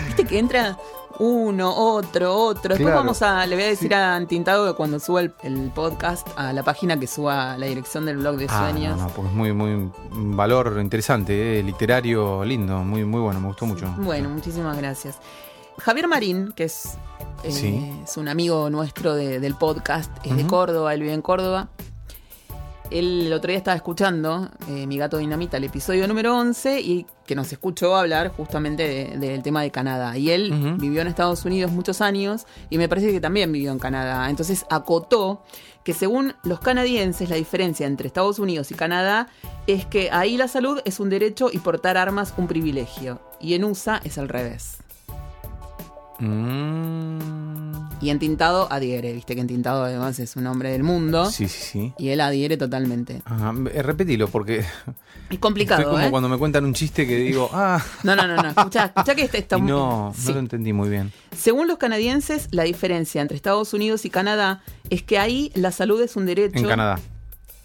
Viste 0.07 0.25
que 0.25 0.39
entra 0.39 0.77
uno, 1.19 1.73
otro, 1.75 2.33
otro. 2.35 2.69
Después 2.69 2.79
Claro. 2.79 2.97
vamos 2.97 3.21
a, 3.21 3.45
le 3.45 3.55
voy 3.55 3.65
a 3.65 3.67
decir 3.67 3.93
a 3.93 4.15
Antintado 4.15 4.65
que 4.67 4.75
cuando 4.75 4.99
suba 4.99 5.21
el, 5.21 5.33
el 5.43 5.71
podcast 5.71 6.27
a 6.37 6.53
la 6.53 6.63
página 6.63 6.99
que 6.99 7.07
suba 7.07 7.57
la 7.57 7.65
dirección 7.67 8.05
del 8.05 8.17
blog 8.17 8.37
de 8.37 8.47
Ah, 8.49 8.69
sueños. 8.71 8.97
no, 8.97 9.03
no, 9.03 9.09
porque 9.09 9.29
es 9.29 9.35
muy, 9.35 9.53
muy 9.53 9.71
un 9.71 10.37
valor 10.37 10.77
interesante, 10.81 11.59
¿eh? 11.59 11.63
literario, 11.63 12.43
lindo, 12.45 12.77
muy, 12.83 13.05
muy 13.05 13.21
bueno, 13.21 13.39
me 13.39 13.47
gustó 13.47 13.65
mucho. 13.65 13.85
Bueno, 13.99 14.29
muchísimas 14.29 14.77
gracias. 14.77 15.19
Javier 15.77 16.07
Marín, 16.07 16.51
que 16.53 16.65
es, 16.65 16.97
eh, 17.43 17.51
Sí. 17.51 18.01
es 18.03 18.17
un 18.17 18.27
amigo 18.27 18.69
nuestro 18.69 19.15
de- 19.15 19.39
del 19.39 19.55
podcast, 19.55 20.11
es 20.25 20.35
de. 20.35 20.45
Córdoba, 20.45 20.93
él 20.93 21.01
vive 21.01 21.13
en 21.13 21.21
Córdoba. 21.21 21.69
Él 22.91 23.27
el 23.27 23.33
otro 23.33 23.49
día 23.49 23.57
estaba 23.57 23.75
escuchando 23.75 24.49
eh, 24.67 24.87
Mi 24.87 24.97
Gato 24.97 25.17
Dinamita, 25.17 25.57
el 25.57 25.63
episodio 25.65 26.07
número 26.07 26.35
11, 26.37 26.81
y 26.81 27.05
que 27.25 27.35
nos 27.35 27.51
escuchó 27.51 27.95
hablar 27.95 28.29
justamente 28.29 28.87
de- 28.87 29.17
del 29.17 29.43
tema 29.43 29.61
de 29.61 29.71
Canadá. 29.71 30.17
Y 30.17 30.31
él 30.31 30.51
vivió 30.79 31.01
en 31.01 31.07
Estados 31.07 31.45
Unidos 31.45 31.71
muchos 31.71 32.01
años 32.01 32.45
y 32.69 32.77
me 32.77 32.89
parece 32.89 33.11
que 33.11 33.21
también 33.21 33.51
vivió 33.51 33.71
en 33.71 33.79
Canadá. 33.79 34.29
Entonces 34.29 34.65
acotó 34.69 35.43
que 35.83 35.93
según 35.93 36.33
los 36.43 36.59
canadienses 36.59 37.29
la 37.29 37.35
diferencia 37.35 37.85
entre 37.87 38.07
Estados 38.07 38.39
Unidos 38.39 38.71
y 38.71 38.75
Canadá 38.75 39.27
es 39.67 39.85
que 39.85 40.09
ahí 40.11 40.35
la 40.37 40.47
salud 40.47 40.81
es 40.85 40.99
un 40.99 41.09
derecho 41.09 41.49
y 41.53 41.59
portar 41.59 41.97
armas 41.97 42.33
un 42.37 42.47
privilegio. 42.47 43.21
Y 43.39 43.53
en 43.53 43.63
USA 43.63 44.01
es 44.03 44.17
al 44.17 44.29
revés. 44.29 44.77
Mm, 46.19 47.19
Y 48.01 48.09
en 48.11 48.19
Tintado 48.19 48.71
adhiere, 48.71 49.11
viste 49.13 49.35
que 49.35 49.41
en 49.41 49.47
Tintado 49.47 49.83
además 49.83 50.19
es 50.19 50.35
un 50.37 50.47
hombre 50.47 50.71
del 50.71 50.83
mundo. 50.83 51.25
sí, 51.29 51.47
sí, 51.49 51.59
sí. 51.71 51.93
Y 51.97 52.09
él 52.09 52.21
adhiere 52.21 52.55
totalmente. 52.55 53.21
Ajá, 53.25 53.53
eh, 53.73 53.81
repetilo, 53.83 54.27
porque 54.29 54.63
Es 55.29 55.39
complicado, 55.39 55.81
estoy 55.81 55.93
como 55.95 56.07
¿eh? 56.07 56.11
cuando 56.11 56.29
me 56.29 56.37
cuentan 56.37 56.63
un 56.65 56.73
chiste 56.73 57.05
que 57.05 57.17
digo, 57.17 57.49
ah, 57.53 57.83
No, 58.03 58.15
no, 58.15 58.25
no, 58.27 58.35
no. 58.41 58.49
Escucha, 58.49 58.85
escucha 58.85 59.15
que 59.15 59.23
este 59.23 59.39
está 59.39 59.57
y 59.59 59.61
no, 59.61 60.13
Sí. 60.15 60.27
no 60.27 60.33
lo 60.35 60.39
entendí 60.39 60.71
muy 60.73 60.89
bien. 60.89 61.11
Según 61.35 61.67
los 61.67 61.77
canadienses, 61.77 62.47
la 62.51 62.63
diferencia 62.63 63.21
entre 63.21 63.35
Estados 63.35 63.73
Unidos 63.73 64.05
y 64.05 64.09
Canadá 64.09 64.61
es 64.89 65.03
que 65.03 65.19
ahí 65.19 65.51
la 65.55 65.71
salud 65.71 66.01
es 66.01 66.15
un 66.15 66.25
derecho 66.25 66.57
En 66.59 66.67
Canadá. 66.67 66.99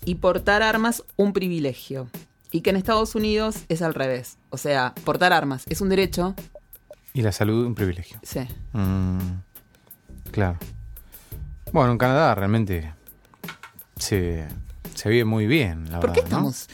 y 0.04 0.16
portar 0.16 0.62
armas 0.62 1.04
un 1.16 1.32
privilegio. 1.32 2.08
Y 2.50 2.60
que 2.60 2.70
en 2.70 2.76
Estados 2.76 3.14
Unidos 3.16 3.56
es 3.68 3.82
al 3.82 3.94
revés. 3.94 4.36
O 4.50 4.58
sea, 4.58 4.94
portar 5.04 5.32
armas 5.32 5.64
es 5.68 5.80
un 5.80 5.88
derecho. 5.88 6.34
Y 7.14 7.22
la 7.22 7.30
salud, 7.32 7.64
un 7.64 7.74
privilegio. 7.76 8.18
Sí. 8.22 8.40
Mm, 8.72 9.18
claro. 10.32 10.58
Bueno, 11.72 11.92
en 11.92 11.98
Canadá 11.98 12.34
realmente 12.34 12.92
se, 13.96 14.46
se 14.94 15.08
vive 15.08 15.24
muy 15.24 15.46
bien, 15.46 15.90
la 15.90 16.00
¿Por 16.00 16.12
qué 16.12 16.22
verdad. 16.22 16.40
¿no? 16.40 16.50
estamos.? 16.50 16.68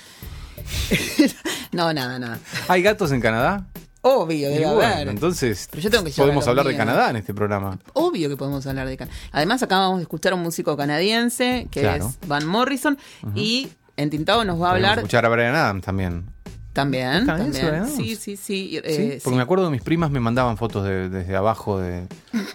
no, 1.72 1.92
nada, 1.92 2.18
nada. 2.18 2.38
¿Hay 2.68 2.83
gatos 2.83 3.12
en 3.12 3.20
Canadá? 3.20 3.66
Obvio, 4.03 4.48
debe 4.48 4.64
bueno, 4.64 4.83
haber. 4.94 5.09
entonces 5.09 5.68
Pero 5.70 5.83
yo 5.83 5.90
tengo 5.90 6.05
que 6.05 6.11
llevar 6.11 6.29
podemos 6.29 6.48
hablar 6.48 6.66
de. 6.66 6.74
Canadá 6.76 7.11
en 7.11 7.16
este 7.16 7.35
programa. 7.35 7.79
Obvio 7.92 8.31
que 8.31 8.37
podemos 8.38 8.66
hablar 8.66 8.88
de 8.88 8.96
Canadá. 8.96 9.16
Además, 9.33 9.62
acabamos 9.62 9.98
de 9.98 10.03
escuchar 10.05 10.33
a 10.33 10.37
un 10.37 10.42
músico 10.42 10.74
canadiense 10.74 11.68
que 11.70 11.81
Claro. 11.83 12.07
es 12.09 12.18
Van 12.26 12.46
Morrison. 12.46 12.96
Y 13.35 13.68
en 13.98 14.09
Tintado 14.09 14.42
nos 14.46 14.59
va 14.61 14.68
a 14.70 14.72
hablar 14.72 14.98
escuchar 15.00 15.26
a 15.26 15.29
Brian 15.29 15.55
Adams 15.55 15.85
también. 15.85 16.24
También. 16.72 17.09
¿Es 17.14 17.24
canadiense 17.26 17.61
también. 17.61 17.83
Brian 17.85 17.96
Sí, 17.96 18.16
sí, 18.16 18.37
sí. 18.37 18.37
¿Sí? 18.37 18.76
eh, 18.85 19.20
Porque 19.22 19.30
sí. 19.35 19.37
me 19.37 19.42
acuerdo 19.42 19.64
que 19.66 19.70
mis 19.72 19.83
primas 19.83 20.11
me 20.11 20.20
mandaban 20.20 20.56
fotos 20.56 20.85
de- 20.85 21.09
desde 21.09 21.37
abajo 21.37 21.78
de- 21.80 22.06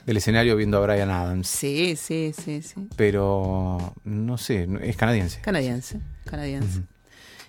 del 0.05 0.17
escenario 0.17 0.55
viendo 0.55 0.77
a 0.77 0.81
Brian 0.85 1.09
Adams. 1.09 1.47
Sí, 1.47 1.95
sí, 1.95 2.33
sí, 2.37 2.61
sí. 2.61 2.87
Pero 2.95 3.93
no 4.03 4.37
sé, 4.37 4.67
es 4.81 4.95
canadiense. 4.97 5.41
Canadiense, 5.41 5.99
canadiense. 6.25 6.81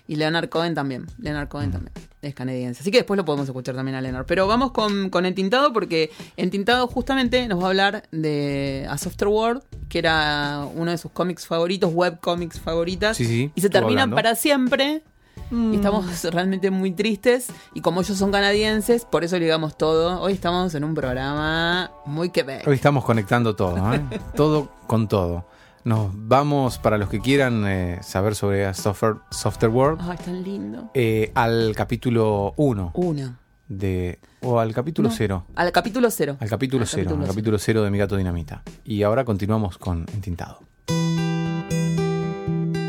Y 0.09 0.15
Leonard 0.15 0.47
Cohen 0.47 0.73
también. 0.73 1.05
Leonard 1.19 1.49
Cohen 1.49 1.69
también 1.71 1.91
es 2.21 2.33
canadiense. 2.33 2.79
Así 2.81 2.91
que 2.91 2.99
después 2.99 3.17
lo 3.17 3.25
podemos 3.25 3.45
escuchar 3.47 3.75
también 3.75 3.95
a 3.95 4.01
Leonard. 4.01 4.25
Pero 4.25 4.47
vamos 4.47 4.71
con, 4.71 5.09
con 5.09 5.25
Entintado 5.25 5.73
porque 5.73 6.11
Entintado 6.37 6.87
justamente 6.87 7.45
nos 7.49 7.59
va 7.59 7.65
a 7.65 7.67
hablar 7.69 8.03
de 8.11 8.87
A 8.89 8.97
Softer 8.97 9.27
World, 9.27 9.63
que 9.89 9.99
era 9.99 10.65
uno 10.75 10.91
de 10.91 10.97
sus 10.97 11.11
cómics 11.11 11.45
favoritos, 11.45 11.93
web 11.93 12.19
cómics 12.21 12.57
favoritas. 12.59 13.17
Sí, 13.17 13.25
sí, 13.25 13.51
Y 13.53 13.59
se 13.61 13.67
hablando. 13.77 14.15
para 14.15 14.35
siempre. 14.35 15.03
Y 15.51 15.75
estamos 15.75 16.23
realmente 16.31 16.71
muy 16.71 16.91
tristes. 16.91 17.47
Y 17.73 17.81
como 17.81 18.01
ellos 18.01 18.17
son 18.17 18.31
canadienses, 18.31 19.05
por 19.05 19.23
eso 19.23 19.37
ligamos 19.39 19.77
todo. 19.77 20.21
Hoy 20.21 20.33
estamos 20.33 20.73
en 20.75 20.83
un 20.83 20.93
programa 20.95 21.91
muy 22.05 22.29
Quebec. 22.29 22.67
Hoy 22.67 22.75
estamos 22.75 23.03
conectando 23.05 23.55
todo, 23.55 23.93
¿eh? 23.93 24.01
todo 24.35 24.69
con 24.87 25.07
todo. 25.07 25.45
Nos 25.83 26.09
vamos, 26.13 26.77
para 26.79 26.97
los 26.97 27.07
que 27.07 27.21
quieran 27.21 27.63
eh, 27.65 27.99
saber 28.03 28.35
sobre 28.35 28.73
Software, 28.73 29.17
Software 29.31 29.71
World, 29.71 30.01
Ay, 30.03 30.17
tan 30.17 30.43
lindo. 30.43 30.91
eh, 30.93 31.31
al 31.33 31.73
capítulo 31.77 32.53
1 32.57 32.91
Una. 32.95 33.39
de. 33.69 34.19
o 34.41 34.59
al 34.59 34.73
capítulo 34.73 35.07
No, 35.07 35.15
0. 35.15 35.45
Al 35.55 35.71
capítulo 35.71 36.09
cero. 36.11 36.35
Al 36.41 36.49
capítulo 36.49 36.81
Al 36.81 36.87
0, 36.89 37.03
capítulo 37.05 37.15
al 37.15 37.23
cero. 37.23 37.33
capítulo 37.33 37.57
0 37.57 37.83
de 37.83 37.89
Mi 37.91 37.97
Gato 37.99 38.17
Dinamita. 38.17 38.63
Y 38.83 39.03
ahora 39.03 39.23
continuamos 39.23 39.77
con 39.77 40.05
Entintado. 40.13 40.59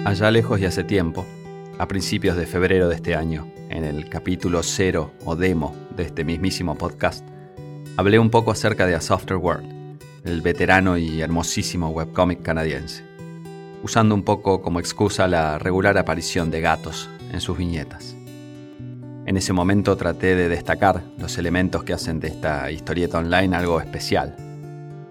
Allá 0.04 0.30
lejos 0.32 0.58
y 0.58 0.64
hace 0.64 0.82
tiempo, 0.82 1.24
a 1.78 1.86
principios 1.86 2.36
de 2.36 2.44
febrero 2.44 2.88
de 2.88 2.96
este 2.96 3.14
año, 3.14 3.46
en 3.70 3.84
el 3.84 4.08
capítulo 4.08 4.64
cero 4.64 5.12
o 5.24 5.36
demo 5.36 5.76
de 5.96 6.02
este 6.02 6.24
mismísimo 6.24 6.74
podcast, 6.74 7.24
hablé 7.96 8.18
un 8.18 8.30
poco 8.30 8.50
acerca 8.50 8.84
de 8.84 8.96
A 8.96 9.00
Softer 9.00 9.36
World, 9.36 9.96
el 10.24 10.42
veterano 10.42 10.98
y 10.98 11.20
hermosísimo 11.20 11.90
webcomic 11.90 12.42
canadiense, 12.42 13.04
usando 13.84 14.16
un 14.16 14.24
poco 14.24 14.60
como 14.60 14.80
excusa 14.80 15.28
la 15.28 15.60
regular 15.60 15.96
aparición 15.98 16.50
de 16.50 16.60
gatos 16.60 17.08
en 17.32 17.40
sus 17.40 17.56
viñetas. 17.56 18.16
En 19.26 19.36
ese 19.36 19.52
momento 19.52 19.96
traté 19.96 20.34
de 20.34 20.48
destacar 20.48 21.04
los 21.16 21.38
elementos 21.38 21.84
que 21.84 21.92
hacen 21.92 22.18
de 22.18 22.28
esta 22.28 22.72
historieta 22.72 23.18
online 23.18 23.54
algo 23.54 23.80
especial. 23.80 24.34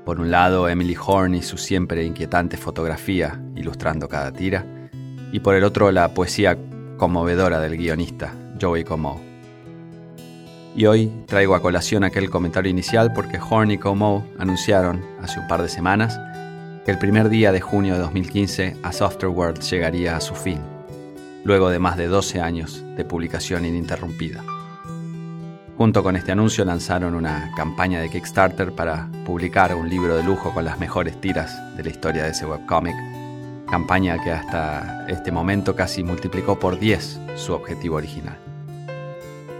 Por 0.03 0.19
un 0.19 0.32
lado, 0.32 0.67
Emily 0.67 0.97
Horn 0.99 1.36
y 1.36 1.43
su 1.43 1.58
siempre 1.58 2.03
inquietante 2.03 2.58
fotografía 2.58 3.41
ilustrando 3.56 4.10
cada 4.10 4.34
tira, 4.34 4.65
y 5.31 5.39
por 5.39 5.55
el 5.55 5.63
otro 5.63 5.91
la 5.91 6.13
poesía 6.13 6.57
conmovedora 6.97 7.59
del 7.59 7.77
guionista 7.77 8.33
Joey 8.59 8.83
Comeau. 8.83 9.19
Y 10.75 10.85
hoy 10.85 11.11
traigo 11.25 11.55
a 11.55 11.61
colación 11.61 12.03
aquel 12.03 12.29
comentario 12.29 12.69
inicial 12.69 13.11
porque 13.13 13.39
Horn 13.39 13.71
y 13.71 13.77
Comeau 13.77 14.23
anunciaron 14.37 15.03
hace 15.21 15.39
un 15.39 15.47
par 15.47 15.61
de 15.61 15.69
semanas 15.69 16.19
que 16.85 16.91
el 16.91 16.99
primer 16.99 17.29
día 17.29 17.51
de 17.51 17.61
junio 17.61 17.95
de 17.95 17.99
2015 17.99 18.77
A 18.83 18.91
Softer 18.91 19.29
World 19.29 19.61
llegaría 19.61 20.15
a 20.15 20.21
su 20.21 20.35
fin, 20.35 20.59
luego 21.43 21.69
de 21.69 21.79
más 21.79 21.97
de 21.97 22.07
12 22.07 22.41
años 22.41 22.83
de 22.95 23.03
publicación 23.05 23.65
ininterrumpida. 23.65 24.43
Junto 25.77 26.01
con 26.01 26.15
este 26.15 26.31
anuncio 26.31 26.63
lanzaron 26.63 27.13
una 27.13 27.51
campaña 27.55 27.99
de 27.99 28.09
Kickstarter 28.09 28.71
para 28.71 29.09
publicar 29.25 29.75
un 29.75 29.89
libro 29.89 30.15
de 30.15 30.23
lujo 30.23 30.53
con 30.53 30.65
las 30.65 30.79
mejores 30.79 31.19
tiras 31.19 31.75
de 31.75 31.83
la 31.83 31.89
historia 31.89 32.23
de 32.23 32.31
ese 32.31 32.45
webcomic 32.45 32.95
campaña 33.67 34.21
que 34.23 34.32
hasta 34.32 35.06
este 35.08 35.32
momento 35.32 35.75
casi 35.75 36.03
multiplicó 36.03 36.58
por 36.58 36.80
10 36.80 37.19
su 37.36 37.53
objetivo 37.53 37.97
original. 37.97 38.38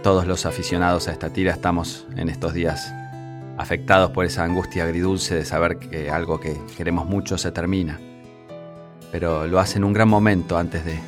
Todos 0.02 0.26
los 0.26 0.46
aficionados 0.46 1.08
a 1.08 1.12
esta 1.12 1.30
tira 1.30 1.52
estamos 1.52 2.06
en 2.16 2.28
estos 2.28 2.54
días 2.54 2.92
afectados 3.58 4.12
por 4.12 4.24
esa 4.24 4.44
angustia 4.44 4.84
agridulce 4.84 5.34
de 5.34 5.44
saber 5.44 5.78
que 5.78 6.10
algo 6.10 6.40
que 6.40 6.56
queremos 6.76 7.06
mucho 7.06 7.36
se 7.36 7.50
termina, 7.50 8.00
pero 9.10 9.46
lo 9.46 9.58
hace 9.58 9.78
en 9.78 9.84
un 9.84 9.92
gran 9.92 10.08
momento 10.08 10.56
antes 10.56 10.84
de 10.84 10.98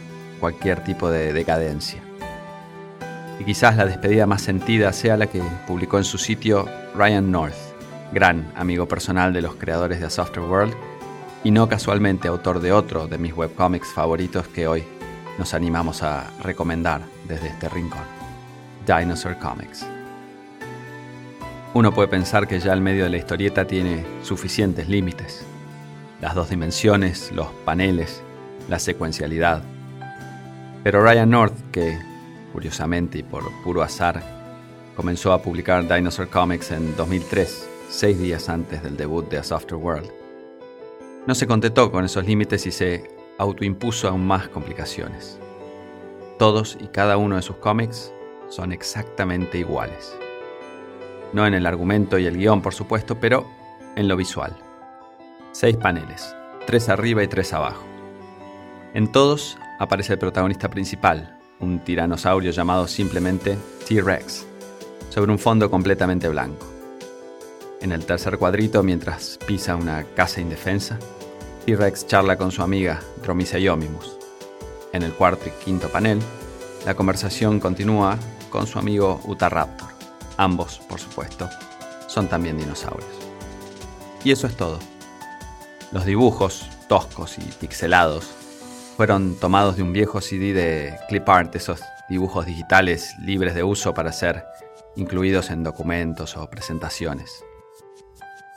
cualquier 0.40 0.82
tipo 0.84 1.10
de 1.10 1.32
decadencia. 1.32 2.02
Y 3.38 3.44
quizás 3.44 3.76
la 3.76 3.86
despedida 3.86 4.26
más 4.26 4.42
sentida 4.42 4.92
sea 4.92 5.16
la 5.16 5.28
que 5.28 5.40
publicó 5.66 5.96
en 5.96 6.04
su 6.04 6.18
sitio 6.18 6.68
Ryan 6.94 7.30
North, 7.30 7.54
gran 8.12 8.52
amigo 8.56 8.86
personal 8.86 9.32
de 9.32 9.42
los 9.42 9.54
creadores 9.54 10.00
de 10.00 10.06
A 10.06 10.10
Softer 10.10 10.42
World 10.42 10.89
y 11.42 11.50
no 11.50 11.68
casualmente 11.68 12.28
autor 12.28 12.60
de 12.60 12.72
otro 12.72 13.06
de 13.06 13.18
mis 13.18 13.34
webcomics 13.34 13.88
favoritos 13.88 14.46
que 14.48 14.66
hoy 14.66 14.84
nos 15.38 15.54
animamos 15.54 16.02
a 16.02 16.30
recomendar 16.42 17.02
desde 17.26 17.48
este 17.48 17.68
rincón, 17.68 18.02
Dinosaur 18.86 19.38
Comics. 19.38 19.86
Uno 21.72 21.94
puede 21.94 22.08
pensar 22.08 22.46
que 22.46 22.60
ya 22.60 22.72
el 22.72 22.80
medio 22.80 23.04
de 23.04 23.10
la 23.10 23.16
historieta 23.16 23.66
tiene 23.66 24.04
suficientes 24.22 24.88
límites, 24.88 25.46
las 26.20 26.34
dos 26.34 26.50
dimensiones, 26.50 27.32
los 27.32 27.46
paneles, 27.64 28.22
la 28.68 28.78
secuencialidad. 28.78 29.62
Pero 30.82 31.02
Ryan 31.02 31.30
North, 31.30 31.70
que 31.70 31.98
curiosamente 32.52 33.18
y 33.18 33.22
por 33.22 33.44
puro 33.62 33.82
azar, 33.82 34.22
comenzó 34.94 35.32
a 35.32 35.40
publicar 35.40 35.88
Dinosaur 35.88 36.28
Comics 36.28 36.72
en 36.72 36.94
2003, 36.96 37.68
seis 37.88 38.18
días 38.18 38.48
antes 38.48 38.82
del 38.82 38.96
debut 38.96 39.30
de 39.30 39.38
A 39.38 39.44
Softer 39.44 39.76
World, 39.76 40.19
no 41.26 41.34
se 41.34 41.46
contentó 41.46 41.90
con 41.90 42.04
esos 42.04 42.24
límites 42.24 42.66
y 42.66 42.72
se 42.72 43.10
autoimpuso 43.38 44.08
aún 44.08 44.26
más 44.26 44.48
complicaciones. 44.48 45.38
Todos 46.38 46.78
y 46.80 46.88
cada 46.88 47.16
uno 47.16 47.36
de 47.36 47.42
sus 47.42 47.56
cómics 47.56 48.12
son 48.48 48.72
exactamente 48.72 49.58
iguales. 49.58 50.16
No 51.32 51.46
en 51.46 51.54
el 51.54 51.66
argumento 51.66 52.18
y 52.18 52.26
el 52.26 52.36
guion, 52.36 52.62
por 52.62 52.74
supuesto, 52.74 53.20
pero 53.20 53.46
en 53.96 54.08
lo 54.08 54.16
visual. 54.16 54.56
Seis 55.52 55.76
paneles, 55.76 56.34
tres 56.66 56.88
arriba 56.88 57.22
y 57.22 57.28
tres 57.28 57.52
abajo. 57.52 57.84
En 58.94 59.12
todos 59.12 59.58
aparece 59.78 60.14
el 60.14 60.18
protagonista 60.18 60.68
principal, 60.68 61.38
un 61.60 61.78
tiranosaurio 61.80 62.50
llamado 62.50 62.88
simplemente 62.88 63.56
T-Rex, 63.86 64.46
sobre 65.10 65.30
un 65.30 65.38
fondo 65.38 65.70
completamente 65.70 66.28
blanco. 66.28 66.79
En 67.80 67.92
el 67.92 68.04
tercer 68.04 68.36
cuadrito, 68.36 68.82
mientras 68.82 69.38
pisa 69.46 69.74
una 69.74 70.04
casa 70.04 70.42
indefensa, 70.42 70.98
T-Rex 71.64 72.06
charla 72.06 72.36
con 72.36 72.52
su 72.52 72.62
amiga 72.62 73.00
Dromiceiomimus. 73.22 74.18
En 74.92 75.02
el 75.02 75.14
cuarto 75.14 75.46
y 75.48 75.64
quinto 75.64 75.88
panel, 75.88 76.18
la 76.84 76.94
conversación 76.94 77.58
continúa 77.58 78.18
con 78.50 78.66
su 78.66 78.78
amigo 78.78 79.22
Utahraptor. 79.24 79.88
Ambos, 80.36 80.78
por 80.90 81.00
supuesto, 81.00 81.48
son 82.06 82.28
también 82.28 82.58
dinosaurios. 82.58 83.08
Y 84.24 84.32
eso 84.32 84.46
es 84.46 84.56
todo. 84.56 84.78
Los 85.90 86.04
dibujos, 86.04 86.68
toscos 86.86 87.38
y 87.38 87.42
pixelados, 87.42 88.26
fueron 88.98 89.36
tomados 89.36 89.76
de 89.76 89.82
un 89.82 89.94
viejo 89.94 90.20
CD 90.20 90.52
de 90.52 90.98
clip 91.08 91.26
art, 91.26 91.56
esos 91.56 91.80
dibujos 92.10 92.44
digitales 92.44 93.14
libres 93.20 93.54
de 93.54 93.62
uso 93.62 93.94
para 93.94 94.12
ser 94.12 94.44
incluidos 94.96 95.48
en 95.48 95.62
documentos 95.62 96.36
o 96.36 96.50
presentaciones. 96.50 97.42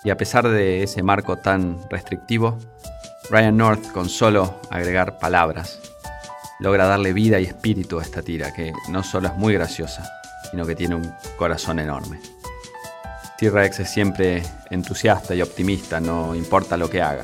Y 0.03 0.09
a 0.09 0.17
pesar 0.17 0.47
de 0.47 0.83
ese 0.83 1.01
marco 1.01 1.37
tan 1.37 1.79
restrictivo, 1.89 2.57
Ryan 3.29 3.57
North, 3.57 3.91
con 3.91 4.09
solo 4.09 4.59
agregar 4.69 5.17
palabras, 5.17 5.79
logra 6.59 6.85
darle 6.85 7.13
vida 7.13 7.39
y 7.39 7.45
espíritu 7.45 7.99
a 7.99 8.03
esta 8.03 8.21
tira, 8.21 8.53
que 8.53 8.73
no 8.89 9.01
solo 9.01 9.29
es 9.29 9.35
muy 9.35 9.53
graciosa, 9.53 10.09
sino 10.51 10.65
que 10.65 10.75
tiene 10.75 10.95
un 10.95 11.13
corazón 11.37 11.79
enorme. 11.79 12.19
T-Rex 13.37 13.79
es 13.79 13.89
siempre 13.89 14.43
entusiasta 14.69 15.33
y 15.35 15.41
optimista, 15.41 15.99
no 15.99 16.35
importa 16.35 16.77
lo 16.77 16.89
que 16.89 17.01
haga. 17.01 17.23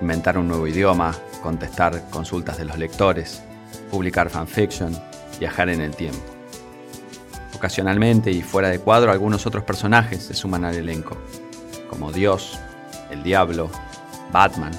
Inventar 0.00 0.36
un 0.36 0.48
nuevo 0.48 0.66
idioma, 0.66 1.14
contestar 1.42 2.08
consultas 2.10 2.58
de 2.58 2.66
los 2.66 2.78
lectores, 2.78 3.42
publicar 3.90 4.28
fanfiction, 4.30 4.96
viajar 5.40 5.68
en 5.70 5.80
el 5.80 5.96
tiempo. 5.96 6.22
Ocasionalmente 7.54 8.30
y 8.30 8.42
fuera 8.42 8.68
de 8.68 8.78
cuadro, 8.80 9.12
algunos 9.12 9.46
otros 9.46 9.64
personajes 9.64 10.22
se 10.22 10.34
suman 10.34 10.64
al 10.64 10.76
elenco, 10.76 11.16
como 11.92 12.10
Dios, 12.10 12.58
el 13.10 13.22
Diablo, 13.22 13.70
Batman 14.32 14.72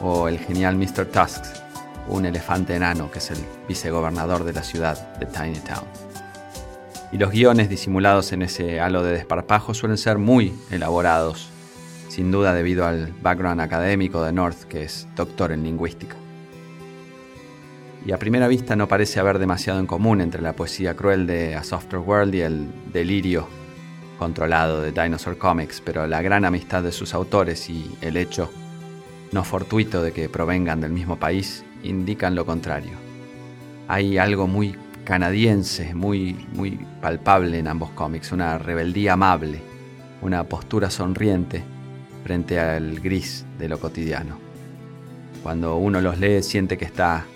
o 0.00 0.26
el 0.26 0.36
genial 0.36 0.74
Mr. 0.74 1.06
Tusks, 1.06 1.62
un 2.08 2.26
elefante 2.26 2.74
enano 2.74 3.08
que 3.08 3.20
es 3.20 3.30
el 3.30 3.38
vicegobernador 3.68 4.42
de 4.42 4.52
la 4.52 4.64
ciudad 4.64 5.16
de 5.18 5.26
Tiny 5.26 5.60
Town. 5.60 5.86
Y 7.12 7.18
los 7.18 7.30
guiones 7.30 7.68
disimulados 7.68 8.32
en 8.32 8.42
ese 8.42 8.80
halo 8.80 9.04
de 9.04 9.12
desparpajo 9.12 9.74
suelen 9.74 9.96
ser 9.96 10.18
muy 10.18 10.52
elaborados, 10.72 11.50
sin 12.08 12.32
duda 12.32 12.52
debido 12.52 12.84
al 12.84 13.12
background 13.22 13.60
académico 13.60 14.24
de 14.24 14.32
North, 14.32 14.64
que 14.64 14.82
es 14.82 15.06
doctor 15.14 15.52
en 15.52 15.62
lingüística. 15.62 16.16
Y 18.04 18.10
a 18.10 18.18
primera 18.18 18.48
vista 18.48 18.74
no 18.74 18.88
parece 18.88 19.20
haber 19.20 19.38
demasiado 19.38 19.78
en 19.78 19.86
común 19.86 20.20
entre 20.20 20.42
la 20.42 20.54
poesía 20.54 20.94
cruel 20.94 21.28
de 21.28 21.54
A 21.54 21.62
Softer 21.62 22.00
World 22.00 22.34
y 22.34 22.40
el 22.40 22.66
delirio 22.92 23.46
controlado 24.18 24.80
de 24.80 24.92
Dinosaur 24.92 25.38
Comics, 25.38 25.80
pero 25.80 26.06
la 26.06 26.22
gran 26.22 26.44
amistad 26.44 26.82
de 26.82 26.92
sus 26.92 27.14
autores 27.14 27.68
y 27.68 27.96
el 28.00 28.16
hecho 28.16 28.50
no 29.32 29.42
fortuito 29.44 30.02
de 30.02 30.12
que 30.12 30.28
provengan 30.28 30.80
del 30.80 30.92
mismo 30.92 31.16
país 31.18 31.64
indican 31.82 32.34
lo 32.34 32.46
contrario. 32.46 32.92
Hay 33.88 34.16
algo 34.18 34.46
muy 34.46 34.76
canadiense, 35.04 35.94
muy, 35.94 36.46
muy 36.52 36.78
palpable 37.02 37.58
en 37.58 37.68
ambos 37.68 37.90
cómics, 37.90 38.32
una 38.32 38.58
rebeldía 38.58 39.14
amable, 39.14 39.60
una 40.22 40.44
postura 40.44 40.90
sonriente 40.90 41.62
frente 42.22 42.58
al 42.58 43.00
gris 43.00 43.44
de 43.58 43.68
lo 43.68 43.78
cotidiano. 43.78 44.38
Cuando 45.42 45.76
uno 45.76 46.00
los 46.00 46.18
lee 46.18 46.42
siente 46.42 46.78
que 46.78 46.86
está 46.86 47.26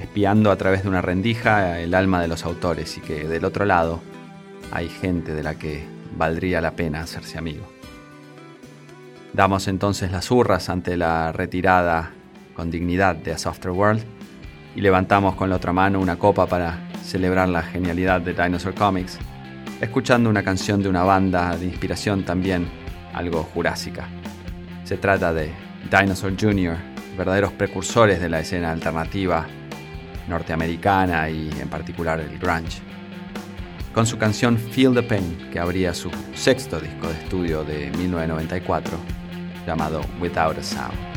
espiando 0.00 0.50
a 0.50 0.56
través 0.56 0.84
de 0.84 0.88
una 0.88 1.02
rendija 1.02 1.80
el 1.80 1.94
alma 1.94 2.22
de 2.22 2.28
los 2.28 2.44
autores 2.44 2.96
y 2.96 3.00
que 3.00 3.28
del 3.28 3.44
otro 3.44 3.66
lado 3.66 4.00
hay 4.70 4.88
gente 4.88 5.34
de 5.34 5.42
la 5.42 5.56
que 5.56 5.84
valdría 6.16 6.60
la 6.60 6.72
pena 6.72 7.00
hacerse 7.00 7.38
amigo. 7.38 7.66
Damos 9.32 9.66
entonces 9.68 10.12
las 10.12 10.30
hurras 10.30 10.68
ante 10.68 10.96
la 10.96 11.32
retirada 11.32 12.10
con 12.54 12.70
dignidad 12.70 13.16
de 13.16 13.32
A 13.32 13.38
Softer 13.38 13.70
World 13.70 14.02
y 14.76 14.80
levantamos 14.80 15.34
con 15.36 15.48
la 15.48 15.56
otra 15.56 15.72
mano 15.72 16.00
una 16.00 16.18
copa 16.18 16.46
para 16.46 16.90
celebrar 17.02 17.48
la 17.48 17.62
genialidad 17.62 18.20
de 18.20 18.34
Dinosaur 18.34 18.74
Comics, 18.74 19.18
escuchando 19.80 20.28
una 20.28 20.42
canción 20.42 20.82
de 20.82 20.88
una 20.88 21.02
banda 21.02 21.56
de 21.56 21.66
inspiración 21.66 22.24
también 22.24 22.68
algo 23.14 23.42
jurásica. 23.42 24.06
Se 24.84 24.98
trata 24.98 25.32
de 25.32 25.50
Dinosaur 25.90 26.34
Jr., 26.38 26.76
verdaderos 27.16 27.52
precursores 27.52 28.20
de 28.20 28.28
la 28.28 28.40
escena 28.40 28.70
alternativa 28.70 29.46
norteamericana 30.28 31.28
y 31.28 31.50
en 31.60 31.68
particular 31.68 32.20
el 32.20 32.38
grunge 32.38 32.80
con 33.92 34.06
su 34.06 34.18
canción 34.18 34.58
Feel 34.58 34.94
the 34.94 35.02
Pain, 35.02 35.50
que 35.52 35.58
abría 35.58 35.94
su 35.94 36.10
sexto 36.34 36.80
disco 36.80 37.08
de 37.08 37.14
estudio 37.14 37.64
de 37.64 37.90
1994, 37.90 38.96
llamado 39.66 40.00
Without 40.20 40.58
a 40.58 40.62
Sound. 40.62 41.12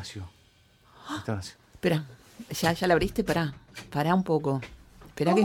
Horacio. 0.00 0.26
Está 1.18 1.32
Horacio. 1.32 1.54
Espera, 1.74 2.04
ya, 2.58 2.72
ya 2.72 2.86
la 2.86 2.94
abriste, 2.94 3.22
pará. 3.22 3.52
Pará 3.90 4.14
un 4.14 4.24
poco. 4.24 4.60
Espera 5.08 5.34
que. 5.34 5.44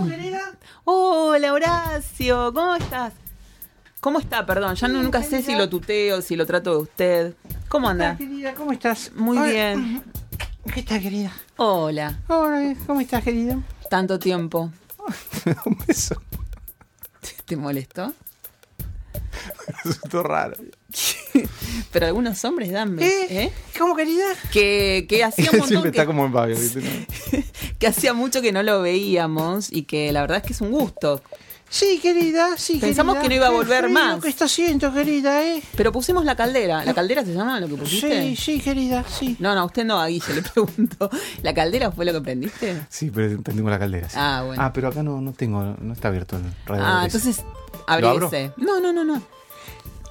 Hola, 0.85 1.51
Horacio, 1.53 2.53
¿cómo 2.53 2.75
estás? 2.75 3.11
¿Cómo 3.99 4.19
está? 4.19 4.45
Perdón, 4.45 4.75
ya 4.75 4.87
no- 4.87 5.03
nunca 5.03 5.21
sé 5.23 5.41
si 5.43 5.55
lo 5.55 5.67
tuteo, 5.67 6.21
si 6.21 6.37
lo 6.37 6.45
trato 6.45 6.71
de 6.71 6.77
usted. 6.77 7.33
¿Cómo 7.67 7.89
anda? 7.89 8.15
querida? 8.15 8.53
¿Cómo 8.53 8.71
estás? 8.71 9.11
Muy 9.13 9.37
Hola. 9.37 9.51
bien. 9.51 10.03
¿Qué 10.73 10.83
tal, 10.83 11.01
querida? 11.01 11.33
Hola, 11.57 12.17
Hola, 12.29 12.75
¿cómo 12.87 13.01
estás, 13.01 13.23
querida? 13.25 13.59
tanto 13.89 14.17
tiempo. 14.19 14.71
Un 15.65 15.77
beso. 15.85 16.15
¿Te 17.45 17.57
molestó? 17.57 18.13
Resultó 19.83 20.23
raro. 20.23 20.55
Pero 21.95 22.07
algunos 22.07 22.43
hombres 22.43 22.73
dan 22.73 22.97
besos, 22.97 23.31
¿Eh? 23.31 23.43
¿eh? 23.43 23.51
¿Cómo, 23.79 23.95
querida? 23.95 24.25
Que, 24.51 25.05
que 25.07 25.23
hacía 25.23 25.45
un 25.45 25.59
montón 25.59 25.67
siempre 25.69 25.91
que, 25.93 25.97
está 25.97 26.05
como 26.05 26.25
en 26.25 26.33
Fabio, 26.33 26.57
¿viste? 26.57 26.81
¿no? 26.81 27.43
que 27.79 27.87
hacía 27.87 28.13
mucho 28.13 28.41
que 28.41 28.51
no 28.51 28.63
lo 28.63 28.81
veíamos 28.81 29.71
y 29.71 29.83
que 29.83 30.11
la 30.11 30.19
verdad 30.19 30.39
es 30.39 30.43
que 30.43 30.51
es 30.51 30.59
un 30.59 30.71
gusto. 30.71 31.21
Sí, 31.69 31.99
querida, 32.01 32.57
sí, 32.57 32.79
Pensamos 32.79 33.15
querida. 33.15 33.23
que 33.23 33.29
no 33.29 33.35
iba 33.35 33.47
a 33.47 33.51
volver 33.51 33.87
más. 33.87 34.21
que 34.21 34.27
está 34.27 34.43
haciendo, 34.43 34.93
querida, 34.93 35.41
eh? 35.47 35.63
Pero 35.77 35.93
pusimos 35.93 36.25
la 36.25 36.35
caldera. 36.35 36.83
¿La 36.83 36.93
caldera 36.93 37.23
se 37.23 37.33
llama 37.33 37.61
lo 37.61 37.69
que 37.69 37.75
pusiste? 37.75 38.23
Sí, 38.23 38.35
sí, 38.35 38.59
querida, 38.59 39.05
sí. 39.07 39.37
No, 39.39 39.55
no, 39.55 39.65
usted 39.65 39.85
no, 39.85 39.97
a 39.97 40.07
Guille 40.07 40.33
le 40.33 40.41
pregunto. 40.53 41.09
¿La 41.43 41.53
caldera 41.53 41.93
fue 41.93 42.03
lo 42.03 42.11
que 42.11 42.19
prendiste? 42.19 42.87
Sí, 42.89 43.09
pero 43.09 43.41
prendimos 43.41 43.71
la 43.71 43.79
caldera. 43.79 44.09
sí. 44.09 44.17
Ah, 44.19 44.43
bueno. 44.45 44.61
Ah, 44.61 44.73
pero 44.73 44.89
acá 44.89 45.01
no, 45.01 45.21
no 45.21 45.31
tengo, 45.31 45.63
no 45.79 45.93
está 45.93 46.09
abierto 46.09 46.35
el 46.35 46.43
radio. 46.65 46.83
Ah, 46.85 47.05
ese. 47.05 47.17
entonces 47.17 47.45
¿Lo 47.45 47.93
abro? 47.93 48.09
abrirse. 48.09 48.51
No, 48.57 48.81
no, 48.81 48.91
no, 48.91 49.05
no. 49.05 49.21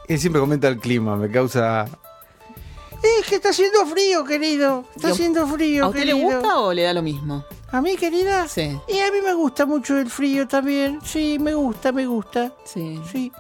Él 0.08 0.18
siempre 0.18 0.40
comenta 0.40 0.68
el 0.68 0.78
clima, 0.78 1.16
me 1.16 1.30
causa. 1.30 1.86
Es 3.20 3.26
que 3.26 3.36
está 3.36 3.50
haciendo 3.50 3.84
frío, 3.86 4.24
querido. 4.24 4.84
Está 4.96 5.08
¿Y 5.08 5.10
a- 5.10 5.14
haciendo 5.14 5.46
frío, 5.46 5.84
¿A 5.84 5.88
usted 5.88 6.00
querido. 6.00 6.16
le 6.30 6.36
gusta 6.36 6.58
o 6.60 6.72
le 6.72 6.82
da 6.82 6.92
lo 6.94 7.02
mismo? 7.02 7.44
¿A 7.70 7.80
mí, 7.80 7.96
querida? 7.96 8.46
Sí. 8.48 8.78
Y 8.88 8.98
a 9.00 9.10
mí 9.10 9.18
me 9.24 9.34
gusta 9.34 9.66
mucho 9.66 9.98
el 9.98 10.08
frío 10.08 10.46
también. 10.48 11.00
Sí, 11.04 11.38
me 11.40 11.54
gusta, 11.54 11.92
me 11.92 12.06
gusta. 12.06 12.52
Sí. 12.64 13.00
Sí. 13.10 13.32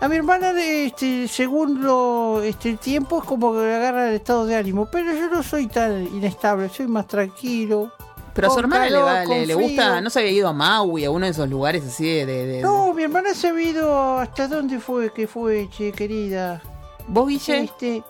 A 0.00 0.06
mi 0.08 0.16
hermana, 0.16 0.52
este, 0.62 1.26
según 1.26 1.82
lo, 1.82 2.40
este, 2.42 2.70
el 2.70 2.78
tiempo, 2.78 3.18
es 3.18 3.24
como 3.24 3.52
que 3.52 3.58
le 3.60 3.74
agarra 3.74 4.08
el 4.08 4.14
estado 4.14 4.46
de 4.46 4.54
ánimo. 4.56 4.88
Pero 4.90 5.12
yo 5.12 5.28
no 5.28 5.42
soy 5.42 5.66
tan 5.66 6.06
inestable, 6.14 6.68
soy 6.68 6.86
más 6.86 7.06
tranquilo. 7.08 7.92
Pero 8.38 8.48
a 8.52 8.54
su 8.54 8.60
hermana 8.60 8.88
le, 8.88 8.96
va- 8.98 9.24
le, 9.24 9.54
gusta, 9.54 10.00
no 10.00 10.10
se 10.10 10.20
había 10.20 10.30
ido 10.30 10.48
a 10.48 10.52
Maui, 10.52 11.04
a 11.04 11.10
uno 11.10 11.26
de 11.26 11.32
esos 11.32 11.48
lugares 11.48 11.84
así 11.84 12.04
de... 12.06 12.24
de- 12.24 12.46
de- 12.46 12.62
No, 12.62 12.92
mi 12.94 13.02
hermana 13.02 13.34
se 13.34 13.48
ha 13.48 13.60
ido 13.60 14.18
hasta 14.18 14.46
dónde 14.46 14.78
fue 14.78 15.12
que 15.12 15.26
fue, 15.26 15.68
che, 15.70 15.90
querida. 15.90 16.62
¿Vos, 17.08 17.26
Guille? 17.28 17.64
Este, 17.64 18.02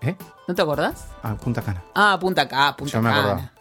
¿Eh? 0.00 0.16
¿No 0.46 0.54
te 0.54 0.62
acordás? 0.62 1.06
Ah, 1.22 1.34
Punta 1.34 1.62
Cana. 1.62 1.82
Ah, 1.94 2.16
Punta 2.20 2.46
Cana, 2.46 2.76
Punta 2.76 2.92
Yo 2.92 3.02
me 3.02 3.10
Cana. 3.10 3.20
acordaba. 3.20 3.52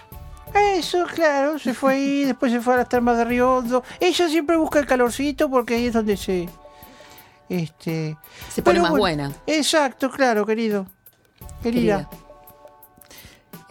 eso, 0.76 1.06
claro, 1.14 1.58
se 1.58 1.74
fue 1.74 1.94
ahí, 1.94 2.24
después 2.26 2.52
se 2.52 2.62
fue 2.62 2.76
a 2.76 2.78
las 2.78 2.90
termas 2.90 3.18
de 3.18 3.26
Río 3.26 3.56
Hondo. 3.58 3.84
Ella 4.00 4.30
siempre 4.30 4.58
busca 4.58 4.78
el 4.80 4.86
calorcito 4.86 5.50
porque 5.50 5.74
ahí 5.76 5.88
es 5.88 5.94
donde 5.94 6.18
se... 6.18 6.48
Este... 7.50 8.18
Se 8.50 8.62
pone 8.62 8.76
Pero 8.76 8.82
más 8.84 8.92
bueno, 8.92 9.02
buena. 9.24 9.32
Exacto, 9.48 10.10
claro, 10.10 10.46
querido. 10.46 10.86
Querida. 11.64 12.08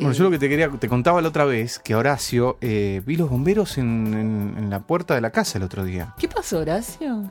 Bueno, 0.01 0.13
Eh, 0.13 0.17
yo 0.19 0.25
lo 0.25 0.31
que 0.31 0.39
te 0.39 0.49
quería, 0.49 0.69
te 0.71 0.89
contaba 0.89 1.21
la 1.23 1.29
otra 1.29 1.45
vez 1.45 1.79
que 1.79 1.95
Horacio 1.95 2.57
eh, 2.61 3.03
vi 3.05 3.17
los 3.17 3.29
bomberos 3.31 3.79
en, 3.79 4.15
en- 4.15 4.55
en 4.59 4.71
la 4.71 4.81
puerta 4.81 5.15
de 5.15 5.21
la 5.21 5.31
casa 5.31 5.59
el 5.59 5.65
otro 5.65 5.85
día. 5.85 6.15
¿Qué 6.19 6.27
pasó, 6.29 6.59
Horacio? 6.59 7.31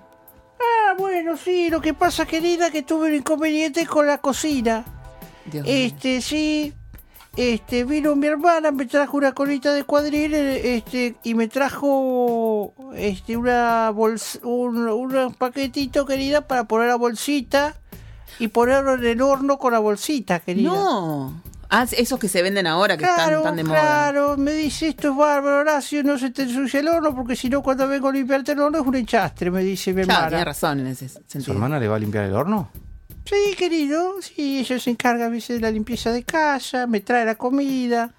Ah, 0.60 0.94
bueno, 0.98 1.36
sí, 1.38 1.70
lo 1.70 1.82
que 1.82 1.94
pasa, 1.94 2.26
querida, 2.26 2.70
que 2.72 2.84
tuve 2.84 3.08
un 3.10 3.16
inconveniente 3.16 3.86
con 3.86 4.06
la 4.08 4.18
cocina. 4.20 4.86
Dios 5.52 5.66
mío. 5.66 5.74
Este, 5.76 6.22
sí. 6.22 6.74
Este, 7.38 7.84
vino 7.86 8.16
mi 8.16 8.28
hermana, 8.28 8.72
me 8.72 8.86
trajo 8.86 9.16
una 9.16 9.32
colita 9.34 9.72
de 9.72 9.84
cuadril, 9.84 10.34
eh, 10.34 10.76
este, 10.78 11.16
y 11.24 11.36
me 11.36 11.48
trajo, 11.48 12.74
este, 12.96 13.38
una 13.38 13.92
bolsa, 13.92 14.40
un, 14.44 14.78
un 14.90 15.34
paquetito, 15.36 16.06
querida, 16.06 16.42
para 16.42 16.66
poner 16.66 16.88
la 16.90 16.96
bolsita 16.96 17.76
y 18.40 18.48
ponerlo 18.50 18.96
en 18.96 19.06
el 19.06 19.22
horno 19.22 19.58
con 19.58 19.72
la 19.74 19.80
bolsita, 19.80 20.40
querida. 20.40 20.70
No. 20.72 21.42
Ah, 21.72 21.86
esos 21.92 22.20
que 22.20 22.28
se 22.28 22.42
venden 22.42 22.66
ahora, 22.66 22.98
que 22.98 23.04
Claro, 23.04 23.38
están 23.38 23.44
tan 23.44 23.56
de 23.58 23.64
moda. 23.64 23.80
claro, 23.80 24.38
me 24.38 24.54
dice 24.54 24.88
esto 24.88 25.12
es 25.12 25.16
bárbaro, 25.16 25.60
Horacio, 25.60 26.04
no 26.04 26.18
se 26.18 26.32
te 26.32 26.42
ensucia 26.44 26.80
el 26.80 26.88
horno, 26.88 27.16
porque 27.16 27.36
si 27.36 27.48
no 27.50 27.62
cuando 27.62 27.88
vengo 27.88 28.08
a 28.08 28.12
limpiarte 28.12 28.54
el 28.54 28.60
horno 28.60 28.80
es 28.80 28.88
un 28.88 28.96
enchastre, 28.96 29.52
me 29.52 29.62
dice 29.64 29.94
mi 29.94 30.02
Claro, 30.04 30.12
hermana. 30.20 30.30
tiene 30.30 30.46
razón 30.46 30.80
en 30.80 30.88
ese 30.88 31.08
sentido. 31.10 31.44
¿Su 31.44 31.52
hermana 31.52 31.80
le 31.80 31.88
va 31.88 31.96
a 31.98 32.00
limpiar 32.00 32.26
el 32.26 32.34
horno? 32.34 32.72
Sí, 33.26 33.56
querido, 33.56 34.16
sí, 34.22 34.60
ella 34.60 34.80
se 34.80 34.90
encarga 34.90 35.28
a 35.28 35.30
veces 35.30 35.58
de 35.58 35.62
la 35.62 35.70
limpieza 35.70 36.12
de 36.12 36.24
casa, 36.24 36.88
me 36.88 37.02
trae 37.02 37.24
la 37.26 37.36
comida. 37.36 38.16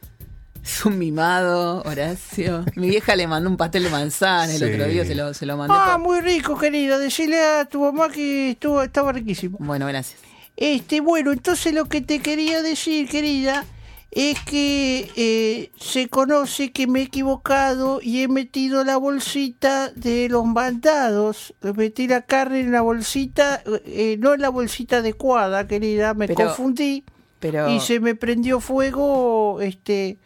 Es 0.63 0.85
un 0.85 0.99
mimado, 0.99 1.83
Horacio. 1.87 2.65
Mi 2.77 2.91
vieja 2.91 3.17
le 3.17 3.27
mandó 3.27 3.51
un 3.51 3.57
pastel 3.57 3.83
de 3.83 3.91
manzana 3.91 4.53
el 4.53 4.59
Sí. 4.59 4.65
otro 4.65 4.85
día, 4.87 5.05
se 5.05 5.15
lo, 5.17 5.35
se 5.35 5.47
lo 5.47 5.57
mandé. 5.57 5.75
Ah, 5.77 5.95
por- 5.97 6.03
muy 6.03 6.21
rico, 6.21 6.57
querida, 6.57 6.99
decirle 6.99 7.43
a 7.43 7.65
tu 7.65 7.81
mamá 7.81 8.11
que 8.11 8.51
estuvo, 8.51 8.81
estaba 8.83 9.11
riquísimo. 9.11 9.57
Bueno, 9.59 9.87
gracias. 9.87 10.21
Este, 10.61 11.01
bueno, 11.01 11.33
entonces 11.33 11.73
lo 11.75 11.87
que 11.87 12.03
te 12.03 12.21
quería 12.21 12.61
decir, 12.63 13.09
querida, 13.09 13.65
es 14.11 14.39
que 14.41 15.11
eh, 15.17 15.71
se 15.81 16.09
conoce 16.09 16.71
que 16.71 16.87
me 16.87 17.01
he 17.01 17.05
equivocado 17.05 18.01
y 18.03 18.23
he 18.23 18.29
metido 18.29 18.85
la 18.85 18.99
bolsita 18.99 19.91
de 19.91 20.29
los 20.29 20.45
mandados. 20.45 21.55
Metí 21.77 22.09
la 22.09 22.23
carne 22.23 22.61
en 22.61 22.73
la 22.73 22.83
bolsita, 22.83 23.63
eh, 23.87 24.17
no 24.21 24.35
en 24.35 24.43
la 24.43 24.51
bolsita 24.51 24.99
adecuada, 24.99 25.67
querida, 25.67 26.13
me 26.13 26.27
Pero- 26.27 26.47
confundí. 26.49 27.05
Pero. 27.39 27.71
Y 27.71 27.81
se 27.81 28.01
me 28.01 28.15
prendió 28.15 28.61
fuego, 28.61 29.63
este, 29.63 30.19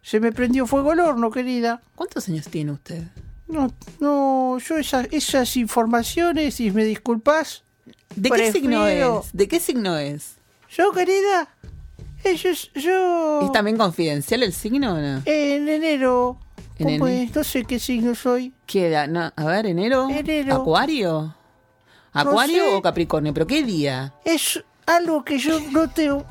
se 0.00 0.18
me 0.18 0.32
prendió 0.32 0.66
fuego 0.66 0.94
el 0.94 1.00
horno, 1.00 1.30
querida. 1.30 1.82
¿Cuántos 1.94 2.26
años 2.30 2.46
tiene 2.48 2.72
usted? 2.72 3.02
No, 3.48 3.70
no, 4.00 4.58
yo 4.58 4.78
esas, 4.78 5.08
esas 5.10 5.58
informaciones, 5.58 6.54
si 6.54 6.70
me 6.70 6.84
disculpas, 6.86 7.64
¿De 8.16 8.30
qué 8.30 8.52
signo 8.52 8.82
Prefiero- 8.84 9.20
es? 9.24 9.30
¿De 9.32 9.48
qué 9.48 9.60
signo 9.60 9.96
es? 9.98 10.36
yo, 10.70 10.90
querida, 10.92 11.48
ellos, 12.24 12.70
yo, 12.74 13.40
¿Es 13.42 13.52
también 13.52 13.76
confidencial 13.76 14.42
el 14.42 14.52
signo 14.52 14.94
o 14.94 14.98
no? 14.98 15.22
en 15.24 15.68
enero, 15.68 16.38
En 16.78 16.84
¿cómo 16.98 17.06
enero. 17.08 17.30
es? 17.30 17.36
no 17.36 17.44
sé 17.44 17.64
qué 17.64 17.78
signo 17.78 18.14
soy. 18.14 18.52
¿Qué 18.66 18.88
edad? 18.88 19.08
No, 19.08 19.32
a 19.34 19.44
ver, 19.44 19.66
enero. 19.66 20.08
Enero. 20.10 20.56
¿Acuario? 20.56 21.34
¿Acuario 22.12 22.64
sé. 22.64 22.74
o 22.74 22.82
Capricornio? 22.82 23.32
¿Pero 23.34 23.46
qué 23.46 23.62
día? 23.62 24.14
Es 24.24 24.62
algo 24.86 25.24
que 25.24 25.38
yo 25.38 25.60
no 25.70 25.88
tengo, 25.88 26.24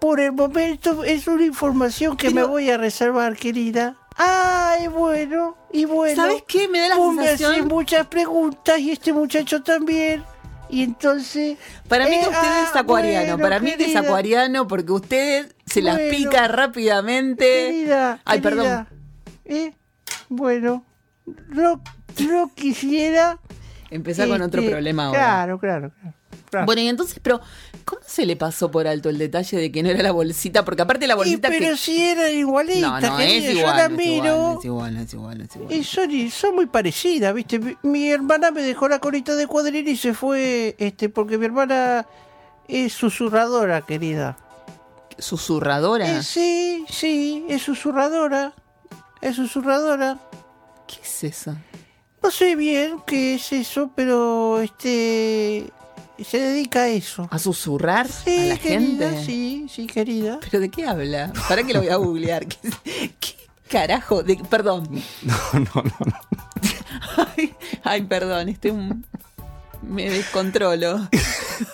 por 0.00 0.18
el 0.20 0.32
momento, 0.32 1.04
es 1.04 1.26
una 1.28 1.44
información 1.44 2.16
que 2.16 2.28
me 2.30 2.36
Pero- 2.42 2.48
voy 2.48 2.70
a 2.70 2.76
reservar, 2.78 3.36
querida. 3.36 3.96
Ay, 4.16 4.88
bueno, 4.88 5.56
y 5.72 5.84
bueno. 5.86 6.16
¿Sabes 6.16 6.42
qué? 6.46 6.68
Me 6.68 6.80
da 6.80 6.88
la 6.90 6.96
Vos 6.96 7.14
me 7.14 7.26
sensación. 7.28 7.68
muchas 7.68 8.06
preguntas 8.08 8.78
y 8.80 8.90
este 8.90 9.12
muchacho 9.12 9.62
también. 9.62 10.24
Y 10.72 10.82
entonces. 10.82 11.58
Para 11.86 12.06
mí 12.06 12.14
Eh, 12.14 12.20
que 12.22 12.28
usted 12.30 12.38
ah, 12.42 12.66
es 12.70 12.76
acuariano. 12.76 13.36
bueno, 13.36 13.42
para 13.42 13.60
mí 13.60 13.72
que 13.76 13.84
es 13.84 13.94
acuariano 13.94 14.66
porque 14.66 14.90
usted 14.92 15.54
se 15.66 15.82
las 15.82 15.96
Bueno. 15.96 16.10
pica 16.10 16.48
rápidamente. 16.48 17.44
Querida, 17.44 18.20
Ay, 18.24 18.40
querida, 18.40 18.88
¿eh? 19.44 19.74
Bueno, 20.30 20.82
no, 21.48 21.82
no 22.20 22.50
quisiera. 22.54 23.38
Empezar 23.90 24.26
con 24.28 24.40
otro 24.40 24.62
este, 24.62 24.72
problema 24.72 25.04
ahora. 25.06 25.18
Claro, 25.18 25.58
claro, 25.58 25.92
claro. 26.00 26.14
claro. 26.50 26.66
Bueno, 26.66 26.80
y 26.80 26.88
entonces, 26.88 27.20
pero, 27.22 27.42
¿cómo 27.84 28.02
se 28.06 28.26
le 28.26 28.36
pasó 28.36 28.70
por 28.70 28.86
alto 28.86 29.08
el 29.08 29.18
detalle 29.18 29.56
de 29.58 29.72
que 29.72 29.82
no 29.82 29.90
era 29.90 30.02
la 30.02 30.12
bolsita? 30.12 30.64
Porque 30.64 30.82
aparte 30.82 31.06
la 31.06 31.14
bolsita 31.14 31.48
pero 31.48 31.70
que... 31.70 31.76
si 31.76 32.02
eran 32.02 32.32
igualitas, 32.32 32.80
No, 33.02 33.10
no, 33.10 33.16
querida, 33.16 33.36
es 33.48 33.54
yo 33.54 33.60
igual, 33.60 33.76
la 33.76 33.88
no 33.88 33.94
es 33.94 33.98
miro. 33.98 34.58
es 34.58 34.64
igual, 34.64 34.96
es 34.96 35.14
igual, 35.14 35.40
es 35.42 35.56
igual. 35.56 35.72
Y 35.72 35.84
son, 35.84 36.30
son 36.30 36.54
muy 36.54 36.66
parecidas, 36.66 37.34
¿viste? 37.34 37.58
Mi, 37.58 37.76
mi 37.82 38.10
hermana 38.10 38.50
me 38.50 38.62
dejó 38.62 38.88
la 38.88 38.98
colita 38.98 39.34
de 39.36 39.46
cuadril 39.46 39.86
y 39.88 39.96
se 39.96 40.14
fue, 40.14 40.74
este, 40.78 41.08
porque 41.08 41.38
mi 41.38 41.46
hermana 41.46 42.06
es 42.68 42.92
susurradora, 42.92 43.82
querida. 43.82 44.36
¿Susurradora? 45.18 46.18
Eh, 46.18 46.22
sí, 46.22 46.84
sí, 46.88 47.44
es 47.48 47.62
susurradora. 47.62 48.54
Es 49.20 49.36
susurradora. 49.36 50.18
¿Qué 50.88 50.96
es 51.02 51.24
eso? 51.24 51.54
No 52.22 52.30
sé 52.30 52.56
bien 52.56 53.02
qué 53.06 53.34
es 53.34 53.52
eso, 53.52 53.90
pero 53.94 54.60
este 54.60 55.70
se 56.24 56.38
dedica 56.38 56.82
a 56.82 56.88
eso. 56.88 57.28
¿A 57.30 57.38
susurrar 57.38 58.08
Sí, 58.08 58.38
a 58.38 58.44
la 58.54 58.58
querida, 58.58 59.10
gente? 59.10 59.24
sí, 59.24 59.66
sí, 59.72 59.86
querida. 59.86 60.38
¿Pero 60.40 60.60
de 60.60 60.68
qué 60.70 60.86
habla? 60.86 61.32
¿Para 61.48 61.62
que 61.64 61.72
lo 61.72 61.80
voy 61.80 61.88
a 61.88 61.96
googlear? 61.96 62.46
¿Qué, 62.46 62.58
qué 63.20 63.34
carajo? 63.68 64.22
De, 64.22 64.36
perdón. 64.36 64.88
No, 65.22 65.34
no, 65.54 65.82
no. 65.82 65.82
no. 66.06 67.26
Ay, 67.36 67.54
ay, 67.84 68.02
perdón, 68.02 68.48
estoy 68.48 68.70
un- 68.72 69.04
me 69.82 70.08
descontrolo. 70.10 71.08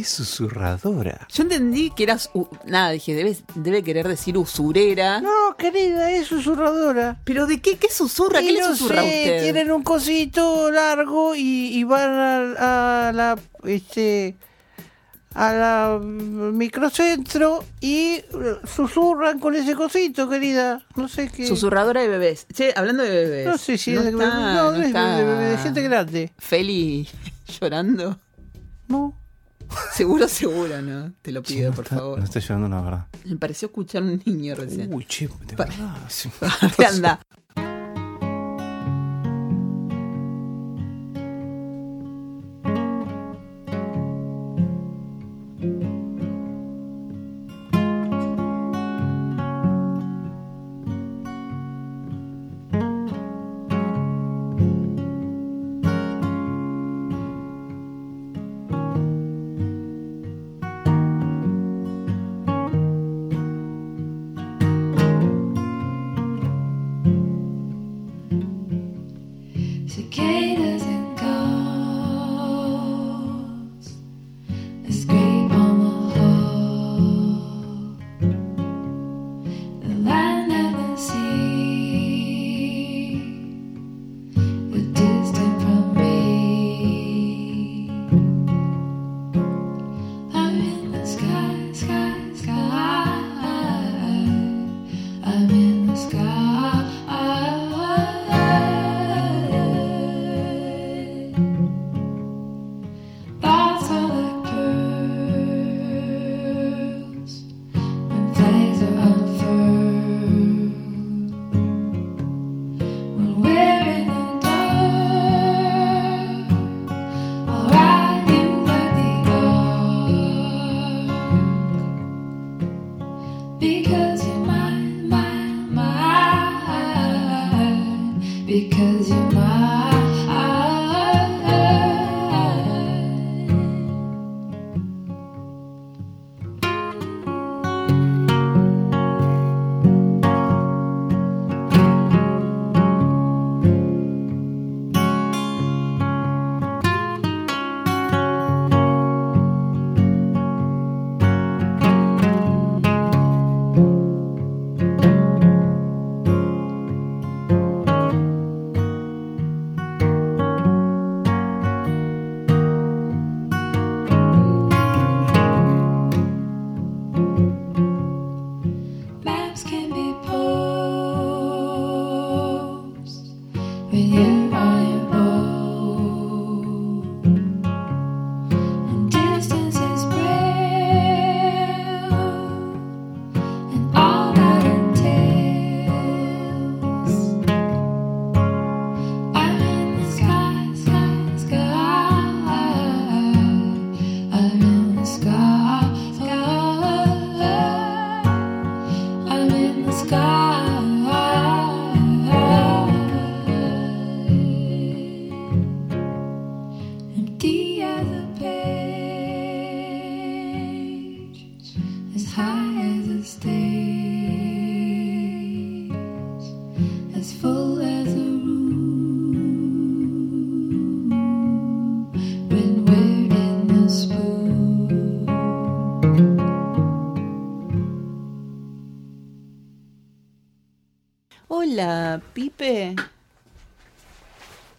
Es 0.00 0.08
susurradora. 0.10 1.26
Yo 1.32 1.42
entendí 1.44 1.90
que 1.90 2.02
eras... 2.02 2.30
Nada, 2.66 2.90
dije, 2.90 3.14
debe, 3.14 3.36
debe 3.54 3.82
querer 3.82 4.06
decir 4.06 4.36
usurera. 4.36 5.20
No, 5.22 5.56
querida, 5.56 6.10
es 6.10 6.26
susurradora. 6.26 7.18
¿Pero 7.24 7.46
de 7.46 7.60
qué? 7.62 7.78
¿Qué 7.78 7.88
susurra? 7.90 8.40
¿Qué 8.40 8.52
le 8.52 8.60
no 8.60 8.76
susurra 8.76 9.00
a 9.00 9.04
sé, 9.04 9.08
usted? 9.08 9.42
Tienen 9.44 9.72
un 9.72 9.82
cosito 9.82 10.70
largo 10.70 11.34
y, 11.34 11.68
y 11.78 11.84
van 11.84 12.10
a, 12.10 13.08
a 13.08 13.12
la 13.12 13.38
este 13.64 14.36
a 15.34 15.52
la 15.52 15.98
mm, 16.02 16.56
microcentro 16.56 17.62
y 17.80 18.14
eh, 18.16 18.24
susurran 18.74 19.38
con 19.38 19.54
ese 19.54 19.74
cosito, 19.74 20.28
querida. 20.28 20.84
No 20.94 21.08
sé 21.08 21.28
qué. 21.28 21.46
Susurradora 21.46 22.00
de 22.02 22.08
bebés. 22.08 22.46
Che, 22.54 22.72
hablando 22.76 23.02
de 23.02 23.10
bebés. 23.10 23.46
No 23.46 23.56
sé 23.58 23.76
si 23.78 23.92
no 23.92 24.00
es 24.00 24.04
de, 24.06 24.10
está- 24.12 24.52
no, 24.54 24.72
no 24.72 24.76
es 24.78 24.86
está 24.88 25.16
de, 25.16 25.24
de- 25.24 25.50
de 25.50 25.58
gente 25.58 25.82
grande. 25.82 26.32
Feli 26.38 27.08
llorando. 27.60 28.18
No. 28.88 29.18
Seguro, 29.92 30.28
seguro, 30.28 30.80
¿no? 30.82 31.12
Te 31.22 31.32
lo 31.32 31.42
pido, 31.42 31.70
no 31.70 31.76
por 31.76 31.84
está, 31.84 31.96
favor. 31.96 32.18
No 32.18 32.24
está 32.24 32.40
llevando 32.40 32.68
la 32.68 32.82
verdad. 32.82 33.06
Me 33.24 33.36
pareció 33.36 33.66
escuchar 33.66 34.02
un 34.02 34.22
niño 34.24 34.54
recién. 34.54 34.92
Uy, 34.92 35.04
che, 35.06 35.28
de 35.46 35.56
verdad. 35.56 35.96
sí. 36.08 36.30
¿Qué 36.76 36.84
anda? 36.86 37.20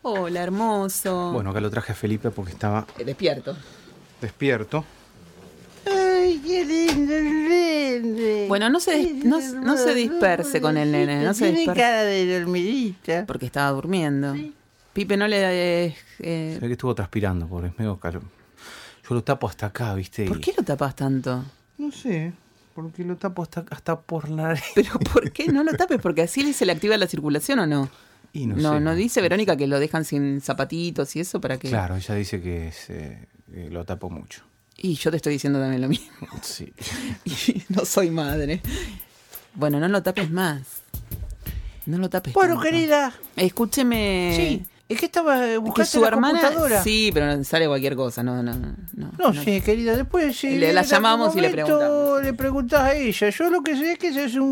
Hola, 0.02 0.42
hermoso. 0.44 1.32
Bueno, 1.34 1.50
acá 1.52 1.60
lo 1.60 1.70
traje 1.70 1.92
a 1.92 1.96
Felipe 1.96 2.30
porque 2.32 2.52
estaba 2.54 2.86
Eh, 2.98 3.04
Despierto. 3.04 3.56
despierto. 4.22 4.86
Ay, 5.86 6.42
qué 6.46 6.66
lindo 6.66 7.14
el 7.16 7.50
nene. 7.50 8.46
Bueno, 8.48 8.70
no 8.70 8.80
se 8.80 8.92
des- 8.92 9.26
no- 9.26 9.40
no 9.40 9.78
se 9.78 9.94
disperse 9.94 10.60
con 10.62 10.78
el 10.78 10.92
nene, 10.92 11.24
no 11.24 11.34
se 11.34 11.46
Tiene 11.46 11.60
disperse. 11.60 11.82
cara 11.82 12.04
de 12.04 12.40
dormidita. 12.40 13.26
Porque 13.26 13.46
estaba 13.46 13.72
durmiendo. 13.72 14.36
Pipe, 14.94 15.16
no 15.18 15.28
le... 15.28 15.86
eh, 15.86 15.96
Se 16.20 16.60
ve 16.60 16.68
que 16.68 16.74
estuvo 16.74 16.94
transpirando, 16.96 17.48
pobre, 17.48 17.68
es 17.70 17.78
medio 17.78 17.98
calor. 18.00 18.24
Yo 19.08 19.16
lo 19.16 19.24
tapo 19.24 19.48
hasta 19.48 19.68
acá, 19.68 19.94
¿viste? 19.94 20.26
¿Por 20.26 20.38
Y- 20.38 20.42
qué 20.42 20.54
lo 20.58 20.64
tapas 20.64 20.96
tanto? 20.96 21.44
No 21.78 21.92
sé, 21.92 22.34
porque 22.78 23.04
lo 23.04 23.16
tapo 23.18 23.42
hasta, 23.42 23.66
hasta 23.72 24.00
por 24.00 24.30
la... 24.30 24.56
Pero 24.76 25.00
¿por 25.00 25.32
qué 25.32 25.48
no 25.48 25.64
lo 25.64 25.74
tapes? 25.74 26.00
Porque 26.00 26.22
así 26.22 26.54
se 26.54 26.64
le 26.64 26.74
activa 26.74 26.96
la 26.96 27.08
circulación 27.08 27.58
o 27.58 27.66
no. 27.66 27.90
Y 28.34 28.46
no, 28.46 28.56
No, 28.56 28.74
sé. 28.76 28.80
no 28.82 28.94
dice 28.94 29.20
Verónica 29.20 29.58
que 29.58 29.66
lo 29.66 29.80
dejan 29.80 30.06
sin 30.06 30.42
zapatitos 30.42 31.16
y 31.16 31.22
eso 31.22 31.42
para 31.42 31.58
que. 31.58 31.70
Claro, 31.70 31.96
ella 31.96 32.14
dice 32.14 32.40
que 32.40 32.72
se- 32.72 33.28
eh, 33.54 33.70
lo 33.72 33.84
tapo 33.84 34.12
mucho. 34.12 34.44
Y 34.78 34.94
yo 34.94 35.10
te 35.10 35.18
estoy 35.18 35.34
diciendo 35.34 35.60
también 35.60 35.82
lo 35.82 35.88
mismo. 35.90 36.12
Sí. 36.44 36.72
Y 37.26 37.64
no 37.70 37.84
soy 37.84 38.12
madre. 38.12 38.62
Bueno, 39.56 39.80
no 39.80 39.88
lo 39.88 40.04
tapes 40.04 40.30
más. 40.30 40.62
No 41.88 41.98
lo 41.98 42.10
tapes. 42.12 42.34
Bueno, 42.34 42.56
tanto. 42.56 42.70
querida, 42.70 43.12
Escúcheme. 43.38 44.34
sí, 44.36 44.66
es 44.90 45.00
que 45.00 45.06
estaba 45.08 45.40
que 45.42 45.58
buscando 45.58 45.86
su 45.86 46.02
la 46.02 46.08
hermana. 46.08 46.40
computadora. 46.42 46.84
Sí, 46.84 47.12
pero 47.14 47.44
sale 47.44 47.68
cualquier 47.68 47.96
cosa. 47.96 48.24
No, 48.24 48.42
no, 48.42 48.54
no. 48.54 48.76
No, 48.96 49.12
no. 49.18 49.34
sé, 49.44 49.62
querida, 49.62 49.96
después 49.96 50.38
si 50.38 50.58
Le- 50.58 50.74
la 50.74 50.82
llamamos 50.84 51.36
y 51.36 51.42
le 51.42 51.50
preguntamos. 51.50 52.24
Le 52.24 52.34
preguntás 52.34 52.82
a 52.82 52.94
ella. 52.96 53.30
Yo 53.30 53.50
lo 53.50 53.62
que 53.62 53.76
sé 53.76 53.94
es 53.94 54.00
que 54.00 54.08
ese 54.10 54.26
es 54.26 54.36
un, 54.36 54.44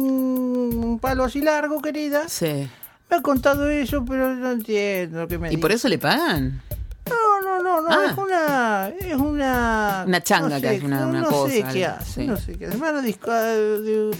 un 0.84 1.00
palo 1.00 1.24
así 1.24 1.42
largo, 1.42 1.82
querida. 1.82 2.28
Sí. 2.28 2.68
Me 3.10 3.18
ha 3.18 3.22
contado 3.22 3.70
eso, 3.70 4.04
pero 4.04 4.34
no 4.36 4.52
entiendo 4.52 5.22
lo 5.22 5.28
que 5.28 5.38
me 5.38 5.54
¿Y 5.54 5.58
por 5.58 5.70
dice. 5.72 5.78
eso 5.78 5.90
le 5.90 6.00
pagan? 6.00 6.62
No, 7.08 7.42
no, 7.42 7.62
no, 7.64 7.82
no, 7.82 7.88
Ah. 7.90 8.06
es 8.12 8.18
una... 8.18 8.90
Es 9.00 9.16
una... 9.16 10.04
Una 10.08 10.22
changa 10.24 10.50
no 10.50 10.56
que 10.56 10.62
sé, 10.70 10.76
hace, 10.78 10.86
una- 10.86 11.00
no, 11.02 11.10
una 11.10 11.22
no 11.22 11.30
cosa, 11.30 11.54
sé 11.54 11.64
qué 11.72 11.86
hace, 11.86 12.12
sí. 12.22 12.28
no 12.28 12.36
sé 12.38 12.58
qué 12.58 12.66
hace. 12.66 12.78
Van 12.78 12.96
a 12.96 13.02
disco- 13.02 13.32
de- 13.32 14.12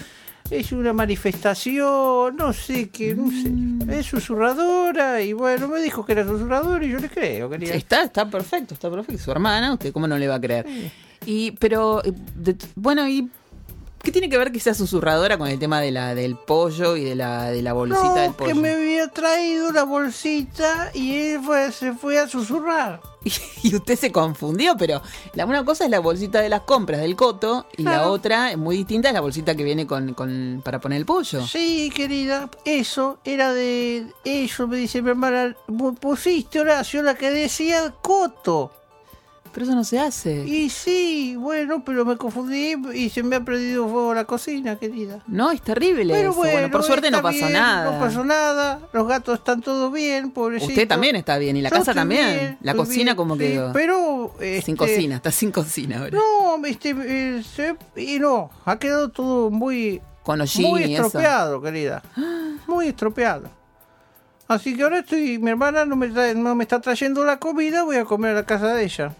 Es 0.52 0.72
una 0.72 0.94
manifestación, 0.94 2.36
no 2.36 2.54
sé 2.54 2.90
qué, 2.90 3.16
no 3.16 3.24
Mm. 3.26 3.82
sé. 3.90 4.00
Es 4.00 4.06
susurradora 4.06 5.22
y 5.22 5.34
bueno, 5.34 5.68
me 5.68 5.82
dijo 5.82 6.06
que 6.06 6.12
era 6.12 6.24
susurradora 6.24 6.86
y 6.86 6.90
yo 6.92 7.00
le 7.00 7.10
creo, 7.10 7.50
querida. 7.50 7.74
Está, 7.74 8.04
está 8.04 8.30
perfecto, 8.30 8.74
está 8.76 8.90
perfecto. 8.90 9.22
Su 9.24 9.32
hermana, 9.32 9.74
¿usted 9.74 9.92
cómo 9.92 10.08
no 10.08 10.18
le 10.18 10.28
va 10.28 10.36
a 10.36 10.42
creer? 10.42 10.66
Y, 11.26 11.52
pero, 11.54 12.04
eh, 12.06 12.14
de- 12.36 12.56
bueno, 12.76 13.08
¿y 13.10 13.28
qué 14.06 14.12
tiene 14.14 14.30
que 14.30 14.38
ver 14.38 14.52
que 14.54 14.60
sea 14.62 14.74
susurradora 14.74 15.38
con 15.38 15.48
el 15.50 15.60
tema 15.60 15.82
de 15.82 15.92
la, 15.92 16.16
del 16.16 16.38
pollo 16.38 16.96
y 16.96 17.04
de 17.04 17.16
la, 17.16 17.52
de 17.52 17.62
la 17.62 17.74
bolsita 17.74 18.14
del 18.22 18.28
No, 18.32 18.38
pollo? 18.38 18.54
que 18.54 18.60
me 18.60 18.70
había 18.72 19.10
traído 19.10 19.72
la 19.74 19.84
bolsita 19.84 20.92
y 20.94 21.16
él 21.16 21.42
fue- 21.44 21.72
se 21.74 21.92
fue 21.94 22.18
a 22.20 22.28
susurrar. 22.30 23.02
Y 23.64 23.74
usted 23.76 23.96
se 23.98 24.12
confundió, 24.12 24.78
pero 24.78 25.02
la, 25.34 25.48
una 25.48 25.66
cosa 25.66 25.86
es 25.86 25.90
la 25.90 26.00
bolsita 26.00 26.40
de 26.42 26.50
las 26.50 26.62
compras 26.62 27.02
del 27.02 27.16
coto 27.16 27.66
y 27.76 27.82
la 27.82 28.08
otra, 28.10 28.56
muy 28.56 28.78
distinta, 28.78 29.08
es 29.08 29.14
la 29.16 29.22
bolsita 29.22 29.56
que 29.56 29.64
viene 29.64 29.88
con, 29.88 30.14
con 30.14 30.62
para 30.64 30.80
poner 30.80 31.00
el 31.00 31.06
pollo. 31.08 31.46
Sí, 31.48 31.92
querida, 31.96 32.48
eso 32.64 33.18
era 33.26 33.52
de... 33.54 34.06
Eso 34.24 34.68
me 34.68 34.78
dice 34.78 35.02
mi 35.02 35.10
hermana, 35.10 35.56
"Pu- 35.68 35.98
pusiste 35.98 36.60
Horacio 36.60 37.02
la 37.02 37.16
que 37.16 37.32
decía 37.32 37.92
Coto. 38.04 38.72
Pero 39.56 39.68
eso 39.68 39.74
no 39.76 39.86
se 39.86 39.98
hace. 39.98 40.44
Y 40.46 40.70
sí, 40.70 41.38
bueno, 41.38 41.82
pero 41.86 42.04
me 42.04 42.18
confundí 42.18 42.76
y 42.94 43.10
se 43.10 43.24
me 43.24 43.38
ha 43.38 43.40
prendido 43.40 43.88
fuego 43.88 44.14
la 44.14 44.26
cocina, 44.26 44.76
querida. 44.76 45.24
No, 45.28 45.50
es 45.50 45.62
terrible 45.62 46.14
Pero 46.14 46.32
eso. 46.32 46.40
Bueno, 46.42 46.70
por 46.70 46.84
suerte 46.84 47.10
no 47.10 47.22
pasó 47.22 47.38
bien, 47.38 47.54
nada. 47.54 47.90
No 47.94 47.98
pasó 48.02 48.26
nada, 48.26 48.82
los 48.92 49.08
gatos 49.08 49.40
están 49.40 49.62
todos 49.62 49.94
bien, 49.94 50.32
pobrecito. 50.32 50.74
Usted 50.74 50.86
también 50.90 51.16
está 51.16 51.38
bien 51.38 51.56
y 51.56 51.62
la 51.62 51.70
Yo 51.70 51.78
casa 51.78 51.94
también. 51.94 52.28
bien, 52.38 52.58
la 52.64 52.74
cocina 52.74 53.04
bien, 53.12 53.16
como 53.16 53.36
sí, 53.36 53.40
quedó. 53.44 53.72
Pero... 53.72 54.34
Sin 54.40 54.46
este, 54.46 54.76
cocina, 54.76 55.16
está 55.16 55.32
sin 55.32 55.52
cocina 55.54 56.00
ahora. 56.00 56.18
No, 56.18 56.66
este, 56.66 56.94
eh, 56.94 57.42
se- 57.44 57.78
y 57.96 58.20
no, 58.20 58.50
ha 58.66 58.78
quedado 58.78 59.08
todo 59.08 59.52
muy, 59.52 60.02
Con 60.24 60.40
muy 60.40 60.84
eso. 60.84 61.06
estropeado, 61.06 61.62
querida. 61.62 62.04
Muy 62.68 62.88
estropeado. 62.90 63.50
Así 64.50 64.76
que 64.76 64.84
ahora 64.84 65.00
estoy, 65.00 65.40
mi 65.40 65.50
hermana 65.52 65.86
no 65.86 65.96
me, 65.96 66.10
trae- 66.10 66.36
no 66.36 66.56
me 66.56 66.66
está 66.66 66.82
trayendo 66.82 67.24
la 67.24 67.40
comida, 67.40 67.84
voy 67.84 67.96
a 67.96 68.04
comer 68.04 68.32
a 68.32 68.36
la 68.42 68.46
casa 68.46 68.74
de 68.74 68.84
ella. 68.84 69.16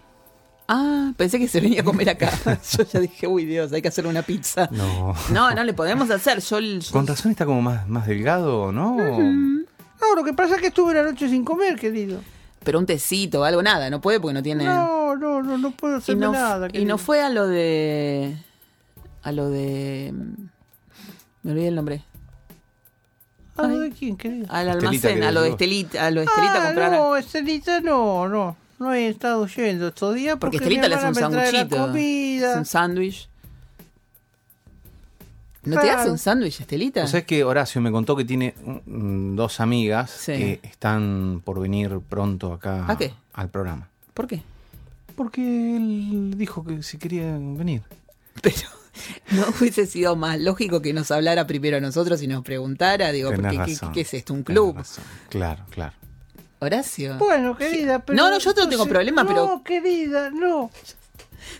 Ah, 0.68 1.12
pensé 1.16 1.38
que 1.38 1.46
se 1.46 1.60
venía 1.60 1.82
a 1.82 1.84
comer 1.84 2.10
acá. 2.10 2.32
Yo 2.76 2.84
ya 2.84 3.00
dije, 3.00 3.26
uy 3.26 3.44
Dios, 3.44 3.72
hay 3.72 3.82
que 3.82 3.88
hacer 3.88 4.06
una 4.06 4.22
pizza. 4.22 4.68
No. 4.72 5.14
No, 5.30 5.54
no 5.54 5.64
le 5.64 5.72
podemos 5.72 6.10
hacer. 6.10 6.40
Yo, 6.40 6.58
yo- 6.58 6.92
Con 6.92 7.06
razón 7.06 7.30
está 7.30 7.46
como 7.46 7.62
más, 7.62 7.88
más 7.88 8.06
delgado, 8.06 8.72
¿no? 8.72 8.96
No, 8.96 10.14
lo 10.14 10.24
que 10.24 10.32
pasa 10.32 10.56
es 10.56 10.60
que 10.60 10.68
estuve 10.68 10.94
la 10.94 11.02
noche 11.02 11.28
sin 11.28 11.44
comer, 11.44 11.76
querido. 11.78 12.20
Pero 12.64 12.80
un 12.80 12.86
tecito, 12.86 13.44
algo, 13.44 13.62
nada. 13.62 13.90
No 13.90 14.00
puede 14.00 14.18
porque 14.18 14.34
no 14.34 14.42
tiene. 14.42 14.64
No, 14.64 15.14
no, 15.16 15.40
no, 15.40 15.56
no 15.56 15.70
puedo 15.70 16.00
no, 16.16 16.32
nada. 16.32 16.68
y 16.72 16.84
no 16.84 16.98
fue 16.98 17.22
a 17.22 17.28
lo 17.28 17.46
de. 17.46 18.36
A 19.22 19.30
lo 19.30 19.48
de. 19.48 20.12
Me 21.42 21.52
olvidé 21.52 21.68
el 21.68 21.76
nombre. 21.76 22.02
¿A 23.56 23.68
lo 23.68 23.78
de 23.78 23.90
quién, 23.90 24.16
querido? 24.16 24.46
Al 24.50 24.68
almacén, 24.68 25.22
a 25.22 25.30
lo 25.30 25.42
de. 25.42 25.50
Estelita, 25.50 26.06
a 26.06 26.10
lo 26.10 26.20
de 26.22 26.26
Estelita 26.26 26.62
ah, 26.62 26.66
comprar. 26.66 26.92
no, 26.92 27.16
Estelita 27.16 27.80
no, 27.80 28.28
no. 28.28 28.56
No 28.78 28.92
he 28.92 29.08
estado 29.08 29.46
yendo 29.46 29.88
estos 29.88 30.14
días 30.14 30.36
porque 30.38 30.58
porque, 30.58 30.74
Estelita 30.74 30.88
le 30.88 30.94
hace 30.96 31.08
un 31.08 31.14
sanguchito. 31.14 32.56
un 32.58 32.64
sándwich. 32.64 33.28
¿No 35.64 35.80
te 35.80 35.90
hace 35.90 36.10
un 36.10 36.18
sándwich, 36.18 36.60
Estelita? 36.60 37.02
O 37.02 37.06
sea, 37.08 37.20
es 37.20 37.26
que 37.26 37.42
Horacio 37.42 37.80
me 37.80 37.90
contó 37.90 38.14
que 38.16 38.24
tiene 38.24 38.54
dos 38.86 39.60
amigas 39.60 40.10
Sí. 40.10 40.32
que 40.32 40.60
están 40.62 41.42
por 41.44 41.60
venir 41.60 41.98
pronto 42.08 42.52
acá 42.52 42.84
¿A 42.88 42.96
qué? 42.96 43.12
al 43.32 43.48
programa. 43.48 43.88
¿Por 44.14 44.28
qué? 44.28 44.42
Porque 45.16 45.76
él 45.76 46.34
dijo 46.36 46.64
que 46.64 46.82
si 46.82 46.98
querían 46.98 47.56
venir. 47.56 47.82
Pero 48.42 48.56
no 49.32 49.46
hubiese 49.58 49.86
sido 49.86 50.14
más 50.14 50.38
lógico 50.38 50.80
que 50.82 50.92
nos 50.92 51.10
hablara 51.10 51.46
primero 51.46 51.78
a 51.78 51.80
nosotros 51.80 52.22
y 52.22 52.28
nos 52.28 52.44
preguntara, 52.44 53.10
digo, 53.10 53.32
porque, 53.32 53.78
¿qué, 53.92 54.00
es 54.02 54.14
esto? 54.14 54.34
¿Un 54.34 54.42
club? 54.44 54.76
Claro, 55.30 55.64
claro. 55.70 55.94
Horacio. 56.58 57.16
Bueno, 57.18 57.56
querida, 57.56 57.98
pero... 58.00 58.16
No, 58.16 58.30
no, 58.30 58.38
yo 58.38 58.52
no 58.54 58.68
tengo 58.68 58.86
problema, 58.86 59.22
no, 59.22 59.28
pero- 59.28 59.62
querida, 59.64 60.30
no. 60.30 60.70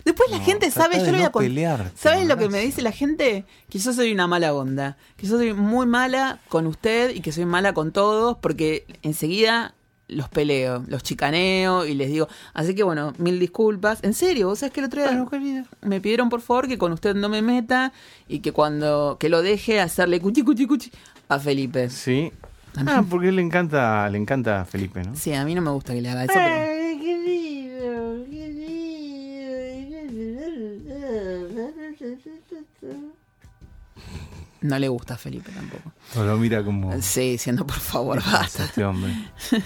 Después 0.03 0.29
la 0.31 0.39
No, 0.39 0.43
gente 0.43 0.69
sabe, 0.71 0.97
yo 0.99 1.05
le 1.05 1.11
voy 1.11 1.19
no 1.21 1.25
a 1.27 1.31
pelearte, 1.31 1.91
¿Sabes 1.95 2.27
lo 2.27 2.35
que 2.37 2.49
me 2.49 2.59
dice 2.59 2.81
la 2.81 2.91
gente? 2.91 3.45
Que 3.69 3.79
yo 3.79 3.93
soy 3.93 4.11
una 4.11 4.27
mala 4.27 4.53
onda. 4.53 4.97
Que 5.15 5.27
yo 5.27 5.37
soy 5.37 5.53
muy 5.53 5.85
mala 5.85 6.39
con 6.49 6.67
usted 6.67 7.15
y 7.15 7.21
que 7.21 7.31
soy 7.31 7.45
mala 7.45 7.73
con 7.73 7.91
todos 7.91 8.37
porque 8.37 8.85
enseguida 9.03 9.75
los 10.09 10.29
peleo, 10.29 10.83
los 10.87 11.03
chicaneo 11.03 11.85
y 11.85 11.93
les 11.93 12.09
digo. 12.09 12.27
Así 12.53 12.75
que 12.75 12.83
bueno, 12.83 13.13
mil 13.17 13.39
disculpas. 13.39 13.99
En 14.03 14.13
serio, 14.13 14.47
vos 14.47 14.59
sabés 14.59 14.73
que 14.73 14.79
el 14.81 14.85
otro 14.87 15.01
día 15.01 15.11
Bueno, 15.11 15.29
querida. 15.29 15.65
me 15.81 16.01
pidieron 16.01 16.29
por 16.29 16.41
favor 16.41 16.67
que 16.67 16.77
con 16.77 16.91
usted 16.91 17.15
no 17.15 17.29
me 17.29 17.41
meta 17.41 17.93
y 18.27 18.39
que 18.39 18.51
cuando 18.51 19.17
que 19.19 19.29
lo 19.29 19.41
deje 19.41 19.79
hacerle 19.79 20.19
cuchi 20.19 20.43
cuchi 20.43 20.65
cuchi 20.67 20.91
a 21.29 21.39
Felipe. 21.39 21.89
Sí. 21.89 22.31
Ah, 22.85 23.03
porque 23.09 23.31
le 23.31 23.41
encanta, 23.41 24.07
le 24.09 24.17
encanta 24.17 24.61
a 24.61 24.65
Felipe, 24.65 25.03
¿no? 25.03 25.15
Sí, 25.15 25.33
a 25.33 25.43
mí 25.45 25.55
no 25.55 25.61
me 25.61 25.71
gusta 25.71 25.93
que 25.93 26.01
le 26.01 26.09
haga 26.09 26.25
eso, 26.25 26.33
pero 26.35 26.99
querido. 27.01 28.17
no 34.61 34.79
le 34.79 34.87
gusta 34.89 35.13
a 35.13 35.17
Felipe 35.17 35.51
tampoco. 35.51 35.91
O 36.15 36.23
lo 36.23 36.37
mira 36.37 36.63
como 36.63 36.99
Sí, 37.01 37.31
diciendo 37.31 37.65
por 37.65 37.79
favor, 37.79 38.21
basta. 38.23 38.65
este 38.65 38.83
hombre. 38.83 39.13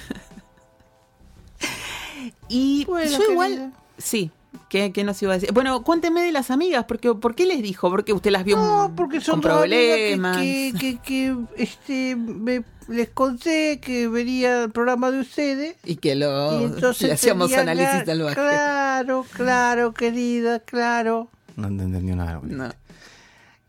Y 2.48 2.86
Bueno, 2.86 3.10
yo 3.18 3.32
igual, 3.32 3.50
querida. 3.52 3.72
sí, 3.98 4.30
¿qué, 4.72 4.94
qué 4.94 5.04
nos 5.04 5.22
iba 5.22 5.34
a 5.34 5.36
decir? 5.36 5.52
Bueno, 5.52 5.84
cuénteme 5.84 6.24
de 6.24 6.32
las 6.32 6.50
amigas, 6.50 6.86
porque 6.88 7.14
¿por 7.14 7.36
qué 7.36 7.46
les 7.46 7.62
dijo? 7.62 7.90
Porque 7.90 8.14
usted 8.14 8.32
las 8.32 8.46
vio 8.46 8.56
No, 8.56 8.94
porque 8.96 9.20
son 9.20 9.42
con 9.42 9.42
problemas. 9.42 10.38
que, 10.38 10.74
que, 10.80 10.98
que, 10.98 11.02
que, 11.04 11.36
este, 11.62 12.16
me- 12.16 12.64
les 12.88 13.10
conté 13.10 13.80
que 13.82 14.08
venía 14.08 14.64
el 14.64 14.72
programa 14.72 15.12
de 15.12 15.20
ustedes. 15.20 15.76
Y 15.84 15.98
que 15.98 16.16
lo 16.16 16.62
y 16.62 16.64
entonces 16.64 17.08
le 17.10 17.14
hacíamos 17.16 17.52
análisis 17.54 18.06
salvaje. 18.06 18.36
Claro, 18.36 19.26
claro, 19.34 19.94
querida, 19.94 20.60
claro. 20.60 21.28
No 21.58 21.68
entendió 21.68 22.16
nada. 22.16 22.40
No. 22.42 22.72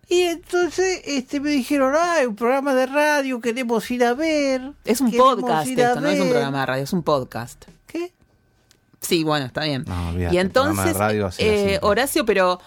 Y 0.08 0.22
entonces 0.22 1.00
este, 1.06 1.40
me 1.40 1.50
dijeron, 1.50 1.94
ay, 1.98 2.26
un 2.26 2.36
programa 2.36 2.74
de 2.74 2.86
radio, 2.86 3.40
queremos 3.40 3.90
ir 3.90 4.04
a 4.04 4.14
ver. 4.14 4.72
Es 4.84 5.00
un 5.00 5.10
podcast 5.10 5.66
esto, 5.68 6.00
no 6.00 6.08
es 6.08 6.18
un 6.20 6.26
ver". 6.26 6.30
programa 6.34 6.60
de 6.60 6.66
radio, 6.66 6.84
es 6.84 6.92
un 6.92 7.02
podcast. 7.02 7.64
Sí, 9.02 9.24
bueno, 9.24 9.44
está 9.46 9.64
bien. 9.64 9.84
No, 9.86 10.14
y 10.32 10.38
entonces, 10.38 10.96
radio 10.96 11.28
eh. 11.38 11.78
Horacio, 11.82 12.24
pero 12.24 12.60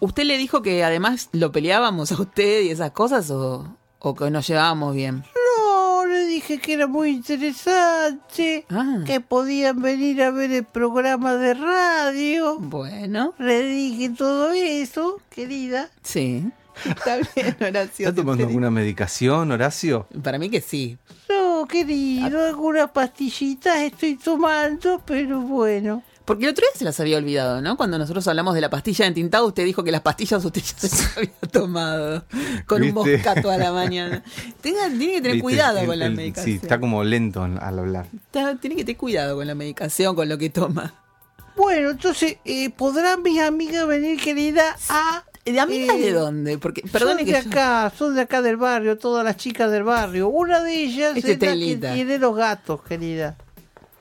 ¿usted 0.00 0.24
le 0.24 0.36
dijo 0.36 0.60
que 0.60 0.84
además 0.84 1.28
lo 1.32 1.50
peleábamos 1.52 2.12
a 2.12 2.20
usted 2.20 2.62
y 2.62 2.70
esas 2.70 2.90
cosas 2.90 3.30
o, 3.30 3.74
o 4.00 4.14
que 4.14 4.30
nos 4.30 4.46
llevábamos 4.46 4.94
bien? 4.94 5.24
No, 5.58 6.04
le 6.04 6.26
dije 6.26 6.58
que 6.58 6.74
era 6.74 6.86
muy 6.88 7.10
interesante, 7.10 8.66
Ah. 8.70 9.00
que 9.06 9.20
podían 9.20 9.80
venir 9.80 10.22
a 10.22 10.30
ver 10.30 10.50
el 10.52 10.64
programa 10.64 11.34
de 11.36 11.54
radio. 11.54 12.58
Bueno, 12.58 13.34
Le 13.38 13.62
dije 13.64 14.10
todo 14.10 14.52
eso, 14.52 15.20
querida. 15.30 15.90
sí. 16.02 16.50
Está 16.86 17.18
bien, 17.36 17.54
Horacio. 17.60 18.08
¿Está 18.08 18.14
tomando 18.22 18.44
alguna 18.46 18.70
medicación, 18.70 19.52
Horacio? 19.52 20.06
Para 20.22 20.38
mí 20.38 20.48
que 20.48 20.62
sí. 20.62 20.96
No, 21.28 21.41
querido, 21.66 22.44
algunas 22.44 22.90
pastillitas 22.90 23.78
estoy 23.80 24.16
tomando, 24.16 25.02
pero 25.04 25.40
bueno. 25.40 26.02
Porque 26.24 26.44
el 26.44 26.50
otro 26.52 26.62
día 26.62 26.78
se 26.78 26.84
las 26.84 27.00
había 27.00 27.16
olvidado, 27.18 27.60
¿no? 27.60 27.76
Cuando 27.76 27.98
nosotros 27.98 28.26
hablamos 28.28 28.54
de 28.54 28.60
la 28.60 28.70
pastilla 28.70 29.06
de 29.06 29.10
tintado, 29.10 29.44
usted 29.48 29.64
dijo 29.64 29.82
que 29.82 29.90
las 29.90 30.02
pastillas 30.02 30.44
usted 30.44 30.62
ya 30.62 30.78
se 30.78 30.88
las 30.88 31.16
había 31.16 31.32
tomado. 31.50 32.24
Con 32.66 32.82
un 32.82 32.94
moscato 32.94 33.50
a 33.50 33.56
la 33.58 33.72
mañana. 33.72 34.22
Tenga, 34.60 34.86
tiene 34.88 35.06
que 35.14 35.20
tener 35.20 35.32
¿Viste? 35.32 35.40
cuidado 35.42 35.78
El- 35.80 35.86
con 35.86 35.98
la 35.98 36.06
el- 36.06 36.14
medicación. 36.14 36.44
Sí, 36.58 36.60
está 36.62 36.78
como 36.78 37.02
lento 37.02 37.44
en- 37.44 37.58
al 37.58 37.78
hablar. 37.78 38.06
Está- 38.14 38.54
tiene 38.56 38.76
que 38.76 38.84
tener 38.84 38.98
cuidado 38.98 39.36
con 39.36 39.46
la 39.48 39.54
medicación, 39.56 40.14
con 40.14 40.28
lo 40.28 40.38
que 40.38 40.48
toma. 40.50 40.94
Bueno, 41.56 41.90
entonces, 41.90 42.36
eh, 42.44 42.70
¿podrán 42.70 43.22
mis 43.22 43.40
amigas 43.40 43.86
venir, 43.86 44.20
querida, 44.20 44.76
a... 44.88 45.24
¿De 45.44 45.58
amigas 45.58 45.96
eh, 45.96 46.00
de 46.02 46.12
dónde? 46.12 46.58
Porque, 46.58 46.82
perdone 46.82 47.20
son 47.20 47.26
que 47.26 47.32
de 47.32 47.42
yo- 47.42 47.48
acá, 47.50 47.92
son 47.96 48.14
de 48.14 48.20
acá 48.20 48.42
del 48.42 48.56
barrio, 48.56 48.96
todas 48.96 49.24
las 49.24 49.36
chicas 49.36 49.70
del 49.72 49.82
barrio. 49.82 50.28
Una 50.28 50.62
de 50.62 50.74
ellas 50.84 51.16
Este 51.16 51.32
es 51.32 51.40
la 51.40 51.46
que 51.46 51.52
telita. 51.52 51.94
tiene 51.94 52.18
los 52.18 52.36
gatos, 52.36 52.80
querida. 52.82 53.36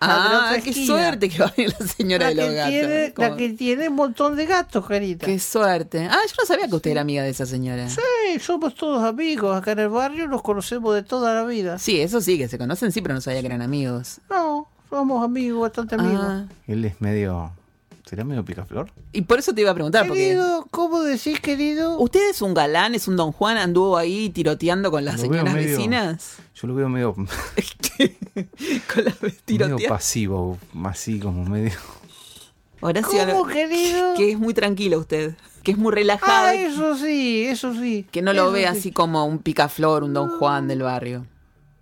Ah, 0.03 0.45
otra 0.47 0.61
qué 0.63 0.69
esquina. 0.71 0.85
suerte 0.87 1.29
que 1.29 1.37
va 1.37 1.45
a 1.45 1.53
venir 1.55 1.75
la 1.79 1.85
señora 1.87 2.25
La 2.25 2.29
de 2.29 2.35
los 2.35 2.45
que, 2.49 2.55
gatos. 2.55 2.71
tiene, 2.71 3.13
la 3.17 3.37
que 3.37 3.49
tiene 3.49 3.89
un 3.89 3.95
montón 3.95 4.35
de 4.35 4.45
gatos, 4.47 4.87
querida. 4.87 5.25
Qué 5.27 5.37
suerte. 5.39 6.07
Ah, 6.09 6.17
yo 6.27 6.33
no 6.39 6.45
sabía 6.47 6.67
que 6.67 6.75
usted 6.75 6.89
era 6.91 7.01
amiga 7.01 7.21
de 7.21 7.29
esa 7.29 7.45
señora. 7.45 7.87
Sí, 7.87 8.39
somos 8.39 8.73
todos 8.73 9.03
amigos. 9.03 9.55
Acá 9.55 9.73
en 9.73 9.79
el 9.79 9.89
barrio 9.89 10.27
nos 10.27 10.41
conocemos 10.41 10.95
de 10.95 11.03
toda 11.03 11.35
la 11.35 11.43
vida. 11.43 11.77
Sí, 11.77 12.01
eso 12.01 12.19
sí, 12.19 12.37
que 12.39 12.47
se 12.47 12.57
conocen, 12.57 12.91
sí, 12.91 13.01
pero 13.03 13.13
no 13.13 13.21
sabía 13.21 13.41
que 13.41 13.45
eran 13.47 13.61
amigos. 13.61 14.21
No, 14.27 14.67
somos 14.89 15.23
amigos, 15.23 15.61
bastante 15.61 15.93
amigos. 15.95 16.23
Ah, 16.27 16.45
Él 16.67 16.83
es 16.85 16.99
medio. 16.99 17.51
¿Será 18.11 18.25
medio 18.25 18.43
picaflor? 18.43 18.91
y 19.13 19.21
por 19.21 19.39
eso 19.39 19.53
te 19.55 19.61
iba 19.61 19.71
a 19.71 19.73
preguntar, 19.73 20.05
porque 20.05 20.21
Querido, 20.25 20.67
¿cómo 20.69 20.99
decís, 21.01 21.39
querido? 21.39 21.97
usted 21.97 22.29
es 22.29 22.41
un 22.41 22.53
galán, 22.53 22.93
es 22.93 23.07
un 23.07 23.15
don 23.15 23.31
Juan, 23.31 23.55
anduvo 23.57 23.95
ahí 23.97 24.29
tiroteando 24.29 24.91
con 24.91 25.05
las 25.05 25.15
Lo 25.15 25.21
señoras 25.21 25.53
medio- 25.53 25.77
vecinas. 25.77 26.35
Yo 26.53 26.67
lo 26.67 26.75
veo 26.75 26.89
medio, 26.89 27.13
con 28.93 29.05
las 29.05 29.15
medio 29.47 29.77
pasivo, 29.87 30.57
así 30.85 31.19
como 31.19 31.45
medio. 31.45 31.71
Horacio, 32.81 33.25
¿Cómo, 33.31 33.47
querido? 33.47 34.13
que 34.17 34.31
es 34.31 34.37
muy 34.39 34.53
tranquilo 34.53 34.99
usted, 34.99 35.35
que 35.63 35.71
es 35.71 35.77
muy 35.77 35.93
relajado, 35.93 36.47
Ah, 36.49 36.53
eso 36.55 36.97
sí, 36.97 37.45
eso 37.45 37.73
sí. 37.75 38.05
que 38.11 38.21
no 38.21 38.33
lo 38.33 38.51
ve 38.51 38.61
sí. 38.61 38.65
así 38.65 38.91
como 38.91 39.23
un 39.25 39.39
picaflor, 39.39 40.03
un 40.03 40.13
don 40.13 40.37
Juan 40.37 40.67
del 40.67 40.81
barrio. 40.81 41.25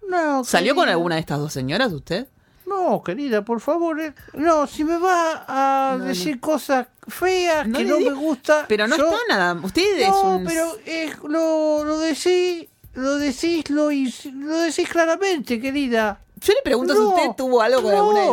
No, 0.07 0.43
¿Salió 0.43 0.75
con 0.75 0.89
alguna 0.89 1.15
de 1.15 1.21
estas 1.21 1.39
dos 1.39 1.53
señoras 1.53 1.91
usted? 1.93 2.27
No, 2.69 3.01
querida, 3.03 3.43
por 3.43 3.59
favor. 3.59 3.99
eh. 3.99 4.13
No, 4.33 4.67
si 4.67 4.83
me 4.83 4.97
va 4.97 5.43
a 5.47 5.97
decir 5.97 6.39
cosas 6.39 6.87
feas 7.07 7.67
No 7.67 7.77
que 7.79 7.85
no 7.85 7.99
me 7.99 8.13
gusta. 8.13 8.65
Pero 8.67 8.87
no 8.87 8.95
yo- 8.95 9.05
está 9.07 9.17
nada. 9.29 9.59
Usted 9.63 9.99
es 10.01 10.09
No, 10.09 10.35
un. 10.37 10.45
pero 10.45 10.77
eh, 10.85 11.11
lo, 11.27 11.83
lo 11.83 11.97
decís, 11.97 12.67
lo 12.93 13.15
decís, 13.15 13.69
lo, 13.69 13.89
lo 13.91 14.57
decís 14.59 14.87
claramente, 14.87 15.59
querida. 15.59 16.19
Yo 16.41 16.53
le 16.53 16.61
pregunto 16.63 16.93
si 16.93 16.99
usted 17.01 17.35
tuvo 17.35 17.61
algo 17.61 17.81
con 17.81 17.93
alguna. 17.93 18.25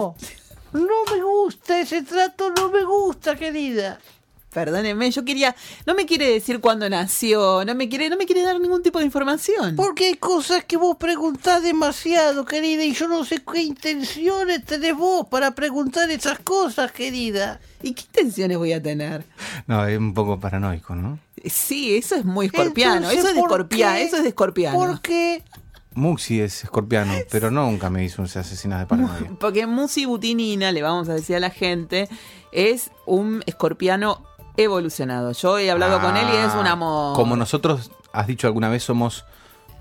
No 0.73 1.05
me 1.15 1.23
gusta 1.23 1.81
ese 1.81 2.03
trato, 2.03 2.51
no 2.51 2.69
me 2.71 2.85
gusta, 2.85 3.35
querida. 3.37 3.99
Perdóneme, 4.57 5.11
yo 5.11 5.23
quería. 5.23 5.55
No 5.85 5.95
me 5.95 6.07
quiere 6.07 6.31
decir 6.31 6.61
cuándo 6.61 6.89
nació, 6.89 7.63
no 7.67 7.75
me 7.75 7.91
quiere, 7.91 8.09
no 8.09 8.17
me 8.17 8.25
quiere 8.25 8.41
dar 8.41 8.59
ningún 8.59 8.83
tipo 8.83 8.99
de 9.01 9.05
información. 9.05 9.77
Porque 9.77 10.07
hay 10.07 10.15
cosas 10.15 10.65
que 10.65 10.79
vos 10.79 10.97
preguntás 10.97 11.63
demasiado, 11.63 12.47
querida, 12.47 12.83
y 12.83 12.95
yo 12.95 13.07
no 13.07 13.27
sé 13.27 13.43
qué 13.45 13.63
intenciones 13.63 14.65
tenés 14.65 14.97
vos 14.97 15.27
para 15.29 15.51
preguntar 15.51 16.11
esas 16.11 16.39
cosas, 16.39 16.91
querida. 16.91 17.61
¿Y 17.83 17.93
qué 17.93 18.05
intenciones 18.05 18.57
voy 18.57 18.73
a 18.73 18.83
tener? 18.83 19.27
No, 19.67 19.85
es 19.85 19.99
un 19.99 20.15
poco 20.15 20.41
paranoico, 20.41 20.95
¿no? 20.95 21.19
Sí, 21.45 21.95
eso 21.95 22.15
es 22.15 22.25
muy 22.25 22.47
escorpiano. 22.47 23.11
Entonces, 23.11 23.19
eso 23.19 23.29
es 23.29 23.35
de 23.35 23.41
¿por 23.43 23.51
escorpiano. 23.51 23.97
Eso 23.97 24.17
es 24.17 24.23
de 24.23 24.29
escorpiano. 24.31 24.79
Porque 24.79 25.43
Muxi 25.93 26.41
es 26.41 26.65
escorpiano, 26.65 27.13
pero 27.31 27.51
nunca 27.51 27.91
me 27.91 28.03
hizo 28.05 28.23
esas 28.23 28.47
asesinas 28.47 28.81
de 28.81 28.87
paranoia. 28.87 29.33
Porque 29.39 29.67
Musi 29.67 30.07
Butinina, 30.07 30.73
le 30.73 30.81
vamos 30.81 31.11
a 31.11 31.13
decir 31.13 31.37
a 31.37 31.41
la 31.41 31.51
gente, 31.51 32.09
es 32.53 32.91
un 33.05 33.43
escorpiano 33.45 34.25
evolucionado. 34.57 35.33
Yo 35.33 35.59
he 35.59 35.71
hablado 35.71 36.01
con 36.01 36.17
él 36.17 36.27
y 36.33 36.37
es 36.37 36.55
un 36.55 36.67
Ah, 36.67 36.73
amor. 36.73 37.17
Como 37.17 37.37
nosotros, 37.37 37.91
has 38.13 38.27
dicho 38.27 38.47
alguna 38.47 38.69
vez, 38.69 38.83
somos 38.85 39.25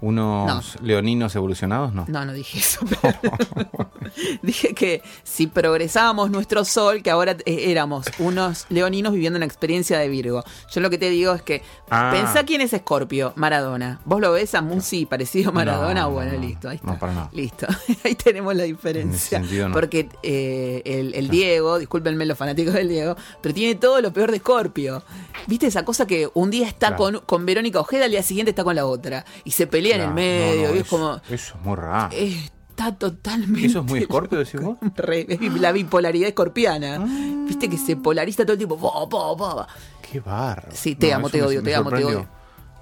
unos 0.07 0.77
leoninos 0.81 1.35
evolucionados, 1.35 1.93
¿no? 1.93 2.05
No, 2.07 2.25
no 2.25 2.33
dije 2.33 2.59
eso, 2.59 2.79
pero 3.01 3.17
dije 4.41 4.73
que 4.73 5.01
si 5.23 5.47
progresábamos 5.47 6.29
nuestro 6.29 6.63
sol, 6.65 7.01
que 7.01 7.09
ahora 7.11 7.35
eh, 7.45 7.71
éramos 7.71 8.05
unos 8.19 8.65
leoninos 8.69 9.13
viviendo 9.13 9.37
una 9.37 9.45
experiencia 9.45 9.97
de 9.97 10.07
Virgo. 10.09 10.43
Yo 10.71 10.81
lo 10.81 10.89
que 10.89 10.97
te 10.97 11.09
digo 11.09 11.33
es 11.33 11.41
que 11.41 11.61
Ah. 11.89 12.09
pensá 12.13 12.43
quién 12.45 12.61
es 12.61 12.73
Escorpio, 12.73 13.33
Maradona. 13.35 13.99
¿Vos 14.05 14.19
lo 14.19 14.31
ves 14.31 14.55
a 14.55 14.61
Musi 14.61 15.05
parecido 15.05 15.49
a 15.51 15.53
Maradona? 15.53 16.01
No, 16.01 16.11
bueno, 16.11 16.33
no, 16.33 16.39
listo, 16.39 16.69
ahí 16.69 16.77
está. 16.77 16.87
no, 16.91 16.99
para 16.99 17.13
nada. 17.13 17.29
Listo, 17.31 17.67
ahí 18.03 18.15
tenemos 18.15 18.55
la 18.55 18.63
diferencia. 18.63 19.39
Sentido. 19.39 19.71
Porque 19.71 20.09
eh, 20.23 20.81
el, 20.85 21.13
el 21.13 21.29
Diego, 21.29 21.77
discúlpenme 21.79 22.25
los 22.25 22.37
fanáticos 22.37 22.73
del 22.73 22.89
Diego, 22.89 23.15
pero 23.41 23.53
tiene 23.53 23.75
todo 23.75 24.01
lo 24.01 24.11
peor 24.11 24.31
de 24.31 24.37
Escorpio. 24.37 25.03
¿Viste 25.47 25.67
esa 25.67 25.85
cosa 25.85 26.07
que 26.07 26.29
un 26.33 26.49
día 26.49 26.67
está 26.67 26.87
Claro. 26.95 26.97
con, 26.97 27.19
con 27.25 27.45
Verónica 27.45 27.79
Ojeda, 27.79 28.05
al 28.05 28.11
día 28.11 28.23
siguiente 28.23 28.49
está 28.51 28.63
con 28.63 28.75
la 28.75 28.85
otra? 28.85 29.25
Y 29.43 29.51
se 29.51 29.65
pelea 29.67 29.94
en 29.95 30.01
el 30.09 30.13
medio, 30.13 30.61
no, 30.63 30.69
no, 30.69 30.75
y 30.75 30.77
es 30.79 30.85
eso- 30.85 30.97
como... 30.97 31.15
Eso 31.29 31.55
es 31.57 31.61
muy 31.65 31.75
raro. 31.75 32.15
Está 32.15 32.93
totalmente. 32.95 33.65
¿Eso 33.67 33.79
es 33.79 33.85
muy 33.85 33.99
escorpio, 33.99 34.37
decís 34.39 34.59
vos? 34.61 34.77
La 35.59 35.71
bipolaridad 35.71 36.27
escorpiana. 36.27 36.97
Ah. 37.01 37.05
Viste 37.47 37.69
que 37.69 37.77
se 37.77 37.95
polariza 37.95 38.43
todo 38.43 38.53
el 38.53 38.57
tiempo. 38.57 38.75
Bo, 38.77 39.07
bo, 39.07 39.35
bo. 39.35 39.65
Qué 40.11 40.19
barro. 40.19 40.69
Sí, 40.73 40.95
te 40.95 41.13
amo, 41.13 41.29
te 41.29 41.41
odio, 41.41 41.61
me 41.61 41.69
te 41.69 41.75
amo, 41.75 41.89
te 41.89 42.03
odio. 42.03 42.27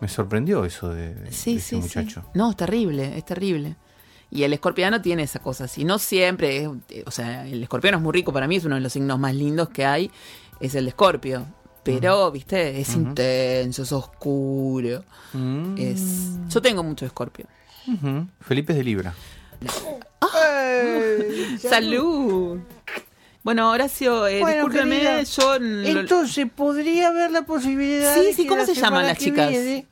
Me 0.01 0.07
sorprendió 0.09 0.65
eso 0.65 0.89
de, 0.89 1.13
de 1.13 1.31
Sí, 1.31 1.57
ese 1.57 1.69
sí, 1.69 1.75
muchacho. 1.77 2.21
sí. 2.21 2.27
No, 2.33 2.49
es 2.49 2.57
terrible, 2.57 3.17
es 3.17 3.23
terrible. 3.25 3.75
Y 4.31 4.43
el 4.43 4.51
escorpiano 4.53 4.99
tiene 5.01 5.23
esa 5.23 5.39
cosa. 5.39 5.67
Si 5.67 5.85
no 5.85 5.99
siempre, 5.99 6.57
es- 6.63 6.69
eh, 6.89 7.03
o 7.05 7.11
sea, 7.11 7.47
el 7.47 7.61
escorpiano 7.61 7.97
es 7.97 8.03
muy 8.03 8.11
rico 8.13 8.33
para 8.33 8.47
mí, 8.47 8.55
es 8.55 8.65
uno 8.65 8.75
de 8.75 8.81
los 8.81 8.91
signos 8.91 9.19
más 9.19 9.35
lindos 9.35 9.69
que 9.69 9.85
hay, 9.85 10.09
es 10.59 10.73
el 10.75 10.85
de 10.85 10.89
escorpio. 10.89 11.45
Pero, 11.83 12.31
viste, 12.31 12.79
es 12.79 12.93
intenso, 12.95 13.83
es 13.83 13.91
oscuro. 13.91 15.03
Mm. 15.33 15.75
Es... 15.77 16.01
Yo 16.49 16.61
tengo 16.61 16.83
mucho 16.83 17.05
escorpio. 17.05 17.45
Felipe 18.41 18.71
es 18.73 18.77
de 18.77 18.83
Libra. 18.83 19.13
Ay, 20.21 21.57
¡Salud! 21.59 22.59
Bueno, 23.43 23.69
Horacio, 23.71 24.25
eh, 24.27 24.39
Bueno, 24.39 24.67
discúlpeme, 24.67 24.95
querida, 25.01 25.23
yo... 25.23 25.59
lo- 25.59 25.99
Entonces, 25.99 26.47
¿podría 26.55 27.09
haber 27.09 27.31
la 27.31 27.41
posibilidad 27.41 28.13
Sí, 28.15 28.21
de 28.21 28.33
sí, 28.33 28.43
que 28.43 28.47
¿cómo 28.47 28.61
la 28.61 28.65
se 28.65 28.73
llaman 28.75 29.05
las 29.05 29.17
chicas? 29.17 29.49
viene 29.49 29.85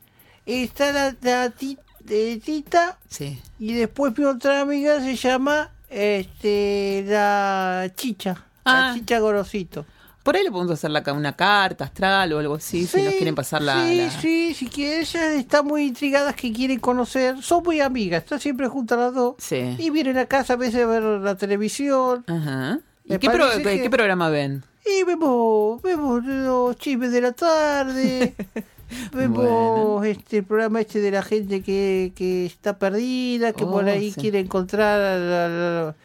Está 0.46 0.92
la, 0.94 1.16
la 1.22 1.50
ti- 1.50 1.78
eh, 2.10 2.40
Tita 2.44 2.98
Sí. 3.10 3.40
y 3.60 3.74
después 3.74 4.18
mi 4.18 4.24
otra 4.24 4.62
amiga 4.62 5.02
se 5.02 5.16
llama 5.16 5.70
este 5.90 7.04
la 7.08 7.92
Chicha. 7.96 8.46
Ah. 8.64 8.88
La 8.90 8.94
Chicha 8.96 9.20
Gorosito. 9.20 9.86
Por 10.24 10.36
ahí 10.36 10.44
le 10.44 10.52
podemos 10.52 10.72
hacer 10.74 10.92
la 10.92 11.02
una 11.14 11.34
carta 11.36 11.86
astral 11.86 12.32
o 12.34 12.40
algo 12.40 12.56
así, 12.56 12.86
si 12.86 13.02
nos 13.02 13.14
quieren 13.16 13.34
pasar 13.34 13.62
la... 13.64 13.84
Sí, 13.88 13.96
la- 13.98 14.12
sí, 14.22 14.54
si 14.54 14.68
quieren, 14.68 15.02
ellas 15.02 15.34
están 15.34 15.66
muy 15.66 15.84
intrigadas 15.88 16.36
que 16.36 16.54
quieren 16.54 16.80
conocer. 16.80 17.42
Son 17.42 17.64
muy 17.64 17.82
amigas, 17.82 18.24
están 18.24 18.40
siempre 18.40 18.68
juntas 18.68 19.00
las 19.00 19.14
dos. 19.16 19.36
Sí. 19.40 19.76
Y 19.80 19.90
vienen 19.90 20.18
a 20.20 20.26
casa 20.28 20.54
a 20.54 20.58
veces 20.58 20.84
a 20.84 20.86
ver 20.86 21.02
la 21.02 21.36
televisión. 21.36 22.24
Ajá. 22.28 22.80
¿Y 23.06 23.18
qué, 23.18 23.30
pro- 23.32 23.50
qué- 23.58 23.64
que- 23.64 23.82
qué 23.82 23.90
programa 23.90 24.30
ven? 24.30 24.64
Y 24.86 25.04
vemos, 25.04 25.82
vemos 25.82 26.24
los 26.24 26.76
chismes 26.78 27.12
de 27.12 27.22
la 27.22 27.32
tarde. 27.32 28.36
vemos 29.14 29.38
Bueno. 29.38 30.04
este 30.04 30.38
el 30.38 30.44
programa 30.44 30.82
este 30.82 31.00
de 31.00 31.12
la 31.12 31.24
gente 31.24 31.62
que, 31.64 32.12
que 32.16 32.46
está 32.46 32.78
perdida, 32.78 33.54
que 33.54 33.66
por 33.66 33.86
Oh, 33.86 33.88
ahí 33.90 34.12
sí. 34.12 34.22
quiere 34.22 34.40
encontrar 34.40 35.00
a 35.00 35.18
la- 35.18 35.48
la- 35.48 35.82
la- 35.86 35.96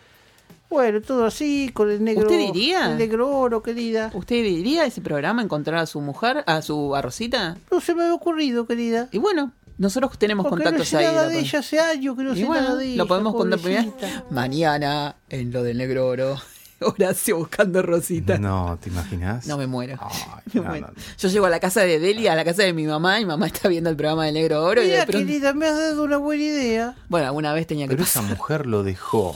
bueno, 0.71 1.01
todo 1.01 1.25
así, 1.25 1.71
con 1.73 1.91
el 1.91 2.03
negro. 2.03 2.23
¿Usted 2.25 2.39
diría? 2.53 2.91
El 2.93 2.99
negro 2.99 3.31
oro, 3.37 3.63
querida. 3.63 4.11
¿Usted 4.15 4.43
diría 4.43 4.85
ese 4.85 5.01
programa 5.01 5.43
encontrar 5.43 5.79
a 5.79 5.87
su 5.87 6.01
mujer, 6.01 6.43
a 6.47 6.63
su 6.63 6.95
a 6.97 7.03
Rosita? 7.03 7.57
No 7.71 7.81
se 7.81 7.95
me 7.95 8.03
había 8.03 8.15
ocurrido, 8.15 8.67
querida. 8.67 9.09
Y 9.13 9.19
bueno, 9.19 9.53
nosotros 9.79 10.19
tenemos 10.19 10.45
Porque 10.47 10.65
no 10.65 10.71
contactos 10.71 10.89
sé 10.89 10.97
ahí. 10.99 11.05
nada 11.07 11.29
de 11.29 11.39
ella 11.41 11.59
hace 11.61 11.79
años 11.81 12.17
que 12.17 12.23
no 12.25 12.35
sé 12.35 12.45
bueno, 12.45 12.63
nada 12.63 12.77
de 12.77 12.87
ella. 12.87 12.97
lo 12.97 13.07
podemos 13.07 13.35
contar 13.35 13.59
primero. 13.61 13.95
Mañana 14.31 15.17
en 15.29 15.53
lo 15.53 15.63
del 15.63 15.79
negro 15.79 16.07
oro. 16.09 16.37
Horacio 16.81 17.39
buscando 17.39 17.79
a 17.79 17.83
Rosita. 17.83 18.37
No, 18.39 18.69
No, 18.69 18.77
¿te 18.79 18.91
imaginas? 18.91 19.47
me 19.47 19.67
muero. 19.67 19.97
Ay, 19.99 20.43
Me 20.53 20.61
no, 20.61 20.69
muero. 20.69 20.87
no. 20.89 21.03
Yo 21.19 21.29
llego 21.29 21.47
a 21.47 21.51
la 21.51 21.59
casa 21.59 21.81
de 21.83 21.99
Delia, 21.99 22.35
a 22.35 22.37
la 22.37 22.45
casa 22.45 22.65
de 22.65 22.75
mi 22.75 22.85
mamá, 22.87 23.19
y 23.19 23.25
mi 23.25 23.29
mamá 23.29 23.47
está 23.47 23.69
viendo 23.69 23.89
el 23.89 23.97
programa 23.97 24.27
del 24.27 24.35
negro 24.35 24.63
oro. 24.63 24.83
y 24.83 24.87
de 24.89 24.93
Mira, 24.93 25.07
pronto- 25.07 25.27
querida, 25.27 25.55
me 25.55 25.67
has 25.67 25.77
dado 25.79 26.03
una 26.05 26.19
buena 26.19 26.43
idea. 26.43 26.95
Bueno, 27.09 27.29
alguna 27.29 27.55
vez 27.55 27.67
tenía 27.67 27.87
que 27.87 27.93
Pero 27.95 28.03
esa 28.05 28.21
mujer 28.21 28.67
lo 28.67 28.83
dejó. 28.83 29.35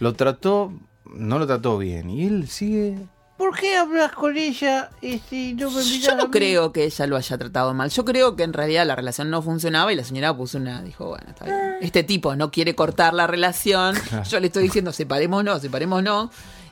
Lo 0.00 0.14
trató, 0.14 0.72
no 1.14 1.38
lo 1.38 1.46
trató 1.46 1.78
bien. 1.78 2.10
Y 2.10 2.26
él 2.26 2.48
sigue. 2.48 2.98
¿Por 3.36 3.54
qué 3.54 3.76
hablas 3.76 4.12
con 4.12 4.34
ella 4.38 4.88
y 5.02 5.20
no 5.58 5.70
me 5.70 5.82
Yo 5.82 6.12
a 6.12 6.14
no 6.14 6.24
mí? 6.24 6.30
creo 6.30 6.72
que 6.72 6.84
ella 6.84 7.06
lo 7.06 7.16
haya 7.16 7.36
tratado 7.36 7.74
mal. 7.74 7.90
Yo 7.90 8.04
creo 8.06 8.34
que 8.34 8.44
en 8.44 8.54
realidad 8.54 8.86
la 8.86 8.96
relación 8.96 9.28
no 9.28 9.42
funcionaba 9.42 9.92
y 9.92 9.96
la 9.96 10.04
señora 10.04 10.34
puso 10.34 10.56
una. 10.56 10.80
Dijo, 10.82 11.08
bueno, 11.08 11.26
está 11.28 11.44
bien. 11.44 11.58
Este 11.82 12.02
tipo 12.02 12.34
no 12.34 12.50
quiere 12.50 12.74
cortar 12.74 13.12
la 13.12 13.26
relación. 13.26 13.94
Yo 14.30 14.40
le 14.40 14.46
estoy 14.46 14.62
diciendo, 14.62 14.90
separémonos, 14.92 15.60
separémonos. 15.60 16.30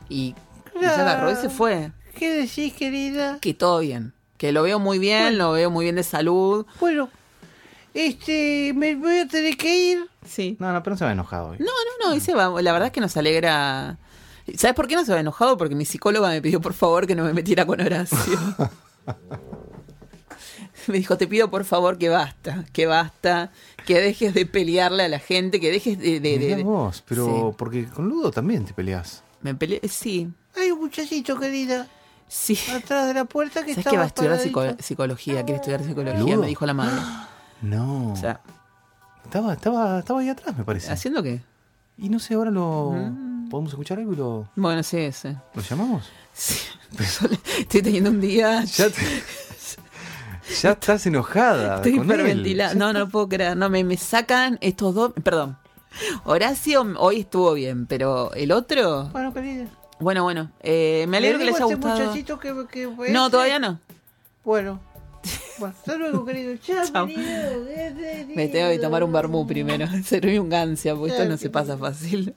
Y, 0.08 0.34
y 0.74 0.80
se 0.80 0.86
agarró 0.86 1.30
y 1.32 1.36
se 1.36 1.50
fue. 1.50 1.92
¿Qué 2.18 2.32
decís, 2.32 2.72
querida? 2.72 3.38
Que 3.40 3.52
todo 3.52 3.80
bien. 3.80 4.14
Que 4.38 4.50
lo 4.52 4.62
veo 4.62 4.78
muy 4.78 4.98
bien, 4.98 5.36
lo 5.36 5.52
veo 5.52 5.70
muy 5.70 5.84
bien 5.84 5.96
de 5.96 6.02
salud. 6.02 6.64
Bueno, 6.80 7.10
este, 7.94 8.72
me 8.74 8.96
voy 8.96 9.18
a 9.18 9.28
tener 9.28 9.56
que 9.56 9.76
ir. 9.76 10.10
Sí. 10.26 10.56
No, 10.58 10.72
no, 10.72 10.82
pero 10.82 10.94
no 10.94 10.98
se 10.98 11.04
va 11.04 11.12
enojado 11.12 11.50
hoy. 11.50 11.58
No, 11.58 11.66
no, 11.66 12.10
no, 12.10 12.16
y 12.16 12.20
se 12.20 12.34
va. 12.34 12.50
La 12.60 12.72
verdad 12.72 12.88
es 12.88 12.92
que 12.92 13.00
nos 13.00 13.16
alegra. 13.16 13.98
¿Sabes 14.56 14.74
por 14.74 14.86
qué 14.88 14.96
no 14.96 15.04
se 15.04 15.12
va 15.12 15.20
enojado? 15.20 15.56
Porque 15.56 15.74
mi 15.74 15.84
psicóloga 15.84 16.28
me 16.28 16.42
pidió 16.42 16.60
por 16.60 16.74
favor 16.74 17.06
que 17.06 17.14
no 17.14 17.24
me 17.24 17.32
metiera 17.32 17.64
con 17.64 17.80
Horacio. 17.80 18.38
me 20.88 20.98
dijo, 20.98 21.16
te 21.16 21.26
pido 21.26 21.50
por 21.50 21.64
favor 21.64 21.96
que 21.96 22.08
basta, 22.08 22.66
que 22.72 22.86
basta, 22.86 23.52
que 23.86 24.00
dejes 24.00 24.34
de 24.34 24.44
pelearle 24.44 25.04
a 25.04 25.08
la 25.08 25.18
gente, 25.18 25.60
que 25.60 25.70
dejes 25.70 25.98
de... 25.98 26.20
de, 26.20 26.38
de, 26.38 26.56
de... 26.56 26.62
Vos, 26.62 27.02
pero 27.08 27.54
porque 27.56 27.86
con 27.86 28.08
Ludo 28.08 28.30
también 28.30 28.64
te 28.64 28.74
peleas. 28.74 29.22
Me 29.40 29.54
peleé, 29.54 29.80
sí. 29.88 30.28
Hay 30.56 30.70
un 30.70 30.80
muchachito, 30.80 31.38
querida. 31.38 31.88
Sí. 32.28 32.58
Atrás 32.72 33.06
de 33.06 33.14
la 33.14 33.24
puerta 33.26 33.64
que 33.64 33.74
¿Sabes 33.74 33.86
que 33.86 33.96
va 33.96 34.04
a 34.04 34.06
estudiar 34.06 34.38
psico 34.38 34.62
psicología? 34.80 35.44
Quiere 35.44 35.56
estudiar 35.56 35.84
psicología, 35.84 36.36
me 36.36 36.46
dijo 36.46 36.66
la 36.66 36.74
madre. 36.74 37.00
No. 37.62 38.12
O 38.12 38.16
sea. 38.16 38.40
Estaba, 39.24 39.54
estaba, 39.54 39.98
estaba 40.00 40.20
ahí 40.20 40.28
atrás, 40.28 40.56
me 40.56 40.64
parece. 40.64 40.92
¿Haciendo 40.92 41.22
qué? 41.22 41.40
Y 41.96 42.08
no 42.08 42.18
sé, 42.18 42.34
ahora 42.34 42.50
lo. 42.50 42.92
Mm. 42.92 43.48
¿Podemos 43.48 43.72
escuchar 43.72 43.98
algo 43.98 44.12
y 44.12 44.16
lo. 44.16 44.48
Bueno, 44.56 44.82
sí, 44.82 45.10
sí. 45.12 45.28
¿Lo 45.54 45.62
llamamos? 45.62 46.10
Sí. 46.32 46.56
Estoy 47.58 47.82
teniendo 47.82 48.10
un 48.10 48.20
día. 48.20 48.64
Ya 48.64 48.88
te... 48.88 49.22
Ya 50.62 50.72
estás 50.72 51.06
enojada. 51.06 51.76
Estoy 51.76 51.96
hiperventilada. 51.96 52.74
No, 52.74 52.92
no 52.92 53.08
puedo 53.08 53.28
creer. 53.28 53.56
No, 53.56 53.70
me, 53.70 53.82
me 53.82 53.96
sacan 53.96 54.58
estos 54.60 54.94
dos. 54.94 55.12
Perdón. 55.22 55.56
Horacio 56.24 56.84
hoy 56.98 57.20
estuvo 57.20 57.54
bien, 57.54 57.86
pero 57.86 58.32
el 58.34 58.52
otro. 58.52 59.08
Bueno, 59.08 59.32
querida. 59.32 59.66
Bueno, 60.00 60.22
bueno. 60.22 60.50
Eh, 60.60 61.06
me 61.08 61.16
alegro 61.16 61.38
que 61.38 61.44
les 61.46 61.54
haya 61.56 61.64
gustado. 61.64 62.12
Que, 62.12 62.66
que 62.70 63.10
no, 63.10 63.30
todavía 63.30 63.58
no. 63.58 63.78
Bueno. 64.44 64.80
Bueno, 65.58 66.24
querido. 66.24 66.56
Chao. 66.56 67.06
Me 67.06 68.48
tengo 68.48 68.70
que 68.70 68.78
tomar 68.78 69.04
un 69.04 69.12
vermú 69.12 69.46
primero. 69.46 69.86
Servir 70.04 70.40
un 70.40 70.48
gancia, 70.48 70.94
porque 70.94 71.12
esto 71.12 71.24
no 71.28 71.36
se 71.36 71.50
pasa 71.50 71.76
fácil. 71.76 72.34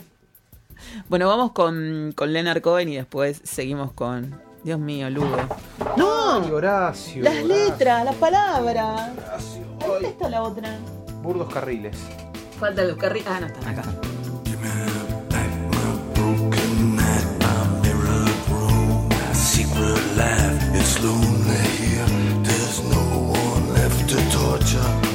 Bueno, 1.09 1.27
vamos 1.27 1.51
con, 1.51 2.13
con 2.15 2.31
Leonard 2.31 2.61
Cohen 2.61 2.89
y 2.89 2.95
después 2.95 3.41
seguimos 3.43 3.91
con. 3.93 4.39
Dios 4.63 4.79
mío, 4.79 5.09
Lugo. 5.09 5.37
¡No! 5.95 6.43
Ay, 6.43 6.51
Horacio. 6.51 7.23
Las 7.23 7.43
letras, 7.43 8.03
las 8.03 8.15
palabras. 8.15 9.11
¿Dónde 9.79 10.09
está 10.09 10.29
la 10.29 10.43
otra? 10.43 10.77
Burdos 11.21 11.53
carriles. 11.53 11.97
Faltan 12.59 12.89
los 12.89 12.97
carriles. 12.97 13.27
Ah, 13.29 13.39
no 13.39 13.47
están 13.47 13.79
acá. 13.79 13.83
up. 24.79 25.06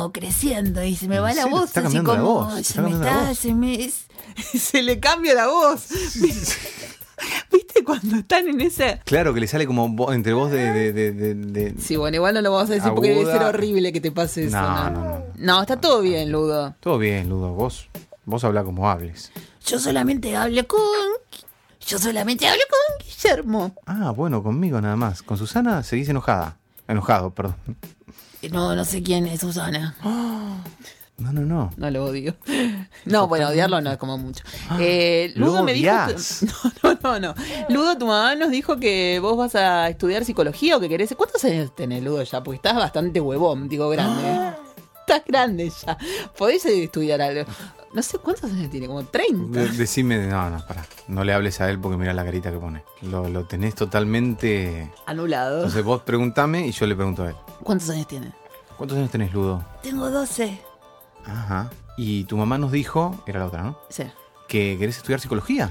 Como 0.00 0.12
creciendo 0.12 0.82
y 0.82 0.96
se 0.96 1.08
me 1.08 1.16
¿En 1.16 1.22
va 1.24 1.32
la 1.34 1.46
voz 1.46 1.64
Está 1.68 1.80
así 1.86 1.96
la 1.98 2.02
como 2.04 2.22
voz, 2.24 2.54
se 2.54 2.60
está 2.60 2.82
me 2.82 2.90
cambiando 2.90 3.04
la 3.06 3.10
está, 3.20 3.28
voz. 3.28 3.38
se 3.38 3.54
me 3.54 3.90
Se 4.58 4.82
le 4.82 5.00
cambia 5.00 5.34
la 5.34 5.46
voz. 5.48 5.88
¿Viste 7.52 7.84
cuando 7.84 8.16
están 8.16 8.48
en 8.48 8.60
esa? 8.62 8.98
Claro 9.00 9.34
que 9.34 9.40
le 9.40 9.46
sale 9.46 9.66
como 9.66 9.88
vo- 9.90 10.14
entre 10.14 10.32
voz 10.32 10.50
de. 10.50 10.72
de, 10.72 10.92
de, 10.92 11.12
de- 11.12 11.34
de- 11.34 11.74
Sí, 11.80 11.96
bueno, 11.96 12.16
igual 12.16 12.32
no 12.34 12.40
lo 12.40 12.50
vamos 12.52 12.70
a 12.70 12.74
decir 12.74 12.90
porque 12.94 13.10
debe 13.10 13.30
ser 13.30 13.42
horrible 13.42 13.92
que 13.92 14.00
te 14.00 14.10
pase 14.10 14.46
eso. 14.46 14.56
No, 14.56 14.90
No, 14.90 14.90
no, 14.90 15.00
no. 15.04 15.24
No, 15.36 15.60
está 15.60 15.78
todo 15.78 16.00
bien, 16.00 16.32
Ludo. 16.32 16.74
Todo 16.80 16.96
bien, 16.98 17.28
Ludo. 17.28 17.50
Vos, 17.52 17.88
vos 18.24 18.42
habla 18.44 18.64
como 18.64 18.88
hables. 18.90 19.32
Yo 19.66 19.78
solamente 19.78 20.34
hablo 20.36 20.66
con 20.66 20.80
yo 21.86 21.98
solamente 21.98 22.46
hablo 22.48 22.62
con 22.70 23.06
Guillermo. 23.06 23.74
Ah, 23.86 24.12
bueno, 24.12 24.42
conmigo 24.42 24.80
nada 24.80 24.96
más. 24.96 25.22
Con 25.22 25.36
Susana 25.36 25.82
seguís 25.82 26.08
enojada. 26.08 26.56
Enojado, 26.88 27.30
perdón. 27.34 27.56
No, 28.50 28.74
no 28.74 28.84
sé 28.84 29.02
quién 29.02 29.26
es 29.26 29.40
Susana. 29.40 29.96
No, 31.20 31.34
no, 31.34 31.42
no. 31.42 31.70
No 31.76 31.90
lo 31.90 32.06
odio. 32.06 32.34
No, 33.04 33.28
bueno, 33.28 33.48
odiarlo 33.48 33.78
no 33.82 33.92
es 33.92 33.98
como 33.98 34.16
mucho. 34.16 34.42
Eh, 34.80 35.32
lo 35.36 35.48
Ludo 35.48 35.62
me 35.62 35.74
dijo. 35.74 35.92
No, 36.82 36.94
no, 36.94 36.98
no, 37.02 37.20
no. 37.20 37.34
Ludo, 37.68 37.98
tu 37.98 38.06
mamá 38.06 38.34
nos 38.36 38.50
dijo 38.50 38.78
que 38.78 39.18
vos 39.20 39.36
vas 39.36 39.54
a 39.54 39.90
estudiar 39.90 40.24
psicología 40.24 40.78
o 40.78 40.80
que 40.80 40.88
querés. 40.88 41.14
¿Cuántos 41.16 41.44
años 41.44 41.74
tenés, 41.76 42.02
Ludo, 42.02 42.22
ya? 42.22 42.42
Porque 42.42 42.56
estás 42.56 42.74
bastante 42.74 43.20
huevón, 43.20 43.68
digo, 43.68 43.90
grande. 43.90 44.56
Estás 45.00 45.22
grande 45.26 45.70
ya. 45.84 45.98
Podés 46.38 46.64
estudiar 46.64 47.20
algo. 47.20 47.44
No 47.92 48.02
sé 48.02 48.18
cuántos 48.18 48.50
años 48.52 48.70
tiene, 48.70 48.86
como 48.86 49.02
30. 49.04 49.58
De- 49.58 49.68
decime, 49.70 50.26
no, 50.26 50.48
no, 50.48 50.64
pará. 50.66 50.86
No 51.08 51.24
le 51.24 51.32
hables 51.32 51.60
a 51.60 51.68
él 51.68 51.78
porque 51.80 51.96
mira 51.96 52.12
la 52.14 52.24
carita 52.24 52.50
que 52.52 52.58
pone. 52.58 52.84
Lo, 53.02 53.28
lo 53.28 53.44
tenés 53.46 53.74
totalmente. 53.74 54.92
Anulado. 55.06 55.56
Entonces 55.58 55.82
vos 55.84 56.02
preguntame 56.02 56.66
y 56.66 56.72
yo 56.72 56.86
le 56.86 56.94
pregunto 56.94 57.24
a 57.24 57.30
él. 57.30 57.36
¿Cuántos 57.64 57.90
años 57.90 58.06
tiene? 58.06 58.32
¿Cuántos 58.76 58.96
años 58.96 59.10
tenés, 59.10 59.32
Ludo? 59.32 59.64
Tengo 59.82 60.08
12. 60.10 60.60
Ajá. 61.26 61.70
Y 61.96 62.24
tu 62.24 62.36
mamá 62.36 62.58
nos 62.58 62.70
dijo, 62.72 63.22
era 63.26 63.40
la 63.40 63.46
otra, 63.46 63.62
¿no? 63.62 63.78
Sí. 63.90 64.04
Que 64.48 64.76
querés 64.78 64.96
estudiar 64.96 65.20
psicología. 65.20 65.70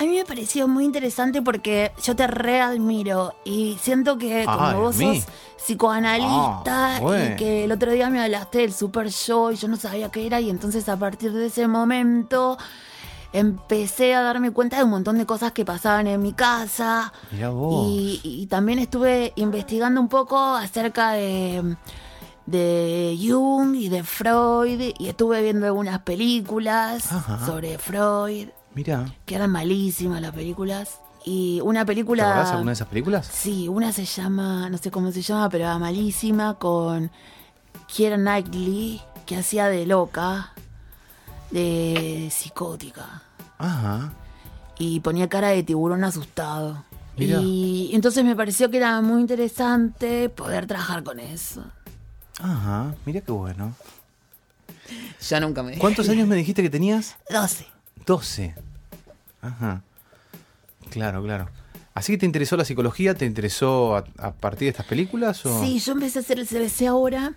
A 0.00 0.02
mí 0.02 0.14
me 0.16 0.24
pareció 0.24 0.68
muy 0.68 0.84
interesante 0.84 1.42
porque 1.42 1.90
yo 2.04 2.14
te 2.14 2.26
readmiro 2.28 3.34
y 3.44 3.76
siento 3.80 4.16
que 4.16 4.44
como 4.44 4.60
Ay, 4.60 4.76
vos 4.76 4.96
mí. 4.96 5.20
sos 5.20 5.28
psicoanalista 5.56 6.96
Ah, 6.96 7.00
y 7.32 7.36
que 7.36 7.64
el 7.64 7.72
otro 7.72 7.90
día 7.90 8.08
me 8.08 8.22
hablaste 8.22 8.58
del 8.58 8.72
super 8.72 9.10
show 9.10 9.50
y 9.50 9.56
yo 9.56 9.66
no 9.68 9.76
sabía 9.76 10.08
qué 10.10 10.26
era 10.26 10.40
y 10.40 10.50
entonces 10.50 10.88
a 10.88 10.96
partir 10.96 11.32
de 11.32 11.46
ese 11.46 11.66
momento 11.66 12.56
empecé 13.32 14.14
a 14.14 14.22
darme 14.22 14.52
cuenta 14.52 14.76
de 14.78 14.84
un 14.84 14.90
montón 14.90 15.18
de 15.18 15.26
cosas 15.26 15.52
que 15.52 15.64
pasaban 15.64 16.06
en 16.06 16.22
mi 16.22 16.32
casa 16.32 17.12
Mirá 17.32 17.50
vos. 17.50 17.86
y, 17.88 18.20
y 18.22 18.46
también 18.46 18.78
estuve 18.78 19.32
investigando 19.36 20.00
un 20.00 20.08
poco 20.08 20.38
acerca 20.38 21.10
de, 21.12 21.76
de 22.46 23.18
Jung 23.20 23.74
y 23.74 23.88
de 23.88 24.02
Freud 24.04 24.94
y 24.98 25.08
estuve 25.08 25.42
viendo 25.42 25.66
algunas 25.66 25.98
películas 26.00 27.12
Ajá. 27.12 27.44
sobre 27.44 27.78
Freud 27.78 28.48
Mira. 28.78 29.12
que 29.26 29.34
eran 29.34 29.50
malísimas 29.50 30.22
las 30.22 30.30
películas. 30.32 31.00
Y 31.24 31.60
una 31.64 31.80
¿Te 31.80 31.86
película. 31.86 32.30
acordás 32.30 32.52
alguna 32.52 32.70
de 32.70 32.74
esas 32.74 32.86
películas? 32.86 33.26
Sí, 33.26 33.66
una 33.66 33.90
se 33.90 34.04
llama, 34.04 34.70
no 34.70 34.78
sé 34.78 34.92
cómo 34.92 35.10
se 35.10 35.20
llama, 35.20 35.48
pero 35.48 35.64
era 35.64 35.76
malísima 35.80 36.54
con 36.54 37.10
Keira 37.92 38.16
Knightley, 38.16 39.02
que 39.26 39.36
hacía 39.36 39.66
de 39.66 39.84
loca, 39.84 40.52
de 41.50 42.28
psicótica. 42.30 43.22
Ajá. 43.58 44.12
Y 44.78 45.00
ponía 45.00 45.28
cara 45.28 45.48
de 45.48 45.64
tiburón 45.64 46.04
asustado. 46.04 46.84
Mirá. 47.16 47.40
Y 47.42 47.90
entonces 47.94 48.24
me 48.24 48.36
pareció 48.36 48.70
que 48.70 48.76
era 48.76 49.00
muy 49.00 49.20
interesante 49.20 50.28
poder 50.28 50.68
trabajar 50.68 51.02
con 51.02 51.18
eso. 51.18 51.64
Ajá. 52.38 52.94
Mira 53.04 53.22
qué 53.22 53.32
bueno. 53.32 53.74
Ya 55.28 55.40
nunca 55.40 55.64
me 55.64 55.76
¿Cuántos 55.78 56.08
años 56.10 56.28
me 56.28 56.36
dijiste 56.36 56.62
que 56.62 56.70
tenías? 56.70 57.16
12. 57.28 57.66
12. 58.06 58.54
Ajá. 59.42 59.82
Claro, 60.90 61.22
claro. 61.22 61.48
¿Así 61.94 62.12
que 62.12 62.18
te 62.18 62.26
interesó 62.26 62.56
la 62.56 62.64
psicología? 62.64 63.14
¿Te 63.14 63.26
interesó 63.26 63.96
a, 63.96 64.04
a 64.18 64.32
partir 64.32 64.66
de 64.66 64.70
estas 64.70 64.86
películas? 64.86 65.44
O 65.46 65.60
Sí, 65.62 65.78
yo 65.80 65.92
empecé 65.92 66.18
a 66.20 66.22
hacer 66.22 66.38
el 66.38 66.46
CBC 66.46 66.86
ahora. 66.88 67.34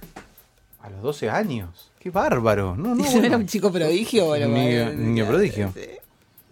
A 0.82 0.90
los 0.90 1.02
12 1.02 1.30
años. 1.30 1.92
¡Qué 2.00 2.10
bárbaro! 2.12 2.76
No, 2.76 2.96
no. 2.96 3.02
¿Y 3.04 3.06
yo 3.06 3.12
bueno. 3.14 3.26
era 3.28 3.38
un 3.38 3.48
chico 3.48 3.72
prodigio? 3.72 4.26
Bueno, 4.28 4.48
Niño- 4.48 5.26
prodigio. 5.28 5.74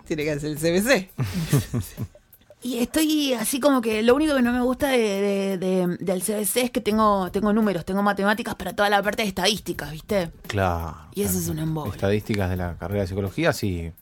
Tiene 0.07 0.23
que 0.23 0.31
hacer 0.31 0.51
el 0.51 0.57
CBC. 0.57 1.09
Y 2.61 2.79
estoy 2.79 3.31
así 3.35 3.61
como 3.61 3.79
que 3.79 4.03
lo 4.03 4.13
único 4.13 4.35
que 4.35 4.41
no 4.41 4.51
me 4.51 4.59
gusta 4.61 4.89
de, 4.89 4.97
de- 4.97 5.57
de- 5.57 5.97
del 6.01 6.21
CBC 6.21 6.57
es 6.57 6.71
que 6.71 6.81
tengo, 6.81 7.31
tengo 7.31 7.53
números, 7.53 7.85
tengo 7.85 8.03
matemáticas 8.03 8.53
para 8.55 8.73
toda 8.73 8.89
la 8.89 9.01
parte 9.01 9.21
de 9.21 9.29
estadísticas, 9.29 9.89
¿viste? 9.93 10.29
Claro. 10.45 10.97
Y 11.15 11.21
eso 11.21 11.31
claro. 11.31 11.43
es 11.45 11.49
un 11.49 11.59
embole. 11.59 11.91
Estadísticas 11.91 12.49
de 12.49 12.57
la 12.57 12.75
carrera 12.77 13.03
de 13.03 13.07
psicología, 13.07 13.53
sí. 13.53 13.93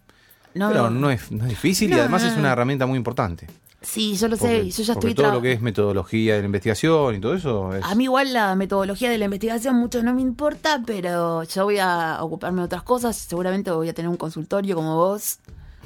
No, 0.58 0.70
Pero 0.70 0.90
no 0.90 1.10
es, 1.10 1.32
no 1.32 1.44
es 1.44 1.50
difícil 1.50 1.90
y 1.92 2.00
además 2.00 2.24
es 2.24 2.36
una 2.38 2.52
herramienta 2.52 2.86
muy 2.86 2.98
importante. 2.98 3.48
Sí, 3.82 4.16
yo 4.18 4.28
lo 4.28 4.36
sé, 4.36 4.42
Porque, 4.42 4.72
yo 4.72 4.84
ya 4.84 4.94
estoy 4.94 5.14
todo 5.14 5.32
lo 5.32 5.42
que 5.42 5.52
es 5.54 5.62
metodología 5.62 6.34
de 6.34 6.40
la 6.40 6.46
investigación 6.48 7.16
y 7.16 7.20
todo 7.20 7.36
eso 7.36 7.76
es... 7.76 7.86
A 7.86 7.94
mí 7.96 8.06
igual 8.06 8.34
la 8.34 8.56
metodología 8.56 9.10
de 9.10 9.18
la 9.20 9.26
investigación 9.26 9.76
mucho 9.76 10.02
no 10.02 10.14
me 10.16 10.22
importa, 10.22 10.82
pero 10.86 11.44
yo 11.44 11.64
voy 11.66 11.78
a 11.78 12.18
ocuparme 12.22 12.62
de 12.62 12.66
otras 12.66 12.82
cosas, 12.84 13.16
seguramente 13.16 13.70
voy 13.72 13.88
a 13.88 13.94
tener 13.94 14.10
un 14.10 14.18
consultorio 14.18 14.76
como 14.76 14.96
vos 14.96 15.38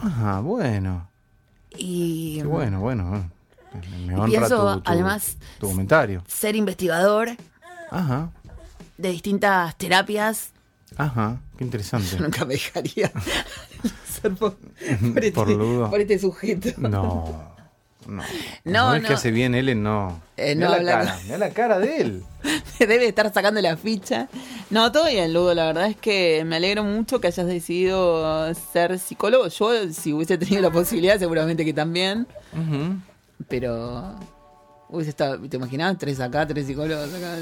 Ah, 0.02 0.42
bueno. 0.44 1.10
y 1.78 2.38
Qué 2.38 2.44
bueno, 2.48 2.80
bueno. 2.80 3.30
Me, 3.92 4.08
me 4.08 4.14
honra 4.16 4.26
pienso, 4.26 4.74
tu, 4.76 4.82
tu- 4.82 4.90
además- 4.92 5.38
tu 5.60 5.68
comentario. 5.68 6.24
ser 6.28 6.56
investigador 6.56 7.30
Ajá, 7.92 8.30
de 8.98 9.10
distintas 9.12 9.76
terapias. 9.78 10.52
Ajá. 10.98 11.40
Qué 11.58 11.64
interesante. 11.64 12.08
Yo 12.18 12.24
nunca 12.24 12.46
me 12.46 12.54
dejaría 12.54 13.12
ser 14.22 14.34
por, 14.36 14.56
por 14.56 15.24
este, 15.24 15.32
Por 15.32 16.00
este 16.02 16.20
sujeto. 16.20 16.70
No. 16.78 17.52
No. 18.08 18.24
No, 18.64 18.96
es 18.96 19.02
no. 19.04 19.08
que 19.08 19.14
hace 19.14 19.32
bien 19.32 19.54
él 19.54 19.82
no. 19.82 20.22
Eh, 20.36 20.56
no 20.56 20.70
la 20.70 20.84
cara, 20.84 21.20
mirá 21.24 21.38
la 21.38 21.50
cara 21.52 21.80
de 21.80 21.98
él. 21.98 22.24
Debe 22.80 23.06
estar 23.06 23.32
sacando 23.32 23.62
la 23.62 23.78
ficha. 23.78 24.28
No, 24.72 24.92
todo 24.92 25.06
bien, 25.06 25.32
Ludo. 25.34 25.54
La 25.54 25.66
verdad 25.68 25.88
es 25.88 25.96
que 25.96 26.44
me 26.46 26.56
alegro 26.56 26.84
mucho 26.84 27.22
que 27.22 27.28
hayas 27.28 27.46
decidido 27.46 28.52
ser 28.56 28.98
psicólogo. 28.98 29.48
Yo, 29.50 29.94
si 29.94 30.14
hubiese 30.14 30.38
tenido 30.40 30.64
la 30.64 30.72
posibilidad, 30.72 31.20
seguramente 31.20 31.64
que 31.64 31.74
también. 31.74 32.26
Pero 33.48 34.16
está, 35.00 35.38
¿te 35.40 35.58
imaginas? 35.58 35.98
Tres 35.98 36.20
acá, 36.20 36.46
tres 36.46 36.68
psicólogos 36.68 37.10
acá. 37.14 37.38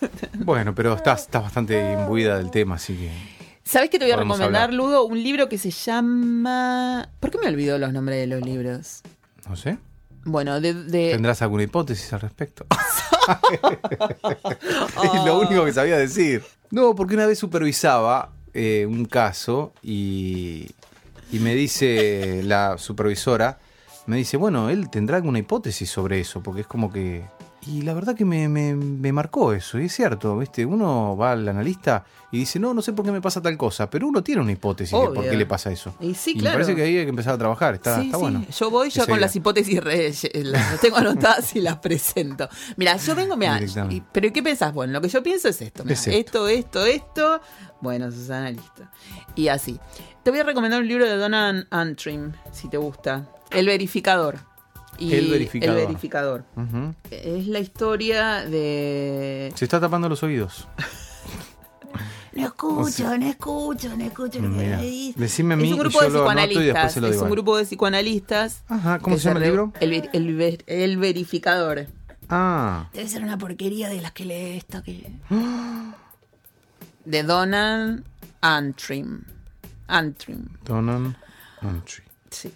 Bueno, 0.38 0.74
pero 0.74 0.94
estás, 0.94 1.22
estás 1.22 1.42
bastante 1.42 1.92
imbuida 1.92 2.36
del 2.38 2.50
tema, 2.50 2.74
así 2.74 2.94
que. 2.94 3.10
¿Sabes 3.64 3.88
qué 3.88 3.98
te 3.98 4.04
voy 4.04 4.12
a 4.12 4.16
recomendar, 4.16 4.64
hablar. 4.64 4.74
Ludo? 4.74 5.04
Un 5.06 5.22
libro 5.22 5.48
que 5.48 5.56
se 5.56 5.70
llama... 5.70 7.08
¿Por 7.20 7.30
qué 7.30 7.38
me 7.38 7.48
olvidó 7.48 7.78
los 7.78 7.92
nombres 7.92 8.18
de 8.20 8.26
los 8.26 8.42
libros? 8.44 9.00
No 9.48 9.56
sé. 9.56 9.78
Bueno, 10.24 10.60
de... 10.60 10.74
de- 10.74 11.12
¿Tendrás 11.12 11.40
alguna 11.40 11.62
hipótesis 11.62 12.12
al 12.12 12.20
respecto? 12.20 12.66
es 15.14 15.24
lo 15.24 15.40
único 15.40 15.64
que 15.64 15.72
sabía 15.72 15.96
decir. 15.96 16.42
No, 16.70 16.94
porque 16.94 17.14
una 17.14 17.26
vez 17.26 17.38
supervisaba 17.38 18.32
eh, 18.52 18.84
un 18.86 19.04
caso 19.06 19.72
y, 19.82 20.68
y 21.32 21.38
me 21.38 21.54
dice 21.54 22.42
la 22.44 22.76
supervisora, 22.78 23.58
me 24.06 24.16
dice, 24.16 24.36
bueno, 24.36 24.68
él 24.70 24.90
tendrá 24.90 25.16
alguna 25.16 25.38
hipótesis 25.38 25.88
sobre 25.90 26.20
eso, 26.20 26.42
porque 26.42 26.62
es 26.62 26.66
como 26.66 26.92
que... 26.92 27.24
Y 27.66 27.80
la 27.80 27.94
verdad 27.94 28.14
que 28.14 28.26
me, 28.26 28.46
me- 28.46 28.74
me 28.76 29.10
marcó 29.10 29.54
eso, 29.54 29.80
y 29.80 29.86
es 29.86 29.94
cierto, 29.94 30.36
¿viste? 30.36 30.66
Uno 30.66 31.16
va 31.16 31.32
al 31.32 31.48
analista 31.48 32.04
y 32.30 32.40
dice, 32.40 32.58
no, 32.58 32.74
no 32.74 32.82
sé 32.82 32.92
por 32.92 33.06
qué 33.06 33.10
me 33.10 33.22
pasa 33.22 33.40
tal 33.40 33.56
cosa, 33.56 33.88
pero 33.88 34.06
uno 34.06 34.22
tiene 34.22 34.42
una 34.42 34.52
hipótesis 34.52 34.92
de 34.92 35.06
por 35.06 35.16
Obvio. 35.16 35.30
qué 35.30 35.36
le 35.38 35.46
pasa 35.46 35.70
eso. 35.72 35.94
Y 35.98 36.12
sí, 36.12 36.34
me 36.34 36.40
claro. 36.42 36.56
parece 36.56 36.74
que 36.76 36.82
ahí 36.82 36.98
hay 36.98 37.04
que 37.04 37.08
empezar 37.08 37.32
a 37.32 37.38
trabajar, 37.38 37.72
está, 37.72 37.98
sí, 37.98 38.06
está 38.08 38.18
sí. 38.18 38.22
bueno. 38.22 38.44
Yo 38.54 38.70
voy 38.70 38.90
ya 38.90 39.06
con 39.06 39.18
las 39.18 39.34
hipótesis, 39.34 39.82
re- 39.82 40.12
las 40.42 40.78
tengo 40.82 40.96
anotadas 40.98 41.56
y 41.56 41.62
las 41.62 41.78
presento. 41.78 42.50
Mira, 42.76 42.98
yo 42.98 43.14
vengo, 43.14 43.34
mira, 43.34 43.58
pero 44.12 44.30
¿qué 44.30 44.42
pensás? 44.42 44.74
Bueno, 44.74 44.92
lo 44.92 45.00
que 45.00 45.08
yo 45.08 45.22
pienso 45.22 45.48
es 45.48 45.62
esto. 45.62 45.84
mirá, 45.84 45.94
Es 45.94 46.06
esto. 46.06 46.46
esto, 46.46 46.48
esto, 46.48 46.84
esto. 46.84 47.40
Bueno, 47.80 48.10
Susana, 48.12 48.50
listo. 48.50 48.82
Y 49.36 49.48
así. 49.48 49.80
Te 50.22 50.30
voy 50.30 50.40
a 50.40 50.44
recomendar 50.44 50.82
un 50.82 50.88
libro 50.88 51.06
de 51.06 51.16
Donald 51.16 51.66
Antrim, 51.70 52.32
si 52.52 52.68
te 52.68 52.76
gusta. 52.76 53.26
El 53.54 53.66
verificador. 53.66 54.38
Y 54.98 55.14
El 55.14 55.30
verificador. 55.30 55.78
El 55.78 55.86
verificador. 55.86 56.44
Es 57.10 57.46
la 57.46 57.58
historia 57.58 58.44
de... 58.44 59.52
Se 59.54 59.64
está 59.64 59.80
tapando 59.80 60.08
los 60.08 60.22
oídos. 60.22 60.68
No 62.34 62.46
escucho, 62.46 63.16
no 63.16 63.26
escucho, 63.26 63.96
no 63.96 64.04
escucho 64.04 64.40
lo 64.40 64.50
que 64.50 64.56
me 64.56 65.12
decime 65.16 65.54
a 65.54 65.56
mí 65.56 65.68
Es 65.68 65.72
un 65.72 65.78
grupo 65.78 66.00
de 66.00 66.08
psicoanalistas. 66.08 66.96
Es 66.96 67.16
un 67.18 67.30
grupo 67.30 67.56
de 67.56 67.64
psicoanalistas. 67.64 68.64
Ajá, 68.68 68.98
¿cómo 68.98 69.16
se 69.16 69.28
llama 69.28 69.38
el 69.38 69.44
libro? 69.46 69.72
El 70.66 70.96
verificador. 70.96 71.86
Ah, 72.28 72.88
Debe 72.92 73.08
ser 73.08 73.22
una 73.22 73.38
porquería 73.38 73.88
de 73.88 74.00
las 74.00 74.12
que 74.12 74.24
lee 74.24 74.56
esto 74.56 74.82
que... 74.82 75.12
De 77.04 77.22
Donald 77.22 78.04
Antrim. 78.40 79.22
Antrim. 79.86 80.46
Donald 80.64 81.14
Antrim. 81.60 82.06
Sí. 82.30 82.52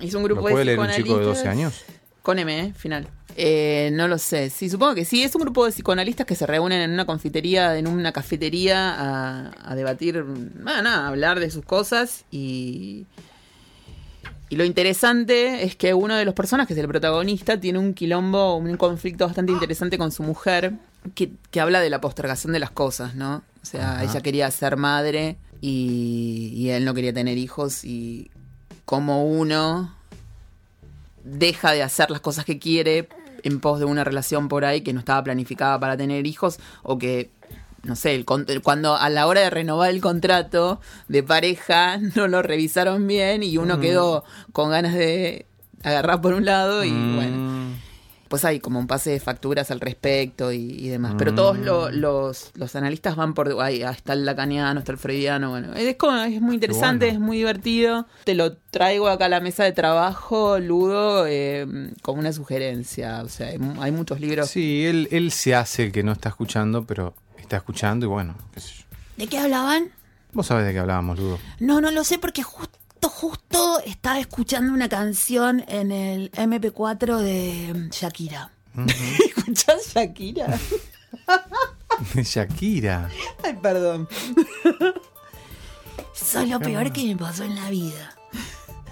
Es 0.00 0.14
un 0.14 0.22
¿Lo 0.22 0.28
grupo 0.28 0.42
puede 0.42 0.56
de 0.58 0.64
leer 0.64 0.78
un 0.78 0.90
chico 0.90 1.18
de 1.18 1.24
12 1.24 1.42
psicoanalistas- 1.44 1.50
años? 1.50 1.84
Con 2.22 2.38
M, 2.38 2.58
¿eh? 2.58 2.72
final. 2.74 3.06
Eh, 3.36 3.90
no 3.92 4.08
lo 4.08 4.16
sé. 4.16 4.48
Sí, 4.48 4.70
supongo 4.70 4.94
que 4.94 5.04
sí. 5.04 5.22
Es 5.22 5.34
un 5.34 5.42
grupo 5.42 5.66
de 5.66 5.72
psicoanalistas 5.72 6.26
que 6.26 6.34
se 6.34 6.46
reúnen 6.46 6.80
en 6.80 6.90
una 6.92 7.04
confitería, 7.04 7.76
en 7.76 7.86
una 7.86 8.12
cafetería, 8.12 8.94
a, 8.94 9.50
a 9.62 9.74
debatir, 9.74 10.24
nada, 10.24 10.80
nada, 10.80 11.04
a 11.04 11.08
hablar 11.08 11.38
de 11.38 11.50
sus 11.50 11.64
cosas. 11.66 12.24
Y, 12.30 13.04
y 14.48 14.56
lo 14.56 14.64
interesante 14.64 15.64
es 15.64 15.76
que 15.76 15.92
uno 15.92 16.16
de 16.16 16.24
los 16.24 16.32
personajes, 16.34 16.76
el 16.78 16.88
protagonista, 16.88 17.60
tiene 17.60 17.78
un 17.78 17.92
quilombo, 17.92 18.56
un 18.56 18.76
conflicto 18.78 19.26
bastante 19.26 19.52
interesante 19.52 19.98
con 19.98 20.10
su 20.12 20.22
mujer, 20.22 20.72
que, 21.14 21.30
que 21.50 21.60
habla 21.60 21.80
de 21.80 21.90
la 21.90 22.00
postergación 22.00 22.52
de 22.54 22.58
las 22.60 22.70
cosas, 22.70 23.14
¿no? 23.14 23.42
O 23.62 23.66
sea, 23.66 24.02
ella 24.02 24.20
quería 24.22 24.50
ser 24.50 24.76
madre 24.76 25.36
y, 25.60 26.52
y 26.54 26.70
él 26.70 26.84
no 26.86 26.94
quería 26.94 27.12
tener 27.12 27.36
hijos 27.38 27.84
y 27.84 28.30
como 28.84 29.24
uno 29.24 29.94
deja 31.24 31.72
de 31.72 31.82
hacer 31.82 32.10
las 32.10 32.20
cosas 32.20 32.44
que 32.44 32.58
quiere 32.58 33.08
en 33.42 33.60
pos 33.60 33.78
de 33.78 33.84
una 33.84 34.04
relación 34.04 34.48
por 34.48 34.64
ahí 34.64 34.82
que 34.82 34.92
no 34.92 35.00
estaba 35.00 35.22
planificada 35.24 35.78
para 35.80 35.96
tener 35.96 36.26
hijos 36.26 36.58
o 36.82 36.98
que 36.98 37.30
no 37.82 37.96
sé, 37.96 38.14
el 38.14 38.24
cuando 38.62 38.96
a 38.96 39.10
la 39.10 39.26
hora 39.26 39.42
de 39.42 39.50
renovar 39.50 39.90
el 39.90 40.00
contrato 40.00 40.80
de 41.08 41.22
pareja 41.22 41.98
no 42.16 42.28
lo 42.28 42.42
revisaron 42.42 43.06
bien 43.06 43.42
y 43.42 43.58
uno 43.58 43.78
quedó 43.78 44.24
con 44.52 44.70
ganas 44.70 44.94
de 44.94 45.46
agarrar 45.82 46.20
por 46.20 46.32
un 46.32 46.46
lado 46.46 46.82
y 46.82 46.90
bueno, 46.90 47.74
Mm, 48.34 48.36
pues 48.36 48.44
hay 48.44 48.58
como 48.60 48.78
un 48.80 48.86
pase 48.86 49.10
de 49.10 49.20
facturas 49.20 49.70
al 49.70 49.80
respecto 49.80 50.52
y, 50.52 50.56
y 50.58 50.88
demás. 50.88 51.14
Pero 51.18 51.34
todos 51.34 51.58
lo- 51.58 51.90
los, 51.90 52.50
los 52.54 52.74
analistas 52.74 53.14
van 53.16 53.32
por 53.34 53.60
ahí, 53.62 53.82
ah, 53.82 53.90
está 53.92 54.12
el 54.14 54.24
lacaniano, 54.24 54.80
está 54.80 54.92
el 54.92 54.98
freudiano, 54.98 55.50
bueno, 55.50 55.72
es, 55.74 55.96
como- 55.96 56.16
es 56.18 56.40
muy 56.40 56.54
interesante, 56.56 57.06
bueno. 57.06 57.18
es 57.20 57.24
muy 57.24 57.36
divertido. 57.36 58.06
Te 58.24 58.34
lo 58.34 58.54
traigo 58.56 59.08
acá 59.08 59.26
a 59.26 59.28
la 59.28 59.40
mesa 59.40 59.62
de 59.64 59.72
trabajo, 59.72 60.58
Ludo, 60.58 61.26
eh, 61.28 61.66
como 62.02 62.18
una 62.20 62.32
sugerencia. 62.32 63.22
O 63.22 63.28
sea, 63.28 63.48
hay, 63.48 63.58
hay 63.80 63.92
muchos 63.92 64.20
libros. 64.20 64.50
Sí, 64.50 64.84
él, 64.84 65.08
él 65.12 65.30
se 65.30 65.54
hace 65.54 65.84
el 65.84 65.92
que 65.92 66.02
no 66.02 66.12
está 66.12 66.28
escuchando, 66.30 66.84
pero 66.84 67.14
está 67.38 67.56
escuchando 67.58 68.06
y 68.06 68.08
bueno, 68.08 68.34
qué 68.52 68.60
sé 68.60 68.74
yo. 68.78 68.84
¿De 69.16 69.26
qué 69.28 69.38
hablaban? 69.38 69.90
Vos 70.32 70.46
sabés 70.48 70.66
de 70.66 70.72
qué 70.72 70.80
hablábamos, 70.80 71.18
Ludo. 71.18 71.38
No, 71.60 71.80
no 71.80 71.92
lo 71.92 72.02
sé 72.02 72.18
porque 72.18 72.42
justo, 72.42 72.76
justo 73.08 73.80
estaba 73.84 74.18
escuchando 74.18 74.72
una 74.72 74.88
canción 74.88 75.64
en 75.68 75.92
el 75.92 76.30
MP4 76.32 77.18
de 77.18 77.88
Shakira. 77.90 78.50
¿Escuchás 79.24 79.92
Shakira? 79.94 80.58
Shakira. 82.14 83.08
Ay, 83.42 83.54
perdón. 83.60 84.08
Eso 86.14 86.40
es 86.40 86.48
lo 86.48 86.60
peor 86.60 86.92
que 86.92 87.04
me 87.04 87.16
pasó 87.16 87.44
en 87.44 87.56
la 87.56 87.70
vida. 87.70 88.16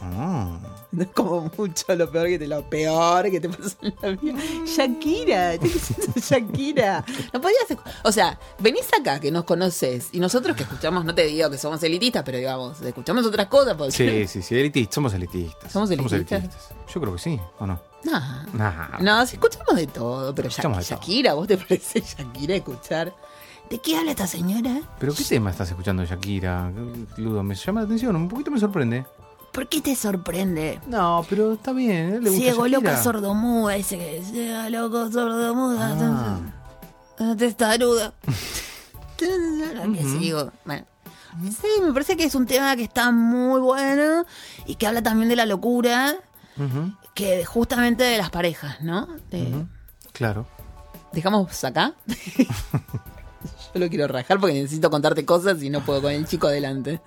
Ah. 0.02 0.58
No 0.90 1.02
es 1.02 1.08
como 1.10 1.50
mucho 1.56 1.94
lo 1.94 2.10
peor 2.10 2.26
que 2.26 2.38
te 2.38 2.46
lo 2.48 2.68
peor 2.68 3.30
que 3.30 3.40
te 3.40 3.48
pasó 3.48 3.76
en 3.82 3.94
la 4.02 4.10
vida. 4.10 4.38
Shakira, 4.66 5.58
¿qué 5.58 5.68
es 5.68 5.90
eso, 5.98 6.12
Shakira. 6.16 7.04
No 7.32 7.40
podías 7.40 7.64
O 8.02 8.10
sea, 8.10 8.38
venís 8.58 8.88
acá 8.98 9.20
que 9.20 9.30
nos 9.30 9.44
conoces 9.44 10.08
y 10.12 10.18
nosotros 10.18 10.56
que 10.56 10.64
escuchamos, 10.64 11.04
no 11.04 11.14
te 11.14 11.26
digo 11.26 11.48
que 11.50 11.56
somos 11.56 11.82
elitistas, 11.82 12.24
pero 12.24 12.38
digamos, 12.38 12.80
escuchamos 12.82 13.24
otras 13.24 13.46
cosas. 13.46 13.74
Porque... 13.74 13.92
Sí, 13.92 14.26
sí, 14.26 14.42
sí, 14.42 14.58
elitistas, 14.58 14.94
somos 14.94 15.14
elitistas. 15.14 15.72
¿Somos 15.72 15.90
elitistas? 15.90 16.44
Yo 16.92 17.00
creo 17.00 17.14
que 17.14 17.20
sí, 17.20 17.40
¿o 17.58 17.66
no? 17.66 17.80
No. 18.04 18.20
Nah. 18.52 18.98
No, 19.00 19.24
sí 19.24 19.36
escuchamos 19.36 19.76
de 19.76 19.86
todo, 19.86 20.34
pero 20.34 20.48
de 20.48 20.54
todo. 20.54 20.80
Shakira, 20.80 21.34
¿vos 21.34 21.46
te 21.46 21.56
parece 21.56 22.00
Shakira 22.00 22.56
escuchar? 22.56 23.14
¿De 23.70 23.78
qué 23.78 23.96
habla 23.96 24.10
esta 24.10 24.26
señora? 24.26 24.82
¿Pero 24.98 25.14
qué 25.14 25.24
tema 25.24 25.50
estás 25.50 25.70
escuchando 25.70 26.04
Shakira? 26.04 26.70
Ludo, 27.16 27.42
me 27.42 27.54
llama 27.54 27.80
la 27.80 27.86
atención, 27.86 28.14
un 28.16 28.28
poquito 28.28 28.50
me 28.50 28.58
sorprende. 28.58 29.06
¿Por 29.52 29.68
qué 29.68 29.80
te 29.82 29.94
sorprende? 29.94 30.80
No, 30.86 31.24
pero 31.28 31.52
está 31.52 31.72
bien, 31.72 32.14
¿eh? 32.14 32.20
le 32.20 32.30
gusta 32.30 32.36
Ciego, 32.44 32.68
loca, 32.68 33.02
sordomuda, 33.02 33.74
dice 33.74 33.98
que 33.98 34.22
ciego, 34.24 34.68
loco, 34.70 35.10
sordomuda, 35.12 36.40
Ah. 37.18 37.34
testaruda. 37.36 38.14
que 39.16 40.02
sigo. 40.02 40.50
Bueno. 40.64 40.84
Sí, 41.44 41.68
me 41.82 41.92
parece 41.92 42.16
que 42.16 42.24
es 42.24 42.34
un 42.34 42.46
tema 42.46 42.76
que 42.76 42.82
está 42.84 43.10
muy 43.10 43.60
bueno 43.60 44.24
y 44.66 44.74
que 44.74 44.86
habla 44.86 45.02
también 45.02 45.28
de 45.28 45.36
la 45.36 45.46
locura, 45.46 46.14
que 47.14 47.44
justamente 47.44 48.04
de 48.04 48.18
las 48.18 48.30
parejas, 48.30 48.80
¿no? 48.82 49.06
De-. 49.30 49.64
Claro. 50.12 50.46
¿Dejamos 51.12 51.62
acá? 51.64 51.94
Yo 53.74 53.80
lo 53.80 53.88
quiero 53.88 54.06
rajar 54.08 54.38
porque 54.40 54.54
necesito 54.54 54.90
contarte 54.90 55.24
cosas 55.24 55.62
y 55.62 55.70
no 55.70 55.80
puedo 55.84 56.02
con 56.02 56.12
el 56.12 56.26
chico 56.26 56.46
adelante. 56.46 57.00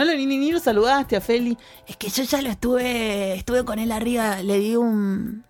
No, 0.00 0.06
lo- 0.06 0.14
ni, 0.16 0.24
ni, 0.24 0.38
ni 0.38 0.50
lo 0.50 0.58
saludaste 0.60 1.14
a 1.14 1.20
Feli. 1.20 1.58
Es 1.86 1.94
que 1.98 2.08
yo 2.08 2.22
ya 2.22 2.40
lo 2.40 2.48
estuve, 2.48 3.34
estuve 3.34 3.66
con 3.66 3.78
él 3.78 3.92
arriba, 3.92 4.40
le 4.42 4.58
di 4.58 4.74
un, 4.74 5.44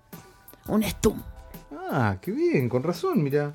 un 0.66 0.82
stum. 0.82 1.22
Ah, 1.89 2.16
qué 2.20 2.32
bien, 2.32 2.68
con 2.68 2.82
razón, 2.82 3.22
mira. 3.22 3.52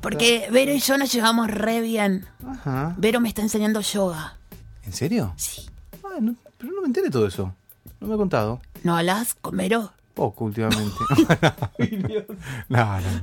Porque 0.00 0.48
Vero 0.50 0.72
y 0.72 0.80
yo 0.80 0.98
nos 0.98 1.12
llevamos 1.12 1.48
re 1.48 1.80
bien. 1.80 2.26
Ajá. 2.44 2.92
Vero 2.98 3.20
me 3.20 3.28
está 3.28 3.40
enseñando 3.40 3.80
yoga. 3.82 4.36
¿En 4.84 4.92
serio? 4.92 5.32
Sí. 5.36 5.70
Ah, 6.02 6.18
no- 6.20 6.34
pero 6.58 6.72
no 6.72 6.80
me 6.80 6.88
enteré 6.88 7.06
de 7.06 7.12
todo 7.12 7.28
eso. 7.28 7.54
No 8.00 8.08
me 8.08 8.14
ha 8.14 8.16
contado. 8.16 8.60
¿No 8.82 8.96
hablas 8.96 9.34
con 9.34 9.56
Vero? 9.56 9.92
Poco 10.14 10.46
últimamente. 10.46 10.96
no, 12.68 13.00
no. 13.00 13.00
no. 13.00 13.20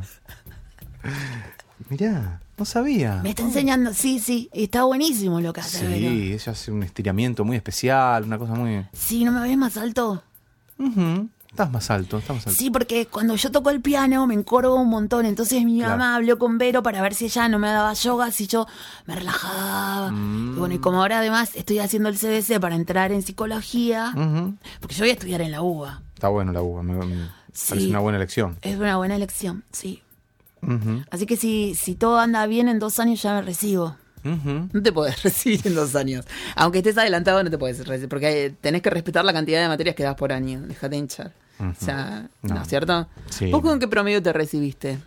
Mirá, 1.90 2.40
no 2.60 2.66
sabía. 2.66 3.22
Me 3.24 3.30
está 3.32 3.44
enseñando, 3.44 3.94
sí, 3.94 4.20
sí. 4.20 4.50
Está 4.54 4.84
buenísimo 4.84 5.40
lo 5.42 5.54
que 5.54 5.62
hace. 5.62 5.80
Sí, 5.88 6.34
ella 6.34 6.52
hace 6.52 6.72
un 6.72 6.84
estiramiento 6.84 7.44
muy 7.46 7.56
especial, 7.58 8.24
una 8.26 8.38
cosa 8.38 8.54
muy... 8.54 8.86
Sí, 8.94 9.24
¿no 9.24 9.32
me 9.32 9.42
ves 9.42 9.58
más 9.58 9.78
alto? 9.78 10.22
Estás 11.50 11.72
más 11.72 11.90
alto, 11.90 12.20
estás 12.20 12.36
más 12.36 12.48
alto. 12.48 12.58
Sí, 12.60 12.70
porque 12.70 13.08
cuando 13.08 13.36
yo 13.36 13.52
toco 13.52 13.70
el 13.72 13.82
piano 13.82 14.26
me 14.28 14.34
encorvo 14.36 14.76
un 14.76 14.88
montón. 14.90 15.26
Entonces 15.26 15.64
mi 15.66 15.80
Claro. 15.80 15.94
mamá 15.94 16.16
habló 16.16 16.38
con 16.38 16.58
Vero 16.58 16.84
para 16.84 17.02
ver 17.02 17.14
si 17.16 17.26
ella 17.26 17.50
no 17.50 17.58
me 17.60 17.68
daba 17.70 17.92
yoga, 17.94 18.32
si 18.32 18.48
yo 18.48 18.68
me 19.08 19.16
relajaba. 19.16 20.12
Mm. 20.12 20.54
Y 20.56 20.60
bueno, 20.60 20.76
y 20.76 20.78
como 20.80 21.02
ahora 21.02 21.20
además 21.20 21.52
estoy 21.56 21.80
haciendo 21.80 22.08
el 22.10 22.18
CBC 22.18 22.60
para 22.60 22.76
entrar 22.76 23.12
en 23.12 23.22
psicología, 23.24 24.14
porque 24.80 24.96
yo 24.96 25.02
voy 25.04 25.10
a 25.10 25.14
estudiar 25.14 25.42
en 25.42 25.52
la 25.52 25.62
UBA. 25.62 26.02
Está 26.14 26.28
bueno 26.28 26.52
la 26.54 26.62
uva, 26.62 26.84
me, 26.84 26.94
me 26.94 27.40
Sí. 27.52 27.70
parece 27.70 27.88
una 27.90 28.00
buena 28.00 28.18
elección. 28.20 28.58
Es 28.62 28.78
una 28.78 28.98
buena 28.98 29.16
elección, 29.16 29.64
sí. 29.72 30.04
Así 31.12 31.26
que 31.26 31.36
si, 31.38 31.76
si 31.76 31.96
todo 31.96 32.20
anda 32.20 32.46
bien, 32.48 32.68
en 32.70 32.80
dos 32.80 33.00
años 33.00 33.22
ya 33.22 33.34
me 33.36 33.42
recibo. 33.42 33.96
No 34.24 34.82
te 34.84 34.92
podés 34.92 35.22
recibir 35.24 35.62
en 35.66 35.76
dos 35.76 35.96
años. 35.96 36.26
Aunque 36.56 36.80
estés 36.80 36.98
adelantado, 36.98 37.42
no 37.44 37.50
te 37.50 37.58
podés 37.58 37.86
recibir. 37.88 38.10
Porque 38.10 38.46
eh, 38.46 38.50
tenés 38.62 38.82
que 38.82 38.90
respetar 38.90 39.24
la 39.26 39.32
cantidad 39.34 39.62
de 39.62 39.68
materias 39.70 39.96
que 39.96 40.04
das 40.04 40.16
por 40.16 40.32
año. 40.34 40.62
Déjate 40.62 40.96
hinchar. 40.98 41.32
Ujú. 41.60 41.70
O 41.70 41.74
sea, 41.86 42.28
¿no, 42.44 42.56
No. 42.56 42.62
es 42.62 42.68
cierto? 42.68 43.08
Sí. 43.30 43.50
¿Vos 43.52 43.62
con 43.62 43.80
qué 43.80 43.88
promedio 43.88 44.22
te 44.22 44.34
recibiste? 44.34 44.98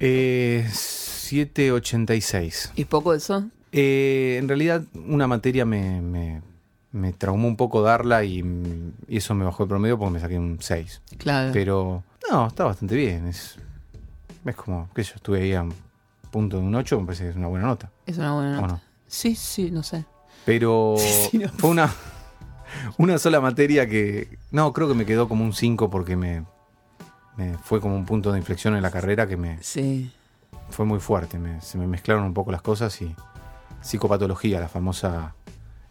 Eh, 0.00 0.66
786. 0.72 2.72
¿Y 2.76 2.84
poco 2.86 3.14
eso? 3.14 3.44
Eh, 3.72 4.36
en 4.40 4.48
realidad, 4.48 4.82
una 4.94 5.26
materia 5.26 5.64
me, 5.64 6.00
me, 6.00 6.42
me 6.92 7.12
traumó 7.12 7.48
un 7.48 7.56
poco 7.56 7.82
darla 7.82 8.24
y, 8.24 8.44
y 9.08 9.16
eso 9.16 9.34
me 9.34 9.44
bajó 9.44 9.62
el 9.62 9.68
promedio 9.68 9.98
porque 9.98 10.14
me 10.14 10.20
saqué 10.20 10.38
un 10.38 10.58
6. 10.60 11.00
Claro. 11.18 11.50
Pero, 11.52 12.04
no, 12.30 12.48
está 12.48 12.64
bastante 12.64 12.96
bien. 12.96 13.26
Es, 13.28 13.56
es 14.44 14.56
como, 14.56 14.88
que 14.94 15.02
yo 15.02 15.12
estuve 15.16 15.42
ahí 15.42 15.52
a 15.54 15.62
un 15.62 15.74
punto 16.30 16.58
de 16.58 16.62
un 16.64 16.74
8, 16.74 16.98
me 17.00 17.06
parece 17.06 17.24
que 17.24 17.30
es 17.30 17.36
una 17.36 17.48
buena 17.48 17.66
nota. 17.66 17.90
es 18.06 18.18
una 18.18 18.32
buena 18.34 18.58
¿O 18.58 18.62
nota. 18.62 18.72
no? 18.74 18.80
Sí, 19.06 19.34
sí, 19.34 19.70
no 19.70 19.82
sé. 19.82 20.04
Pero 20.44 20.94
Sí, 21.30 21.38
no. 21.38 21.48
fue 21.50 21.70
una, 21.70 21.92
una 22.98 23.18
sola 23.18 23.40
materia 23.40 23.86
que, 23.88 24.38
no, 24.50 24.72
creo 24.72 24.88
que 24.88 24.94
me 24.94 25.06
quedó 25.06 25.28
como 25.28 25.44
un 25.44 25.52
5 25.52 25.90
porque 25.90 26.16
me, 26.16 26.44
me 27.36 27.56
fue 27.58 27.80
como 27.80 27.94
un 27.96 28.06
punto 28.06 28.32
de 28.32 28.38
inflexión 28.38 28.74
en 28.74 28.82
la 28.82 28.90
carrera 28.90 29.26
que 29.26 29.36
me 29.36 29.62
Sí. 29.62 30.10
fue 30.70 30.84
muy 30.86 30.98
fuerte. 31.00 31.38
me- 31.38 31.60
se 31.60 31.78
me 31.78 31.86
mezclaron 31.86 32.24
un 32.24 32.34
poco 32.34 32.50
las 32.52 32.62
cosas 32.62 33.00
y 33.02 33.14
psicopatología, 33.82 34.60
la 34.60 34.68
famosa, 34.68 35.34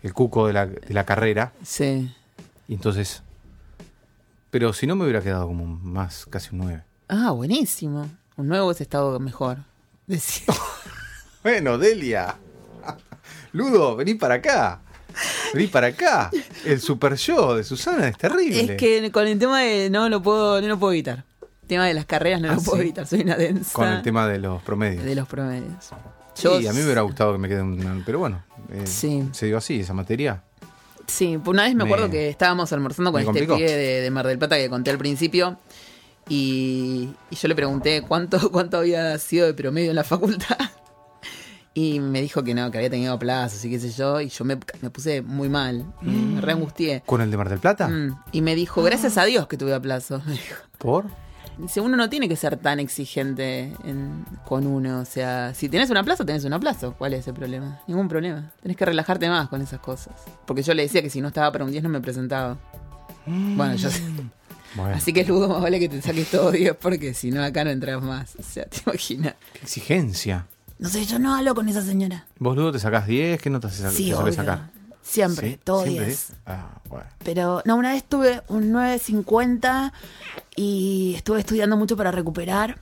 el 0.01 0.13
cuco 0.13 0.47
de 0.47 0.53
la, 0.53 0.65
de 0.65 0.93
la 0.93 1.05
carrera. 1.05 1.53
Sí. 1.61 2.13
Y 2.67 2.73
entonces, 2.73 3.21
pero 4.49 4.73
si 4.73 4.87
no 4.87 4.95
me 4.95 5.03
hubiera 5.03 5.21
quedado 5.21 5.47
como 5.47 5.65
más, 5.65 6.25
casi 6.25 6.49
un 6.53 6.59
9. 6.59 6.83
Ah, 7.09 7.31
buenísimo. 7.31 8.07
Un 8.37 8.47
nuevo 8.47 8.67
hubiese 8.67 8.83
estado 8.83 9.19
mejor. 9.19 9.57
Decía. 10.07 10.45
Bueno, 11.43 11.79
Delia. 11.79 12.35
Ludo, 13.53 13.95
vení 13.95 14.13
para 14.13 14.35
acá. 14.35 14.79
Vení 15.55 15.65
para 15.65 15.87
acá. 15.87 16.29
El 16.65 16.79
super 16.79 17.15
yo 17.15 17.55
de 17.55 17.63
Susana 17.63 18.07
es 18.09 18.15
terrible. 18.17 18.61
Es 18.61 18.77
que 18.77 19.11
con 19.11 19.25
el 19.27 19.39
tema 19.39 19.61
de 19.61 19.89
no 19.89 20.07
lo 20.07 20.21
puedo, 20.21 20.61
no 20.61 20.67
lo 20.67 20.77
puedo 20.77 20.93
evitar. 20.93 21.23
El 21.63 21.67
tema 21.67 21.87
de 21.87 21.95
las 21.95 22.05
carreras 22.05 22.41
no 22.41 22.51
Ah, 22.51 22.55
lo 22.55 22.61
puedo 22.61 22.75
¿sí? 22.77 22.81
evitar. 22.83 23.07
Soy 23.07 23.21
una 23.21 23.35
densa 23.37 23.73
Con 23.73 23.87
el 23.87 24.03
tema 24.03 24.27
de 24.27 24.37
los 24.37 24.61
promedios. 24.61 25.03
de 25.03 25.15
los 25.15 25.27
promedios. 25.27 25.89
Sí, 26.35 26.47
a 26.47 26.73
mí 26.73 26.77
me 26.77 26.85
hubiera 26.85 27.01
gustado 27.01 27.31
que 27.33 27.39
me 27.39 27.47
quede 27.49 27.63
un... 27.63 28.03
Pero 28.05 28.19
bueno, 28.19 28.43
eh, 28.71 28.85
Sí. 28.85 29.27
se 29.31 29.47
dio 29.47 29.57
así 29.57 29.79
esa 29.79 29.93
materia. 29.93 30.43
Sí, 31.07 31.39
una 31.43 31.63
vez 31.63 31.73
me 31.73 31.83
Me- 31.83 31.89
acuerdo 31.89 32.09
que 32.11 32.29
estábamos 32.29 32.71
almorzando 32.71 33.11
con 33.11 33.21
este 33.21 33.47
pibe 33.47 33.59
de, 33.75 34.01
de 34.01 34.11
Mar 34.11 34.27
del 34.27 34.37
Plata 34.37 34.57
que 34.57 34.69
conté 34.69 34.91
al 34.91 34.99
principio. 34.99 35.57
Y, 36.29 37.09
y 37.29 37.35
yo 37.35 37.47
le 37.47 37.55
pregunté 37.55 38.03
cuánto, 38.07 38.37
cuánto 38.51 38.77
había 38.77 39.17
sido 39.17 39.45
de 39.47 39.53
promedio 39.53 39.89
en 39.89 39.95
la 39.95 40.03
facultad. 40.03 40.57
Y 41.73 42.01
me 42.01 42.21
dijo 42.21 42.43
que 42.43 42.53
no, 42.53 42.69
que 42.69 42.79
había 42.79 42.89
tenido 42.89 43.17
plazos 43.17 43.63
y 43.63 43.69
qué 43.69 43.79
sé 43.79 43.91
yo. 43.91 44.19
Y 44.19 44.27
yo 44.27 44.43
me, 44.43 44.57
me 44.81 44.89
puse 44.89 45.21
muy 45.21 45.47
mal. 45.47 45.85
Me, 46.01 46.11
me 46.11 46.41
reangustié. 46.41 47.01
¿Con 47.05 47.21
el 47.21 47.31
de 47.31 47.37
Mar 47.37 47.47
del 47.47 47.59
Plata? 47.59 47.87
Mm, 47.87 48.19
Y 48.33 48.41
me 48.41 48.55
dijo, 48.55 48.83
gracias 48.83 49.17
a 49.17 49.23
Dios 49.23 49.47
que 49.47 49.55
tuve 49.55 49.73
a 49.73 49.79
plazo. 49.79 50.21
Me 50.25 50.33
dijo. 50.33 50.55
¿Por? 50.77 51.05
Dice, 51.57 51.79
uno 51.79 51.95
no 51.95 52.09
tiene 52.09 52.27
que 52.27 52.35
ser 52.35 52.57
tan 52.57 52.81
exigente 52.81 53.71
en- 53.85 54.25
con 54.45 54.67
uno. 54.67 54.99
O 54.99 55.05
sea, 55.05 55.53
si 55.53 55.69
tenés 55.69 55.89
un 55.89 55.95
aplazo, 55.95 56.25
tenés 56.25 56.43
un 56.43 56.51
aplazo. 56.51 56.93
¿Cuál 56.97 57.13
es 57.13 57.25
el 57.29 57.35
problema? 57.35 57.79
Ningún 57.87 58.09
problema. 58.09 58.51
Tenés 58.61 58.75
que 58.75 58.83
relajarte 58.85 59.29
más 59.29 59.47
con 59.47 59.61
esas 59.61 59.79
cosas. 59.79 60.13
Porque 60.45 60.63
yo 60.63 60.73
le 60.73 60.83
decía 60.83 61.01
que 61.01 61.09
si 61.09 61.21
no 61.21 61.29
estaba 61.29 61.53
para 61.53 61.63
un 61.63 61.71
10 61.71 61.83
no 61.83 61.89
me 61.89 62.01
presentaba. 62.01 62.57
Bueno, 63.25 63.75
yo 63.75 63.89
sé. 63.89 64.01
Bueno, 64.75 64.95
Así 64.95 65.11
que 65.11 65.25
Ludo, 65.25 65.49
más 65.49 65.61
vale 65.61 65.79
que 65.79 65.89
te 65.89 66.01
saques 66.01 66.31
todo 66.31 66.51
10 66.51 66.75
porque 66.77 67.13
si 67.13 67.31
no 67.31 67.43
acá 67.43 67.63
no 67.63 67.71
entras 67.71 68.01
más. 68.01 68.35
O 68.39 68.43
sea, 68.43 68.65
te 68.65 68.81
imaginas. 68.85 69.35
qué 69.53 69.59
exigencia. 69.59 70.47
No 70.79 70.89
sé, 70.89 71.05
yo 71.05 71.19
no 71.19 71.35
hablo 71.35 71.53
con 71.53 71.69
esa 71.69 71.81
señora. 71.81 72.25
¿Vos, 72.39 72.55
Ludo, 72.55 72.71
te 72.71 72.79
sacás 72.79 73.05
10? 73.05 73.39
¿Qué 73.41 73.49
notas 73.49 73.77
te, 73.77 73.89
Sí, 73.91 74.11
te 74.11 74.31
sacar? 74.33 74.71
Siempre, 75.03 75.51
¿Sí? 75.51 75.59
todo 75.63 75.83
¿Siempre 75.83 76.05
10. 76.07 76.33
Ah, 76.45 76.69
bueno. 76.89 77.05
Pero 77.23 77.61
no, 77.65 77.75
una 77.75 77.91
vez 77.91 78.03
tuve 78.03 78.41
un 78.47 78.71
9.50 78.71 79.91
y 80.55 81.13
estuve 81.15 81.39
estudiando 81.39 81.77
mucho 81.77 81.95
para 81.97 82.11
recuperar. 82.11 82.79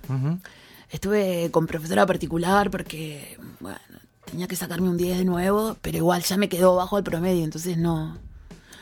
Estuve 0.91 1.49
con 1.51 1.67
profesora 1.67 2.05
particular 2.05 2.71
porque, 2.71 3.37
bueno, 3.59 3.77
tenía 4.25 4.47
que 4.47 4.55
sacarme 4.55 4.89
un 4.89 4.97
10 4.97 5.17
de 5.17 5.25
nuevo, 5.25 5.75
pero 5.81 5.97
igual 5.97 6.23
ya 6.23 6.37
me 6.37 6.49
quedó 6.49 6.75
bajo 6.75 6.97
el 6.97 7.03
promedio, 7.03 7.43
entonces 7.43 7.77
no. 7.77 8.17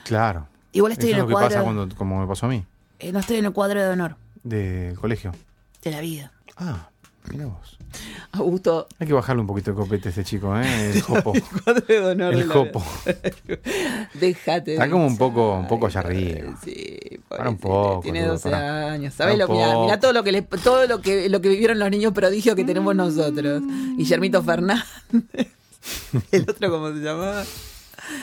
Claro. 0.03 0.47
Igual 0.73 0.91
estoy 0.93 1.09
Eso 1.09 1.17
en 1.17 1.25
es 1.25 1.25
el 1.25 1.31
lo 1.31 1.37
que 1.39 1.45
pasa 1.45 1.63
cuando, 1.63 1.95
como 1.95 2.19
me 2.21 2.27
pasó 2.27 2.45
a 2.45 2.49
mí, 2.49 2.63
eh, 2.99 3.11
no 3.11 3.19
estoy 3.19 3.37
en 3.37 3.45
el 3.45 3.51
cuadro 3.53 3.81
de 3.81 3.89
honor 3.89 4.15
del 4.43 4.95
colegio. 4.99 5.33
de 5.83 5.91
la 5.91 6.01
vida. 6.01 6.31
Ah, 6.57 6.89
mira 7.31 7.45
vos. 7.45 7.77
Augusto. 8.33 8.87
Hay 8.99 9.07
que 9.07 9.13
bajarle 9.13 9.41
un 9.41 9.47
poquito 9.47 9.71
el 9.71 9.77
copete 9.77 10.09
a 10.09 10.11
este 10.11 10.23
chico, 10.23 10.55
¿eh? 10.59 10.91
El 10.93 11.01
jopo. 11.01 11.33
Cuadro 11.63 11.85
de 11.87 11.99
honor 11.99 12.35
de 12.35 12.41
El 12.41 12.47
jopo. 12.49 12.83
Déjate. 14.13 14.73
Está 14.73 14.83
de 14.85 14.89
como 14.91 15.07
un 15.07 15.17
poco- 15.17 15.57
un 15.57 15.67
poco 15.67 15.87
allá 15.87 16.01
arriba. 16.01 16.57
Sí, 16.63 16.97
Para 17.27 17.49
un 17.49 17.57
poco, 17.57 18.01
Tiene 18.03 18.21
Ludo, 18.21 18.33
12 18.33 18.49
para. 18.49 18.91
años. 18.91 19.13
¿Sabes 19.13 19.37
lo 19.37 19.47
que. 19.47 19.53
Mirá 19.53 19.99
todo 19.99 20.13
lo 20.13 20.23
que 20.23 20.31
les- 20.31 20.47
todo 20.63 20.85
lo 20.87 21.01
que 21.01 21.29
lo 21.29 21.41
que 21.41 21.49
vivieron 21.49 21.79
los 21.79 21.89
niños 21.89 22.13
prodigios 22.13 22.55
que 22.55 22.63
tenemos 22.65 22.95
nosotros. 22.95 23.61
Guillermito 23.97 24.43
Fernández. 24.43 24.85
El 26.31 26.41
otro 26.49 26.69
cómo 26.69 26.89
se 26.89 26.99
llamaba? 26.99 27.43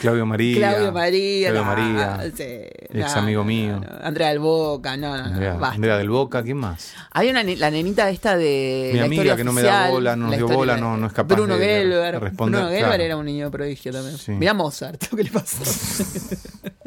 Claudio 0.01 0.25
María. 0.25 0.57
Claudio 0.57 0.91
María. 0.91 1.49
Claudio 1.51 1.63
María. 1.65 2.31
sí, 2.35 2.43
Ex 2.43 3.13
no, 3.15 3.21
amigo 3.21 3.43
mío. 3.43 3.79
no. 3.79 3.87
Andrea 4.05 4.29
del 4.29 4.39
Boca, 4.39 4.97
no. 4.97 5.13
Andrea, 5.13 5.53
basta. 5.55 5.75
Andrea 5.75 5.97
del 5.97 6.09
Boca, 6.09 6.43
¿quién 6.43 6.57
más? 6.57 6.93
Había 7.11 7.31
una, 7.31 7.43
la 7.43 7.71
nenita 7.71 8.09
esta 8.09 8.35
de. 8.37 8.89
Mi 8.93 8.99
la 8.99 9.05
amiga 9.05 9.23
historia 9.23 9.35
que 9.37 9.43
no 9.43 9.53
me 9.53 9.61
da 9.61 9.89
bola, 9.89 10.15
no 10.15 10.27
nos 10.27 10.37
dio 10.37 10.47
bola, 10.47 10.77
no- 10.77 10.97
no 10.97 11.07
es 11.07 11.13
capaz 11.13 11.35
Bruno 11.35 11.57
de- 11.57 11.65
Gelber. 11.65 12.19
Bruno 12.31 12.57
Gelber 12.67 12.79
claro. 12.85 13.03
era 13.03 13.17
un 13.17 13.25
niño 13.25 13.49
prodigio 13.51 13.91
también. 13.91 14.17
Sí. 14.17 14.31
Mirá 14.31 14.53
Mozart, 14.53 15.03
¿qué 15.15 15.23
le 15.23 15.31
pasó? 15.31 15.63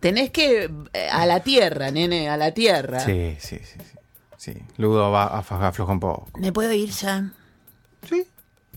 Tenés 0.00 0.30
que. 0.30 0.70
eh, 0.92 1.08
A 1.10 1.26
la 1.26 1.40
tierra, 1.40 1.90
nene, 1.90 2.28
a 2.28 2.36
la 2.36 2.52
tierra. 2.52 3.00
Sí, 3.00 3.36
sí, 3.40 3.58
sí. 3.58 3.78
sí. 3.78 3.96
Sí, 4.38 4.52
Ludo 4.76 5.10
va 5.10 5.24
a 5.24 5.38
aflojar 5.38 5.72
un 5.90 5.98
poco. 5.98 6.28
¿Me 6.38 6.52
puedo 6.52 6.70
ir 6.70 6.90
ya? 6.90 7.30
Sí, 8.08 8.24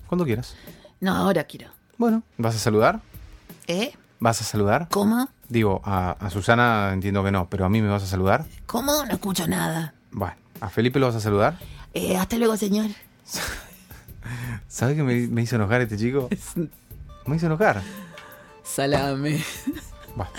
cuando 0.07 0.25
quieras. 0.25 0.55
No, 1.01 1.15
ahora 1.15 1.43
quiero. 1.43 1.67
Bueno, 1.99 2.23
¿vas 2.37 2.55
a 2.55 2.59
saludar? 2.59 3.01
¿Eh? 3.67 3.91
¿Vas 4.21 4.39
a 4.39 4.45
saludar? 4.45 4.87
¿Cómo? 4.89 5.27
Digo, 5.49 5.81
a, 5.83 6.11
a 6.11 6.29
Susana 6.29 6.91
entiendo 6.93 7.25
que 7.25 7.31
no, 7.31 7.49
pero 7.49 7.65
a 7.65 7.69
mí 7.69 7.81
me 7.81 7.89
vas 7.89 8.03
a 8.03 8.07
saludar. 8.07 8.45
¿Cómo? 8.67 9.05
No 9.05 9.11
escucho 9.11 9.45
nada. 9.49 9.93
Bueno, 10.11 10.33
¿a 10.61 10.69
Felipe 10.69 10.97
lo 10.97 11.07
vas 11.07 11.15
a 11.15 11.19
saludar? 11.19 11.57
Eh, 11.93 12.15
hasta 12.15 12.37
luego, 12.37 12.55
señor. 12.55 12.85
¿Sabes 14.69 14.95
qué 14.95 15.03
me, 15.03 15.27
me 15.27 15.41
hizo 15.41 15.57
enojar 15.57 15.81
este 15.81 15.97
chico? 15.97 16.29
Me 17.25 17.35
hizo 17.35 17.45
enojar. 17.47 17.81
Salame. 18.63 19.43
Bueno, 20.15 20.31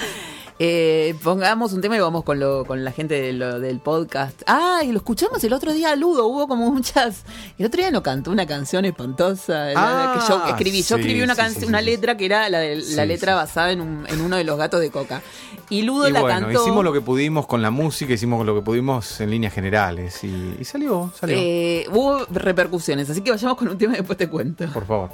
Eh, 0.62 1.14
pongamos 1.24 1.72
un 1.72 1.80
tema 1.80 1.96
y 1.96 2.00
vamos 2.00 2.22
con, 2.22 2.38
lo, 2.38 2.66
con 2.66 2.84
la 2.84 2.92
gente 2.92 3.18
de 3.18 3.32
lo- 3.32 3.58
del 3.60 3.78
podcast. 3.80 4.42
Ah, 4.46 4.82
y 4.84 4.92
lo 4.92 4.98
escuchamos 4.98 5.42
el 5.42 5.54
otro 5.54 5.72
día, 5.72 5.96
Ludo. 5.96 6.26
Hubo 6.26 6.46
como 6.48 6.70
muchas. 6.70 7.24
El 7.58 7.64
otro 7.64 7.80
día 7.80 7.90
no 7.90 8.02
cantó 8.02 8.30
una 8.30 8.46
canción 8.46 8.84
espantosa. 8.84 9.68
que 9.68 9.72
yo 9.72 9.78
Ah, 9.78 10.46
escribí. 10.50 10.82
Yo 10.82 10.96
sí, 10.96 11.00
escribí 11.00 11.22
una, 11.22 11.34
sí, 11.48 11.64
una 11.64 11.80
letra 11.80 12.18
que 12.18 12.26
era 12.26 12.46
la, 12.50 12.60
letra 13.06 13.34
basada 13.34 13.72
en, 13.72 13.80
un- 13.80 14.04
en 14.06 14.20
uno 14.20 14.36
de 14.36 14.44
los 14.44 14.58
gatos 14.58 14.82
de 14.82 14.90
Coca. 14.90 15.22
Y 15.70 15.80
Ludo 15.80 16.08
y 16.08 16.12
la 16.12 16.20
bueno, 16.20 16.40
cantó. 16.40 16.60
hicimos 16.62 16.84
lo 16.84 16.92
que 16.92 17.00
pudimos 17.00 17.46
con 17.46 17.62
la 17.62 17.70
música, 17.70 18.12
hicimos 18.12 18.44
lo 18.44 18.54
que 18.54 18.60
pudimos 18.60 19.18
en 19.22 19.30
líneas 19.30 19.54
generales 19.54 20.22
y, 20.24 20.56
y 20.60 20.64
salió, 20.66 21.10
salió. 21.18 21.36
Eh, 21.38 21.86
hubo 21.90 22.26
repercusiones, 22.26 23.08
así 23.08 23.22
que 23.22 23.30
vayamos 23.30 23.56
con 23.56 23.68
un 23.68 23.78
tema 23.78 23.94
y 23.94 23.96
después 23.98 24.18
te 24.18 24.28
cuento. 24.28 24.66
Por 24.74 24.86
favor. 24.86 25.08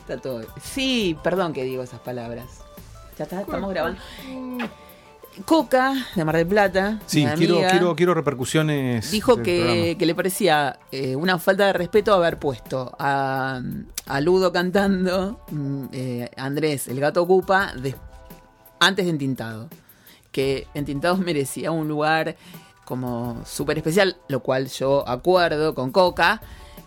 Está 0.00 0.16
todo. 0.16 0.40
Sí, 0.62 1.18
perdón 1.22 1.52
que 1.52 1.64
digo 1.64 1.82
esas 1.82 2.00
palabras. 2.00 2.62
Ya 3.18 3.24
está, 3.24 3.40
estamos 3.40 3.70
grabando. 3.70 4.00
Coca, 5.44 5.94
de 6.16 6.24
Mar 6.24 6.36
del 6.36 6.46
Plata. 6.46 6.98
Sí, 7.06 7.24
mi 7.24 7.32
quiero, 7.34 7.54
amiga, 7.54 7.70
quiero, 7.70 7.96
quiero 7.96 8.14
repercusiones. 8.14 9.10
Dijo 9.10 9.40
que, 9.42 9.94
que 9.98 10.06
le 10.06 10.14
parecía 10.14 10.78
eh, 10.90 11.14
una 11.14 11.38
falta 11.38 11.66
de 11.66 11.72
respeto 11.74 12.12
haber 12.12 12.38
puesto 12.38 12.92
a, 12.98 13.60
a 14.06 14.20
Ludo 14.20 14.52
cantando, 14.52 15.40
mm, 15.50 15.84
eh, 15.92 16.30
Andrés, 16.36 16.88
el 16.88 16.98
gato 16.98 17.22
ocupa, 17.22 17.72
de- 17.74 17.94
antes 18.80 19.04
de 19.04 19.10
Entintado. 19.12 19.68
Que 20.32 20.66
Entintado 20.74 21.16
merecía 21.18 21.70
un 21.70 21.86
lugar 21.86 22.36
como 22.84 23.40
súper 23.46 23.76
especial, 23.78 24.16
lo 24.28 24.40
cual 24.40 24.66
yo 24.68 25.08
acuerdo 25.08 25.72
con 25.74 25.92
Coca. 25.92 26.40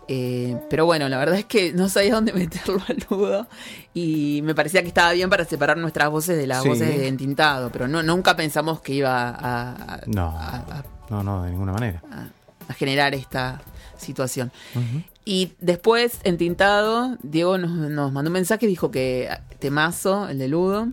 eh, 0.09 0.57
pero 0.69 0.85
bueno, 0.85 1.07
la 1.07 1.17
verdad 1.19 1.37
es 1.37 1.45
que 1.45 1.71
no 1.71 1.87
sabía 1.87 2.15
dónde 2.15 2.33
meterlo 2.33 2.81
al 2.87 2.97
Ludo 3.09 3.47
y 3.93 4.41
me 4.43 4.55
parecía 4.55 4.81
que 4.81 4.88
estaba 4.88 5.11
bien 5.11 5.30
para 5.30 5.43
separar 5.45 5.77
nuestras 5.77 6.09
voces 6.09 6.38
de 6.38 6.47
las 6.47 6.63
Sí. 6.63 6.69
voces 6.69 6.88
de 6.88 7.07
Entintado, 7.07 7.69
pero 7.72 7.88
no, 7.88 8.01
nunca 8.03 8.35
pensamos 8.35 8.81
que 8.81 8.93
iba 8.93 9.30
a, 9.30 9.72
a- 9.95 9.99
No, 10.07 10.27
a- 10.38 10.84
no, 11.09 11.23
no, 11.23 11.43
de 11.43 11.51
ninguna 11.51 11.73
manera. 11.73 12.01
a, 12.11 12.27
a 12.72 12.73
generar 12.73 13.13
esta 13.15 13.61
situación. 13.97 14.51
Y 15.26 15.53
después, 15.59 16.19
en 16.23 16.38
Tintado, 16.38 17.18
Diego 17.22 17.57
nos, 17.57 17.69
nos 17.72 18.11
mandó 18.11 18.30
un 18.30 18.34
mensaje 18.34 18.65
y 18.65 18.69
dijo 18.69 18.89
que 18.91 19.30
temazo, 19.59 20.27
el 20.30 20.39
de 20.39 20.47
Ludo. 20.47 20.88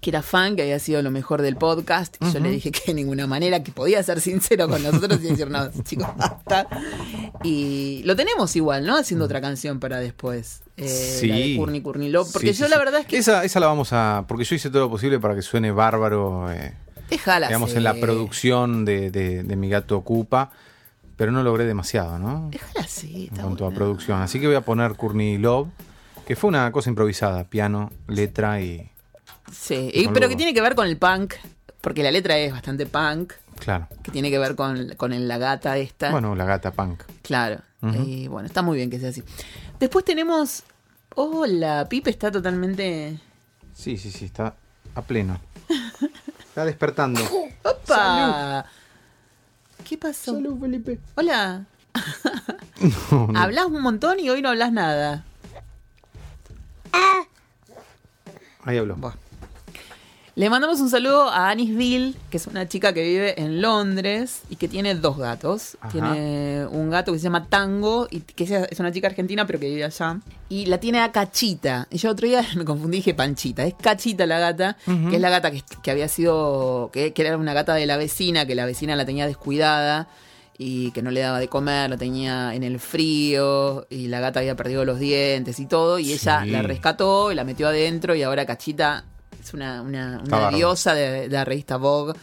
Que 0.00 0.10
era 0.10 0.22
fan, 0.22 0.56
que 0.56 0.62
había 0.62 0.78
sido 0.78 1.02
lo 1.02 1.10
mejor 1.10 1.42
del 1.42 1.56
podcast. 1.56 2.16
Y 2.20 2.32
Yo 2.32 2.40
le 2.40 2.50
dije 2.50 2.70
que 2.72 2.80
de 2.86 2.94
ninguna 2.94 3.26
manera, 3.26 3.62
que 3.62 3.70
podía 3.70 4.02
ser 4.02 4.20
sincero 4.20 4.68
con 4.68 4.82
nosotros 4.82 5.20
y 5.22 5.28
decir, 5.28 5.50
no, 5.50 5.70
chicos, 5.84 6.08
basta. 6.16 6.66
Y 7.42 8.02
lo 8.04 8.16
tenemos 8.16 8.54
igual, 8.56 8.86
¿no? 8.86 8.96
Haciendo 8.96 9.24
otra 9.26 9.40
canción 9.40 9.78
para 9.80 9.98
después. 9.98 10.62
Eh, 10.76 11.20
La 11.28 11.36
de 11.36 11.82
Courtney 11.82 12.08
Love. 12.10 12.32
Porque 12.32 12.54
Sí, 12.54 12.60
yo 12.60 12.66
sí, 12.66 12.70
la 12.70 12.76
sí. 12.76 12.84
verdad 12.84 13.00
es 13.00 13.06
que. 13.06 13.18
Esa, 13.18 13.44
esa 13.44 13.60
la 13.60 13.66
vamos 13.66 13.92
a... 13.92 14.24
Porque 14.26 14.44
yo 14.44 14.54
hice 14.56 14.70
todo 14.70 14.82
lo 14.82 14.90
posible 14.90 15.18
para 15.20 15.34
que 15.34 15.42
suene 15.42 15.70
bárbaro, 15.70 16.50
eh, 16.50 16.74
Déjala. 17.10 17.48
digamos, 17.48 17.74
en 17.74 17.84
la 17.84 17.94
producción 17.94 18.84
de, 18.84 19.10
de- 19.10 19.42
de 19.42 19.56
Mi 19.56 19.68
Gato 19.68 19.96
Ocupa, 19.98 20.50
pero 21.16 21.32
no 21.32 21.42
logré 21.42 21.64
demasiado, 21.66 22.18
¿no? 22.18 22.48
Déjala 22.50 22.80
así, 22.86 23.28
En 23.34 23.42
cuanto 23.42 23.66
a 23.66 23.70
producción. 23.70 24.22
Así 24.22 24.40
que 24.40 24.46
voy 24.46 24.56
a 24.56 24.62
poner 24.62 24.94
Courtney 24.96 25.36
Love, 25.36 25.68
que 26.26 26.36
fue 26.36 26.48
una 26.48 26.70
cosa 26.72 26.88
improvisada, 26.88 27.44
piano, 27.44 27.90
letra 28.08 28.60
y... 28.62 28.90
Sí, 29.52 29.90
y- 29.92 30.08
pero 30.08 30.28
que 30.28 30.36
tiene 30.36 30.54
que 30.54 30.60
ver 30.60 30.74
con 30.74 30.86
el 30.86 30.96
punk, 30.96 31.34
porque 31.80 32.02
la 32.02 32.10
letra 32.10 32.38
es 32.38 32.52
bastante 32.52 32.86
punk, 32.86 33.32
Claro. 33.58 33.88
que 34.02 34.10
tiene 34.10 34.30
que 34.30 34.38
ver 34.38 34.54
con, 34.54 34.94
con 34.96 35.12
el- 35.12 35.26
la 35.28 35.38
gata 35.38 35.76
esta. 35.78 36.10
Bueno, 36.10 36.34
la 36.34 36.44
gata 36.44 36.70
punk. 36.72 37.02
Claro. 37.22 37.60
Y 37.82 38.28
bueno, 38.28 38.46
está 38.46 38.60
muy 38.62 38.76
bien 38.76 38.90
que 38.90 39.00
sea 39.00 39.08
así. 39.08 39.22
Después 39.78 40.04
tenemos. 40.04 40.62
Hola, 41.16 41.86
Pipe 41.88 42.10
está 42.10 42.30
totalmente. 42.30 43.18
Sí, 43.74 43.96
sí, 43.96 44.10
sí, 44.10 44.26
está 44.26 44.54
a 44.94 45.02
pleno. 45.02 45.40
Está 46.48 46.64
despertando. 46.66 47.20
¡Opa! 47.62 48.66
¿Qué 49.88 49.96
pasó? 49.96 50.38
Felipe. 50.60 50.98
Hola. 51.16 51.64
No, 53.10 53.26
no. 53.26 53.38
Hablas 53.38 53.66
un 53.66 53.82
montón 53.82 54.20
y 54.20 54.30
hoy 54.30 54.40
no 54.40 54.48
hablas 54.48 54.72
nada. 54.72 55.24
Ahí 58.64 58.78
habló. 58.78 58.96
Buah. 58.96 59.12
Le 60.40 60.48
mandamos 60.48 60.80
un 60.80 60.88
saludo 60.88 61.28
a 61.28 61.50
Anis 61.50 61.76
Bill, 61.76 62.16
que 62.30 62.38
es 62.38 62.46
una 62.46 62.66
chica 62.66 62.94
que 62.94 63.02
vive 63.02 63.38
en 63.38 63.60
Londres 63.60 64.40
y 64.48 64.56
que 64.56 64.68
tiene 64.68 64.94
dos 64.94 65.18
gatos. 65.18 65.76
Ajá. 65.82 65.90
Tiene 65.92 66.64
un 66.64 66.88
gato 66.88 67.12
que 67.12 67.18
se 67.18 67.24
llama 67.24 67.44
Tango, 67.50 68.08
y 68.10 68.20
que 68.20 68.44
es 68.70 68.80
una 68.80 68.90
chica 68.90 69.08
argentina, 69.08 69.46
pero 69.46 69.60
que 69.60 69.68
vive 69.68 69.84
allá. 69.84 70.18
Y 70.48 70.64
la 70.64 70.80
tiene 70.80 71.00
a 71.00 71.12
Cachita. 71.12 71.86
Y 71.90 71.98
yo 71.98 72.08
otro 72.08 72.26
día 72.26 72.42
me 72.56 72.64
confundí 72.64 72.96
y 72.96 73.00
dije 73.00 73.12
Panchita. 73.12 73.64
Es 73.66 73.74
Cachita 73.74 74.24
la 74.24 74.38
gata, 74.38 74.78
que 74.86 75.16
es 75.16 75.20
la 75.20 75.28
gata 75.28 75.50
que, 75.50 75.62
que 75.82 75.90
había 75.90 76.08
sido. 76.08 76.88
Que, 76.90 77.12
que 77.12 77.20
era 77.20 77.36
una 77.36 77.52
gata 77.52 77.74
de 77.74 77.84
la 77.84 77.98
vecina, 77.98 78.46
que 78.46 78.54
la 78.54 78.64
vecina 78.64 78.96
la 78.96 79.04
tenía 79.04 79.26
descuidada 79.26 80.08
y 80.56 80.90
que 80.92 81.02
no 81.02 81.10
le 81.10 81.20
daba 81.20 81.38
de 81.38 81.48
comer, 81.48 81.90
la 81.90 81.98
tenía 81.98 82.54
en 82.54 82.62
el 82.62 82.80
frío 82.80 83.86
y 83.90 84.08
la 84.08 84.20
gata 84.20 84.40
había 84.40 84.56
perdido 84.56 84.86
los 84.86 84.98
dientes 84.98 85.60
y 85.60 85.66
todo 85.66 85.98
y 85.98 86.14
ella 86.14 86.44
Sí. 86.44 86.48
la 86.50 86.62
rescató 86.62 87.30
y 87.30 87.34
la 87.34 87.44
metió 87.44 87.68
adentro 87.68 88.14
y 88.14 88.22
ahora 88.22 88.46
Cachita 88.46 89.04
es 89.40 89.54
una, 89.54 89.82
una, 89.82 90.22
diosa 90.50 90.94
de, 90.94 91.22
de 91.22 91.28
la 91.28 91.44
revista 91.44 91.76
Vogue. 91.76 92.14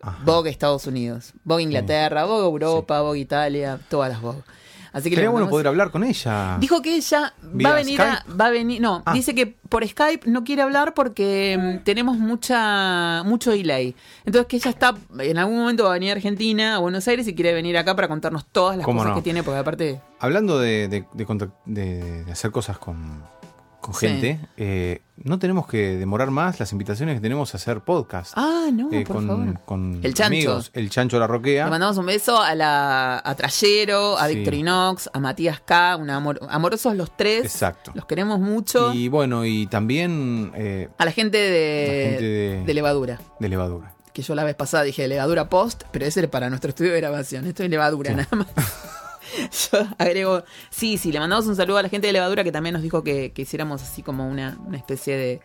Ajá. 0.00 0.18
Vogue 0.24 0.48
Estados 0.50 0.86
Unidos, 0.86 1.32
Vogue 1.42 1.64
Inglaterra, 1.64 2.24
Vogue 2.24 2.44
Europa, 2.46 3.00
Vogue 3.00 3.18
Italia, 3.18 3.78
todas 3.88 4.10
las 4.10 4.20
Vogue. 4.20 4.42
Así 4.90 5.10
que 5.10 5.16
Sería 5.16 5.28
bueno 5.30 5.50
poder 5.50 5.66
hablar 5.66 5.90
con 5.90 6.02
ella. 6.02 6.56
Dijo 6.60 6.80
que 6.80 6.96
ella 6.96 7.34
¿Vía 7.42 7.68
va 7.68 7.74
a 7.74 7.76
venir 7.76 8.00
a, 8.00 8.24
va 8.40 8.46
a 8.46 8.50
venir, 8.50 8.80
no, 8.80 9.02
Ah. 9.04 9.12
dice 9.12 9.34
que 9.34 9.46
por 9.46 9.86
Skype 9.86 10.28
no 10.30 10.44
quiere 10.44 10.62
hablar 10.62 10.94
porque 10.94 11.58
mm, 11.80 11.84
tenemos 11.84 12.16
mucha 12.16 13.22
mucho 13.24 13.50
delay. 13.50 13.94
Entonces 14.24 14.46
que 14.48 14.56
ella 14.56 14.70
está 14.70 14.94
en 15.18 15.36
algún 15.36 15.58
momento 15.58 15.84
va 15.84 15.90
a 15.90 15.92
venir 15.94 16.10
a 16.10 16.12
Argentina, 16.14 16.76
a 16.76 16.78
Buenos 16.78 17.06
Aires 17.06 17.28
y 17.28 17.34
quiere 17.34 17.52
venir 17.52 17.76
acá 17.76 17.94
para 17.94 18.08
contarnos 18.08 18.46
todas 18.46 18.76
las 18.78 18.84
¿Cómo 18.86 19.00
cosas 19.00 19.10
no? 19.10 19.16
que 19.16 19.22
tiene 19.22 19.42
porque 19.42 19.58
aparte 19.60 20.00
Hablando 20.20 20.58
de, 20.58 20.88
de- 20.88 21.04
de 21.66 22.24
hacer 22.32 22.50
cosas 22.50 22.78
con, 22.78 23.22
con 23.92 24.00
Sí. 24.00 24.06
gente, 24.08 24.38
eh, 24.58 25.00
no 25.16 25.38
tenemos 25.38 25.66
que 25.66 25.96
demorar 25.96 26.30
más 26.30 26.60
las 26.60 26.72
invitaciones 26.72 27.14
que 27.16 27.20
tenemos 27.22 27.54
a 27.54 27.56
hacer 27.56 27.80
podcast. 27.80 28.32
Ah, 28.36 28.68
no, 28.72 28.90
eh, 28.92 29.04
por 29.06 29.16
con, 29.16 29.26
favor. 29.26 29.60
con 29.64 30.00
El 30.02 30.12
Chancho. 30.14 30.24
amigos. 30.26 30.70
El 30.74 30.90
Chancho 30.90 31.18
La 31.18 31.26
Le 31.26 31.32
Roquea. 31.32 31.66
mandamos 31.68 31.96
un 31.96 32.04
beso 32.06 32.40
a 32.40 32.54
la 32.54 33.18
a 33.24 33.34
Trayero, 33.34 34.18
a 34.18 34.28
Sí. 34.28 34.34
Victorinox, 34.36 35.08
a 35.12 35.18
Matías 35.20 35.60
K, 35.60 35.96
una 35.96 36.16
amor- 36.16 36.40
amorosos 36.50 36.94
los 36.96 37.16
tres. 37.16 37.44
Exacto. 37.44 37.92
Los 37.94 38.04
queremos 38.04 38.38
mucho. 38.40 38.92
Y 38.92 39.08
bueno, 39.08 39.44
y 39.46 39.66
también 39.68 40.52
eh, 40.54 40.88
a 40.98 41.04
la 41.06 41.12
gente 41.12 41.38
de, 41.38 42.04
La 42.04 42.10
gente 42.10 42.24
de- 42.24 42.64
de 42.64 42.74
levadura. 42.74 43.18
de 43.40 43.48
levadura. 43.48 43.94
que 44.12 44.22
yo 44.22 44.34
la 44.34 44.42
vez 44.42 44.56
pasada 44.56 44.82
dije 44.82 45.06
levadura 45.06 45.48
post, 45.48 45.84
pero 45.92 46.04
ese 46.04 46.18
era 46.20 46.28
para 46.30 46.48
nuestro 46.50 46.70
estudio 46.70 46.92
de 46.92 46.98
grabación. 47.00 47.46
Esto 47.46 47.62
es 47.62 47.70
levadura 47.70 48.12
nada 48.14 48.28
más. 48.36 48.46
yo 49.72 49.86
agrego, 49.98 50.44
sí, 50.70 50.98
sí, 50.98 51.12
le 51.12 51.20
mandamos 51.20 51.46
un 51.46 51.56
saludo 51.56 51.78
a 51.78 51.82
la 51.82 51.88
gente 51.88 52.06
de 52.06 52.12
levadura 52.12 52.44
que 52.44 52.52
también 52.52 52.72
nos 52.74 52.82
dijo 52.82 53.02
que, 53.04 53.32
que 53.32 53.42
hiciéramos 53.42 53.82
así 53.82 54.02
como 54.02 54.28
una, 54.28 54.56
una 54.64 54.76
especie 54.76 55.16
de, 55.16 55.40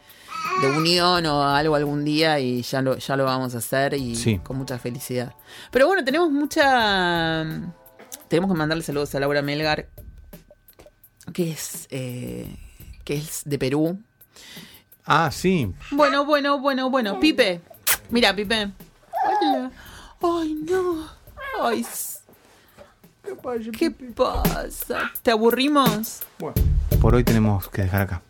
de 0.61 0.69
unión 0.77 1.26
o 1.26 1.43
algo 1.43 1.76
algún 1.76 2.03
día 2.05 2.39
y 2.39 2.61
ya 2.61 2.81
lo, 2.81 2.97
ya 2.97 3.15
lo 3.15 3.26
vamos 3.26 3.55
a 3.55 3.57
hacer 3.60 3.93
y 3.95 4.15
Sí. 4.15 4.39
con 4.39 4.57
mucha 4.57 4.77
felicidad. 4.80 5.34
Pero 5.72 5.88
bueno, 5.88 6.03
tenemos 6.03 6.31
mucha... 6.31 7.45
Tenemos 8.27 8.51
que 8.51 8.57
mandarle 8.57 8.84
saludos 8.84 9.14
a 9.15 9.19
Laura 9.19 9.41
Melgar, 9.41 9.88
que 11.34 11.51
es, 11.51 11.88
eh, 11.91 12.47
que 13.03 13.15
es 13.15 13.41
de 13.45 13.60
Perú. 13.60 13.99
Ah, 15.05 15.30
sí. 15.31 15.72
Bueno, 15.91 16.26
bueno, 16.26 16.60
bueno, 16.60 16.89
bueno. 16.89 17.19
Pipe. 17.19 17.61
Mira, 18.10 18.35
Pipe. 18.35 18.72
Hola. 19.41 19.72
Ay, 20.22 20.53
no. 20.69 21.07
Ay. 21.61 21.81
s- 21.81 22.12
¿Qué 23.77 23.91
pasa? 23.91 25.11
¿Te 25.21 25.31
aburrimos? 25.31 26.21
Por 27.01 27.15
hoy 27.15 27.23
tenemos 27.23 27.69
que 27.69 27.83
dejar 27.83 28.01
acá. 28.01 28.21